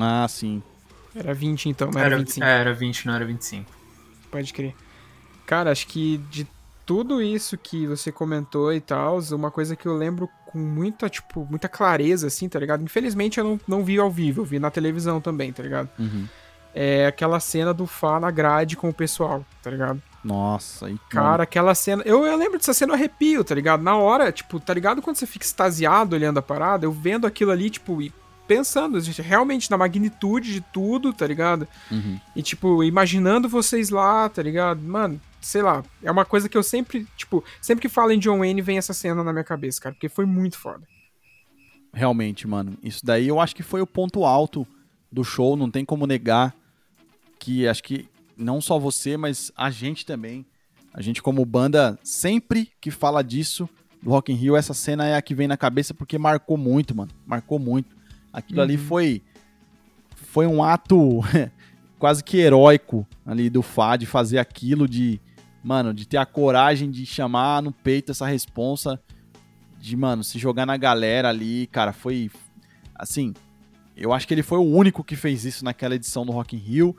Ah, 0.00 0.26
sim. 0.28 0.62
Era 1.14 1.32
20 1.32 1.68
então, 1.68 1.90
não 1.90 2.00
era, 2.00 2.18
25. 2.18 2.44
é, 2.44 2.60
era 2.60 2.74
20, 2.74 3.06
não 3.06 3.14
era 3.14 3.24
25. 3.24 3.70
Pode 4.30 4.52
crer. 4.52 4.74
Cara, 5.46 5.70
acho 5.70 5.86
que 5.86 6.18
de 6.30 6.46
tudo 6.88 7.20
isso 7.20 7.58
que 7.58 7.86
você 7.86 8.10
comentou 8.10 8.72
e 8.72 8.80
tal, 8.80 9.18
uma 9.32 9.50
coisa 9.50 9.76
que 9.76 9.84
eu 9.84 9.94
lembro 9.94 10.26
com 10.46 10.58
muita, 10.58 11.06
tipo, 11.10 11.46
muita 11.50 11.68
clareza, 11.68 12.28
assim, 12.28 12.48
tá 12.48 12.58
ligado? 12.58 12.82
Infelizmente 12.82 13.36
eu 13.36 13.44
não, 13.44 13.60
não 13.68 13.84
vi 13.84 13.98
ao 13.98 14.10
vivo, 14.10 14.40
eu 14.40 14.44
vi 14.46 14.58
na 14.58 14.70
televisão 14.70 15.20
também, 15.20 15.52
tá 15.52 15.62
ligado? 15.62 15.90
Uhum. 15.98 16.26
É 16.74 17.06
aquela 17.06 17.38
cena 17.40 17.74
do 17.74 17.86
Fá 17.86 18.18
na 18.18 18.30
grade 18.30 18.74
com 18.74 18.88
o 18.88 18.94
pessoal, 18.94 19.44
tá 19.62 19.70
ligado? 19.70 20.02
Nossa, 20.24 20.86
aí, 20.86 20.98
Cara, 21.10 21.42
aquela 21.42 21.74
cena. 21.74 22.02
Eu, 22.06 22.24
eu 22.24 22.38
lembro 22.38 22.56
dessa 22.56 22.72
cena, 22.72 22.92
eu 22.92 22.96
arrepio, 22.96 23.44
tá 23.44 23.54
ligado? 23.54 23.82
Na 23.82 23.98
hora, 23.98 24.32
tipo, 24.32 24.58
tá 24.58 24.72
ligado 24.72 25.02
quando 25.02 25.16
você 25.16 25.26
fica 25.26 25.44
extasiado 25.44 26.16
olhando 26.16 26.38
a 26.38 26.42
parada? 26.42 26.86
Eu 26.86 26.92
vendo 26.92 27.26
aquilo 27.26 27.50
ali, 27.50 27.68
tipo, 27.68 28.00
e 28.00 28.10
pensando 28.48 28.98
gente, 29.00 29.20
realmente 29.20 29.70
na 29.70 29.76
magnitude 29.76 30.54
de 30.54 30.60
tudo, 30.60 31.12
tá 31.12 31.26
ligado? 31.26 31.68
Uhum. 31.90 32.18
E, 32.34 32.42
tipo, 32.42 32.82
imaginando 32.82 33.48
vocês 33.48 33.90
lá, 33.90 34.28
tá 34.28 34.42
ligado? 34.42 34.80
Mano, 34.80 35.20
sei 35.40 35.60
lá. 35.62 35.84
É 36.02 36.10
uma 36.10 36.24
coisa 36.24 36.48
que 36.48 36.56
eu 36.56 36.62
sempre, 36.62 37.06
tipo, 37.16 37.44
sempre 37.60 37.82
que 37.82 37.88
falo 37.88 38.10
em 38.10 38.18
John 38.18 38.38
Wayne, 38.38 38.62
vem 38.62 38.78
essa 38.78 38.94
cena 38.94 39.22
na 39.22 39.32
minha 39.32 39.44
cabeça, 39.44 39.80
cara, 39.80 39.94
porque 39.94 40.08
foi 40.08 40.24
muito 40.24 40.58
foda. 40.58 40.82
Realmente, 41.92 42.48
mano. 42.48 42.76
Isso 42.82 43.04
daí 43.04 43.28
eu 43.28 43.38
acho 43.38 43.54
que 43.54 43.62
foi 43.62 43.82
o 43.82 43.86
ponto 43.86 44.24
alto 44.24 44.66
do 45.12 45.22
show, 45.22 45.56
não 45.56 45.70
tem 45.70 45.84
como 45.84 46.06
negar 46.06 46.54
que 47.38 47.68
acho 47.68 47.82
que 47.82 48.08
não 48.36 48.60
só 48.60 48.78
você, 48.78 49.16
mas 49.16 49.52
a 49.56 49.70
gente 49.70 50.06
também. 50.06 50.44
A 50.92 51.02
gente 51.02 51.22
como 51.22 51.44
banda, 51.44 51.98
sempre 52.02 52.72
que 52.80 52.90
fala 52.90 53.22
disso, 53.22 53.68
do 54.02 54.10
Rock 54.10 54.32
in 54.32 54.36
Rio, 54.36 54.56
essa 54.56 54.74
cena 54.74 55.06
é 55.06 55.16
a 55.16 55.22
que 55.22 55.34
vem 55.34 55.46
na 55.46 55.56
cabeça 55.56 55.92
porque 55.92 56.18
marcou 56.18 56.56
muito, 56.56 56.94
mano. 56.94 57.10
Marcou 57.26 57.58
muito. 57.58 57.97
Aquilo 58.38 58.58
uhum. 58.58 58.64
ali 58.64 58.76
foi 58.76 59.22
foi 60.16 60.46
um 60.46 60.62
ato 60.62 61.20
quase 61.98 62.22
que 62.22 62.36
heróico 62.38 63.06
ali 63.24 63.48
do 63.48 63.62
Fá 63.62 63.96
de 63.96 64.06
fazer 64.06 64.38
aquilo 64.38 64.86
de, 64.86 65.20
mano, 65.62 65.92
de 65.92 66.06
ter 66.06 66.18
a 66.18 66.26
coragem 66.26 66.90
de 66.90 67.04
chamar 67.06 67.62
no 67.62 67.72
peito 67.72 68.12
essa 68.12 68.26
responsa 68.26 69.00
de, 69.80 69.96
mano, 69.96 70.22
se 70.24 70.38
jogar 70.38 70.66
na 70.66 70.76
galera 70.76 71.28
ali, 71.28 71.66
cara, 71.68 71.92
foi 71.92 72.30
assim, 72.94 73.32
eu 73.96 74.12
acho 74.12 74.26
que 74.26 74.34
ele 74.34 74.42
foi 74.42 74.58
o 74.58 74.64
único 74.64 75.02
que 75.02 75.16
fez 75.16 75.44
isso 75.44 75.64
naquela 75.64 75.94
edição 75.94 76.24
do 76.24 76.32
Rock 76.32 76.56
in 76.56 76.58
Rio. 76.58 76.96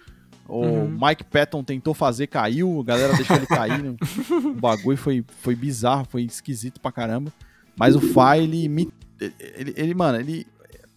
O 0.48 0.66
uhum. 0.66 0.98
Mike 1.00 1.24
Patton 1.26 1.64
tentou 1.64 1.94
fazer, 1.94 2.28
caiu, 2.28 2.80
a 2.80 2.84
galera 2.84 3.16
deixou 3.16 3.36
ele 3.36 3.46
cair. 3.46 3.84
Né? 3.84 3.96
o 4.44 4.54
bagulho 4.54 4.98
foi, 4.98 5.24
foi 5.42 5.56
bizarro, 5.56 6.06
foi 6.10 6.24
esquisito 6.24 6.80
pra 6.82 6.92
caramba. 6.92 7.32
Mas 7.78 7.96
o 7.96 8.02
Fá, 8.02 8.38
ele, 8.38 8.66
ele, 9.56 9.74
ele, 9.78 9.94
mano, 9.94 10.20
ele. 10.20 10.46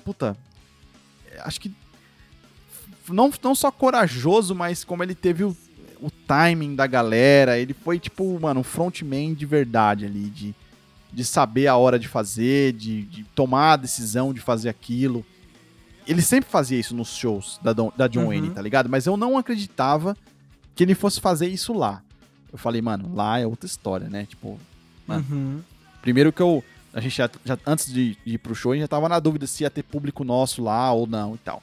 Puta. 0.05 0.36
Acho 1.40 1.61
que. 1.61 1.72
Não, 3.09 3.32
não 3.42 3.55
só 3.55 3.70
corajoso, 3.70 4.55
mas 4.55 4.84
como 4.84 5.03
ele 5.03 5.14
teve 5.14 5.44
o, 5.44 5.57
o 6.00 6.11
timing 6.11 6.74
da 6.74 6.86
galera. 6.86 7.59
Ele 7.59 7.74
foi, 7.74 7.98
tipo, 7.98 8.38
mano, 8.40 8.61
um 8.61 8.64
frontman 8.64 9.34
de 9.34 9.46
verdade 9.46 10.07
ali. 10.07 10.30
De, 10.30 10.55
de 11.12 11.24
saber 11.24 11.66
a 11.66 11.76
hora 11.76 11.98
de 11.98 12.09
fazer, 12.09 12.72
de, 12.72 13.03
de 13.03 13.24
tomar 13.34 13.72
a 13.72 13.76
decisão 13.76 14.32
de 14.32 14.40
fazer 14.40 14.68
aquilo 14.68 15.24
ele 16.07 16.22
sempre 16.22 16.50
fazia 16.50 16.78
isso 16.78 16.94
nos 16.94 17.16
shows 17.16 17.61
da, 17.62 17.72
Don, 17.72 17.92
da 17.96 18.09
John 18.09 18.22
uhum. 18.22 18.28
Wayne, 18.28 18.50
tá 18.50 18.61
ligado? 18.61 18.88
Mas 18.88 19.07
eu 19.07 19.16
não 19.16 19.38
acreditava 19.38 20.16
que 20.74 20.82
ele 20.82 20.94
fosse 20.94 21.20
fazer 21.20 21.46
isso 21.48 21.72
lá. 21.72 22.03
Eu 22.53 22.59
falei, 22.59 22.82
mano, 22.82 23.14
lá 23.14 23.38
é 23.38 23.46
outra 23.46 23.66
história, 23.66 24.09
né? 24.09 24.26
Tipo, 24.26 24.59
mano, 25.07 25.24
uhum. 25.30 25.61
primeiro 26.00 26.32
que 26.32 26.42
eu. 26.42 26.62
A 26.93 27.01
gente 27.01 27.16
já, 27.16 27.30
já 27.45 27.59
antes 27.66 27.93
de, 27.93 28.16
de 28.24 28.34
ir 28.34 28.38
pro 28.38 28.55
show, 28.55 28.72
a 28.72 28.74
gente 28.74 28.82
já 28.82 28.88
tava 28.88 29.09
na 29.09 29.18
dúvida 29.18 29.47
se 29.47 29.62
ia 29.62 29.70
ter 29.70 29.82
público 29.82 30.24
nosso 30.24 30.62
lá 30.62 30.93
ou 30.93 31.07
não 31.07 31.34
e 31.34 31.38
tal. 31.38 31.62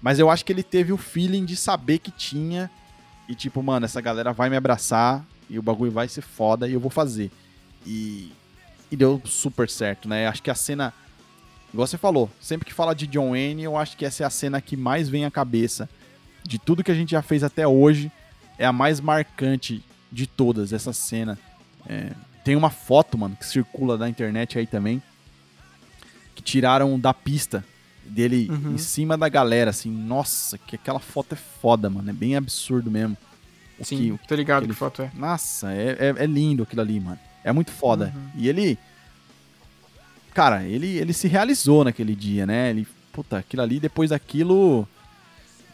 Mas 0.00 0.18
eu 0.18 0.30
acho 0.30 0.44
que 0.44 0.52
ele 0.52 0.62
teve 0.62 0.92
o 0.92 0.96
feeling 0.96 1.44
de 1.44 1.56
saber 1.56 1.98
que 1.98 2.10
tinha. 2.10 2.70
E 3.28 3.34
tipo, 3.34 3.62
mano, 3.62 3.84
essa 3.84 4.00
galera 4.00 4.32
vai 4.32 4.48
me 4.48 4.56
abraçar 4.56 5.24
e 5.48 5.58
o 5.58 5.62
bagulho 5.62 5.90
vai 5.90 6.08
ser 6.08 6.22
foda 6.22 6.68
e 6.68 6.72
eu 6.72 6.80
vou 6.80 6.90
fazer. 6.90 7.30
E, 7.86 8.32
e 8.90 8.96
deu 8.96 9.20
super 9.24 9.68
certo, 9.68 10.08
né? 10.08 10.26
Acho 10.26 10.42
que 10.42 10.50
a 10.50 10.54
cena 10.54 10.94
Igual 11.72 11.86
você 11.86 11.96
falou, 11.96 12.28
sempre 12.40 12.66
que 12.66 12.74
fala 12.74 12.94
de 12.94 13.06
John 13.06 13.30
Wayne, 13.30 13.62
eu 13.62 13.76
acho 13.76 13.96
que 13.96 14.04
essa 14.04 14.24
é 14.24 14.26
a 14.26 14.30
cena 14.30 14.60
que 14.60 14.76
mais 14.76 15.08
vem 15.08 15.24
à 15.24 15.30
cabeça. 15.30 15.88
De 16.42 16.58
tudo 16.58 16.82
que 16.82 16.90
a 16.90 16.94
gente 16.94 17.12
já 17.12 17.22
fez 17.22 17.44
até 17.44 17.66
hoje, 17.66 18.10
é 18.58 18.66
a 18.66 18.72
mais 18.72 19.00
marcante 19.00 19.82
de 20.10 20.26
todas, 20.26 20.72
essa 20.72 20.92
cena. 20.92 21.38
É, 21.86 22.10
tem 22.50 22.56
uma 22.56 22.70
foto, 22.70 23.16
mano, 23.16 23.36
que 23.36 23.46
circula 23.46 23.96
na 23.96 24.08
internet 24.08 24.58
aí 24.58 24.66
também, 24.66 25.00
que 26.34 26.42
tiraram 26.42 26.98
da 26.98 27.14
pista 27.14 27.64
dele 28.04 28.48
uhum. 28.50 28.74
em 28.74 28.78
cima 28.78 29.16
da 29.16 29.28
galera, 29.28 29.70
assim. 29.70 29.88
Nossa, 29.88 30.58
que 30.58 30.74
aquela 30.74 30.98
foto 30.98 31.34
é 31.34 31.36
foda, 31.36 31.88
mano. 31.88 32.10
É 32.10 32.12
bem 32.12 32.34
absurdo 32.34 32.90
mesmo. 32.90 33.16
O 33.78 33.84
Sim, 33.84 34.18
que, 34.18 34.26
tô 34.26 34.34
ligado 34.34 34.66
que, 34.66 34.74
foto 34.74 35.02
é. 35.02 35.12
Nossa, 35.14 35.72
é, 35.72 35.96
é, 36.00 36.24
é, 36.24 36.26
lindo 36.26 36.64
aquilo 36.64 36.82
ali, 36.82 36.98
mano. 36.98 37.20
É 37.44 37.52
muito 37.52 37.70
foda. 37.70 38.12
Uhum. 38.12 38.30
E 38.34 38.48
ele 38.48 38.76
cara, 40.34 40.64
ele, 40.64 40.98
ele 40.98 41.12
se 41.12 41.28
realizou 41.28 41.84
naquele 41.84 42.16
dia, 42.16 42.46
né? 42.46 42.70
Ele, 42.70 42.84
puta, 43.12 43.38
aquilo 43.38 43.62
ali, 43.62 43.78
depois 43.78 44.10
daquilo, 44.10 44.88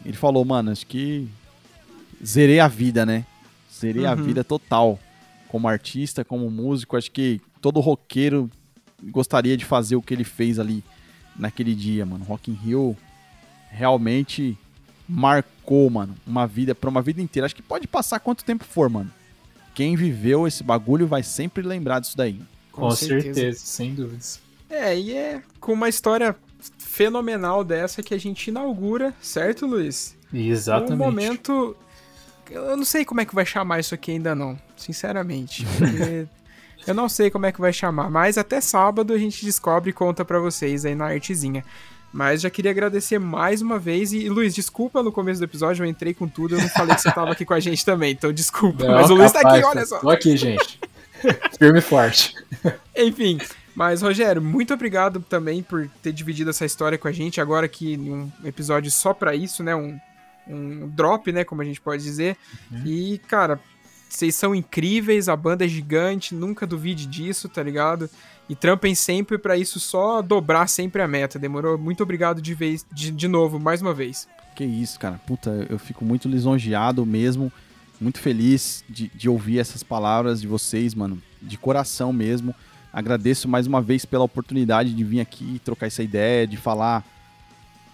ele 0.04 0.16
falou, 0.18 0.44
mano, 0.44 0.72
acho 0.72 0.86
que 0.86 1.26
zerei 2.22 2.60
a 2.60 2.68
vida, 2.68 3.06
né? 3.06 3.24
Zerei 3.74 4.04
uhum. 4.04 4.10
a 4.10 4.14
vida 4.14 4.44
total. 4.44 5.00
Como 5.48 5.68
artista, 5.68 6.24
como 6.24 6.50
músico, 6.50 6.96
acho 6.96 7.10
que 7.10 7.40
todo 7.60 7.80
roqueiro 7.80 8.50
gostaria 9.02 9.56
de 9.56 9.64
fazer 9.64 9.96
o 9.96 10.02
que 10.02 10.14
ele 10.14 10.24
fez 10.24 10.58
ali 10.58 10.82
naquele 11.36 11.74
dia, 11.74 12.04
mano. 12.04 12.24
Rock 12.24 12.50
in 12.50 12.54
Rio 12.54 12.96
realmente 13.70 14.56
marcou, 15.08 15.88
mano, 15.90 16.16
uma 16.26 16.46
vida 16.46 16.74
para 16.74 16.90
uma 16.90 17.02
vida 17.02 17.20
inteira. 17.20 17.46
Acho 17.46 17.54
que 17.54 17.62
pode 17.62 17.86
passar 17.86 18.18
quanto 18.20 18.44
tempo 18.44 18.64
for, 18.64 18.88
mano. 18.88 19.10
Quem 19.74 19.94
viveu 19.94 20.46
esse 20.46 20.64
bagulho 20.64 21.06
vai 21.06 21.22
sempre 21.22 21.62
lembrar 21.62 22.00
disso 22.00 22.16
daí. 22.16 22.40
Com, 22.72 22.82
Com 22.82 22.90
certeza. 22.90 23.34
certeza, 23.34 23.58
sem 23.60 23.94
dúvidas. 23.94 24.40
É, 24.68 24.98
e 24.98 25.14
é 25.14 25.42
com 25.60 25.72
uma 25.72 25.88
história 25.88 26.34
fenomenal 26.78 27.62
dessa 27.62 28.02
que 28.02 28.14
a 28.14 28.18
gente 28.18 28.48
inaugura, 28.48 29.14
certo, 29.20 29.66
Luiz? 29.66 30.16
Exatamente. 30.32 30.92
Um 30.94 30.96
momento. 30.96 31.76
Eu 32.50 32.76
não 32.76 32.84
sei 32.84 33.04
como 33.04 33.20
é 33.20 33.24
que 33.24 33.34
vai 33.34 33.44
chamar 33.44 33.80
isso 33.80 33.94
aqui 33.94 34.12
ainda 34.12 34.34
não, 34.34 34.58
sinceramente. 34.76 35.66
eu 36.86 36.94
não 36.94 37.08
sei 37.08 37.30
como 37.30 37.46
é 37.46 37.52
que 37.52 37.60
vai 37.60 37.72
chamar, 37.72 38.10
mas 38.10 38.38
até 38.38 38.60
sábado 38.60 39.12
a 39.12 39.18
gente 39.18 39.44
descobre 39.44 39.90
e 39.90 39.92
conta 39.92 40.24
para 40.24 40.38
vocês 40.38 40.84
aí 40.84 40.94
na 40.94 41.06
artezinha. 41.06 41.64
Mas 42.12 42.40
já 42.40 42.48
queria 42.48 42.70
agradecer 42.70 43.18
mais 43.18 43.60
uma 43.60 43.78
vez. 43.78 44.12
E, 44.12 44.28
Luiz, 44.28 44.54
desculpa 44.54 45.02
no 45.02 45.12
começo 45.12 45.40
do 45.40 45.44
episódio, 45.44 45.84
eu 45.84 45.88
entrei 45.88 46.14
com 46.14 46.26
tudo, 46.26 46.54
eu 46.54 46.60
não 46.60 46.68
falei 46.68 46.94
que 46.94 47.02
você 47.02 47.12
tava 47.12 47.32
aqui 47.32 47.44
com 47.44 47.52
a 47.52 47.60
gente 47.60 47.84
também, 47.84 48.12
então 48.12 48.32
desculpa. 48.32 48.84
Não, 48.84 48.94
mas 48.94 49.10
o 49.10 49.14
Luiz 49.14 49.32
rapaz, 49.32 49.42
tá 49.42 49.68
aqui, 49.68 49.76
olha 49.76 49.86
só. 49.86 49.98
Tô 49.98 50.10
aqui, 50.10 50.36
gente. 50.36 50.80
Firme 51.58 51.78
e 51.78 51.82
forte. 51.82 52.34
Enfim, 52.96 53.38
mas, 53.76 54.00
Rogério, 54.00 54.40
muito 54.40 54.72
obrigado 54.72 55.20
também 55.20 55.62
por 55.62 55.86
ter 56.02 56.10
dividido 56.10 56.48
essa 56.48 56.64
história 56.64 56.96
com 56.96 57.06
a 57.06 57.12
gente. 57.12 57.42
Agora 57.42 57.68
que 57.68 57.98
um 57.98 58.32
episódio 58.42 58.90
só 58.90 59.12
para 59.12 59.34
isso, 59.34 59.62
né? 59.62 59.76
Um, 59.76 60.00
um 60.48 60.88
drop, 60.88 61.30
né? 61.30 61.44
Como 61.44 61.60
a 61.60 61.64
gente 61.64 61.78
pode 61.78 62.02
dizer. 62.02 62.38
Uhum. 62.72 62.82
E, 62.86 63.18
cara, 63.28 63.60
vocês 64.08 64.34
são 64.34 64.54
incríveis, 64.54 65.28
a 65.28 65.36
banda 65.36 65.64
é 65.64 65.68
gigante, 65.68 66.34
nunca 66.34 66.66
duvide 66.66 67.06
disso, 67.06 67.48
tá 67.48 67.62
ligado? 67.62 68.08
E 68.48 68.54
trampem 68.54 68.94
sempre 68.94 69.38
para 69.38 69.56
isso 69.56 69.80
só 69.80 70.22
dobrar 70.22 70.68
sempre 70.68 71.02
a 71.02 71.08
meta. 71.08 71.38
Demorou? 71.38 71.76
Muito 71.76 72.02
obrigado 72.02 72.40
de 72.40 72.54
vez, 72.54 72.86
de, 72.92 73.10
de 73.10 73.28
novo, 73.28 73.58
mais 73.58 73.82
uma 73.82 73.92
vez. 73.92 74.28
Que 74.54 74.64
isso, 74.64 74.98
cara. 74.98 75.20
Puta, 75.26 75.66
eu 75.68 75.78
fico 75.78 76.04
muito 76.04 76.28
lisonjeado 76.28 77.04
mesmo. 77.04 77.52
Muito 78.00 78.20
feliz 78.20 78.84
de, 78.88 79.08
de 79.08 79.28
ouvir 79.28 79.58
essas 79.58 79.82
palavras 79.82 80.40
de 80.40 80.46
vocês, 80.46 80.94
mano. 80.94 81.20
De 81.42 81.58
coração 81.58 82.12
mesmo. 82.12 82.54
Agradeço 82.92 83.48
mais 83.48 83.66
uma 83.66 83.82
vez 83.82 84.04
pela 84.04 84.24
oportunidade 84.24 84.94
de 84.94 85.04
vir 85.04 85.20
aqui 85.20 85.60
trocar 85.64 85.86
essa 85.86 86.02
ideia, 86.02 86.46
de 86.46 86.56
falar 86.56 87.04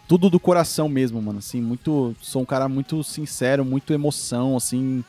tudo 0.07 0.29
do 0.29 0.39
coração 0.39 0.89
mesmo, 0.89 1.21
mano. 1.23 1.39
Assim, 1.39 1.61
muito. 1.61 2.15
Sou 2.21 2.43
um 2.43 2.45
cara 2.45 2.69
muito 2.69 3.03
sincero, 3.03 3.65
muito 3.65 3.93
emoção, 3.93 4.57
assim. 4.57 5.03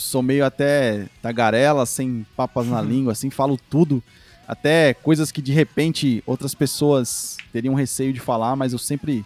Sou 0.00 0.22
meio 0.22 0.44
até 0.44 1.06
tagarela, 1.20 1.84
sem 1.84 2.26
papas 2.36 2.66
na 2.66 2.80
língua, 2.80 3.12
assim, 3.12 3.28
falo 3.30 3.58
tudo. 3.68 4.02
Até 4.48 4.94
coisas 4.94 5.30
que 5.30 5.42
de 5.42 5.52
repente 5.52 6.24
outras 6.26 6.54
pessoas 6.54 7.36
teriam 7.52 7.74
receio 7.74 8.12
de 8.12 8.18
falar, 8.18 8.56
mas 8.56 8.72
eu 8.72 8.78
sempre. 8.78 9.24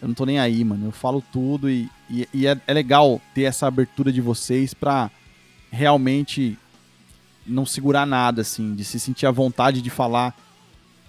Eu 0.00 0.08
não 0.08 0.14
tô 0.14 0.24
nem 0.24 0.38
aí, 0.38 0.64
mano. 0.64 0.86
Eu 0.86 0.92
falo 0.92 1.22
tudo 1.32 1.70
e, 1.70 1.88
e, 2.10 2.28
e 2.32 2.46
é, 2.46 2.60
é 2.66 2.72
legal 2.72 3.20
ter 3.34 3.42
essa 3.42 3.66
abertura 3.66 4.12
de 4.12 4.20
vocês 4.20 4.74
pra 4.74 5.10
realmente 5.70 6.58
não 7.46 7.64
segurar 7.64 8.06
nada, 8.06 8.40
assim, 8.42 8.74
de 8.74 8.84
se 8.84 8.98
sentir 8.98 9.26
à 9.26 9.30
vontade 9.30 9.80
de 9.80 9.90
falar 9.90 10.36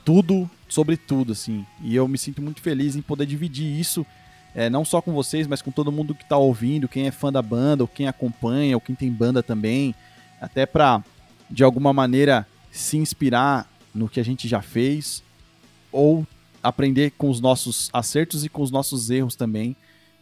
tudo 0.05 0.49
sobre 0.68 0.95
tudo, 0.97 1.32
assim. 1.32 1.66
E 1.82 1.95
eu 1.95 2.08
me 2.08 2.18
sinto 2.18 2.41
muito 2.41 2.62
feliz 2.62 2.95
em 2.95 3.01
poder 3.01 3.26
dividir 3.26 3.80
isso, 3.80 4.05
é, 4.58 4.72
não 4.72 4.84
só 4.84 5.03
com 5.03 5.14
vocês, 5.14 5.45
mas 5.45 5.62
com 5.62 5.70
todo 5.70 5.91
mundo 5.91 6.16
que 6.16 6.26
tá 6.26 6.36
ouvindo, 6.36 6.88
quem 6.88 7.05
é 7.05 7.12
fã 7.12 7.32
da 7.32 7.43
banda, 7.43 7.84
ou 7.84 7.88
quem 7.88 8.08
acompanha, 8.08 8.76
ou 8.76 8.82
quem 8.82 8.95
tem 8.95 9.12
banda 9.12 9.43
também, 9.43 9.93
até 10.41 10.66
pra, 10.66 11.03
de 11.47 11.64
alguma 11.64 11.93
maneira, 11.93 12.47
se 12.72 12.97
inspirar 12.97 13.72
no 13.93 14.10
que 14.10 14.20
a 14.20 14.26
gente 14.26 14.47
já 14.47 14.60
fez, 14.60 15.22
ou 15.91 16.26
aprender 16.64 17.12
com 17.12 17.30
os 17.30 17.39
nossos 17.39 17.91
acertos 17.93 18.43
e 18.43 18.49
com 18.49 18.64
os 18.64 18.72
nossos 18.72 19.12
erros 19.12 19.36
também. 19.36 19.76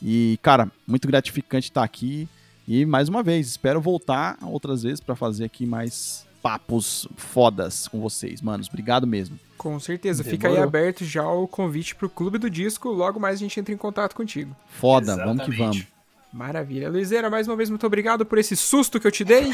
E, 0.04 0.38
cara, 0.42 0.70
muito 0.86 1.08
gratificante 1.08 1.70
estar 1.70 1.84
aqui. 1.84 2.28
E 2.68 2.86
mais 2.86 3.08
uma 3.08 3.24
vez, 3.24 3.48
espero 3.48 3.80
voltar 3.80 4.38
outras 4.42 4.84
vezes 4.84 5.00
para 5.00 5.16
fazer 5.16 5.46
aqui 5.46 5.66
mais 5.66 6.28
papos 6.46 7.08
fodas 7.18 7.88
com 7.88 8.00
vocês, 8.00 8.40
manos. 8.40 8.68
Obrigado 8.68 9.08
mesmo. 9.08 9.40
Com 9.58 9.80
certeza. 9.80 10.22
Demorou. 10.22 10.38
Fica 10.38 10.48
aí 10.48 10.64
aberto 10.64 11.04
já 11.04 11.28
o 11.28 11.48
convite 11.48 11.96
pro 11.96 12.08
Clube 12.08 12.38
do 12.38 12.52
Disco. 12.52 12.90
Logo 12.90 13.20
mais 13.20 13.38
a 13.38 13.40
gente 13.40 13.60
entra 13.60 13.74
em 13.74 13.78
contato 13.78 14.16
contigo. 14.16 14.56
Foda, 14.70 15.14
Exatamente. 15.14 15.38
vamos 15.38 15.46
que 15.56 15.58
vamos. 15.60 15.88
Maravilha. 16.32 16.88
Luizeira, 16.88 17.32
mais 17.32 17.48
uma 17.48 17.56
vez, 17.56 17.68
muito 17.72 17.88
obrigado 17.88 18.28
por 18.28 18.38
esse 18.38 18.56
susto 18.56 19.00
que 19.00 19.08
eu 19.08 19.12
te 19.12 19.24
dei. 19.24 19.46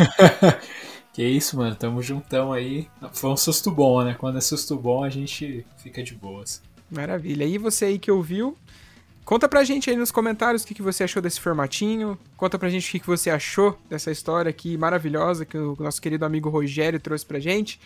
que 1.14 1.24
isso, 1.24 1.56
mano. 1.56 1.78
Tamo 1.78 2.02
juntão 2.02 2.52
aí. 2.52 2.90
Foi 3.14 3.30
um 3.30 3.38
susto 3.38 3.72
bom, 3.72 4.04
né? 4.04 4.14
Quando 4.20 4.38
é 4.38 4.42
susto 4.42 4.76
bom, 4.76 5.02
a 5.02 5.10
gente 5.10 5.66
fica 5.78 6.04
de 6.04 6.14
boas. 6.14 6.62
Maravilha. 6.92 7.46
E 7.46 7.58
você 7.58 7.86
aí 7.86 8.00
que 8.00 8.12
ouviu, 8.12 8.58
Conta 9.32 9.48
pra 9.48 9.64
gente 9.64 9.90
aí 9.90 9.96
nos 9.96 10.12
comentários 10.12 10.62
o 10.62 10.68
que, 10.68 10.74
que 10.74 10.82
você 10.82 11.06
achou 11.06 11.22
desse 11.22 11.40
formatinho. 11.40 12.20
Conta 12.36 12.60
pra 12.60 12.70
gente 12.70 12.90
o 12.90 12.92
que, 12.92 13.00
que 13.00 13.08
você 13.08 13.30
achou 13.30 13.80
dessa 13.90 14.12
história 14.12 14.50
aqui 14.50 14.76
maravilhosa 14.76 15.46
que 15.46 15.58
o 15.58 15.74
nosso 15.80 16.02
querido 16.02 16.26
amigo 16.26 16.50
Rogério 16.50 17.00
trouxe 17.00 17.26
pra 17.26 17.40
gente. 17.40 17.80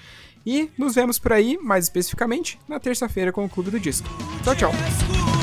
E 0.44 0.72
nos 0.76 0.96
vemos 0.96 1.20
por 1.20 1.34
aí, 1.34 1.56
mais 1.62 1.86
especificamente, 1.86 2.60
na 2.68 2.80
terça-feira 2.80 3.32
com 3.32 3.46
o 3.46 3.50
Clube 3.50 3.70
do 3.70 3.80
Disco. 3.80 4.10
Tchau, 4.44 4.56
tchau. 4.56 5.35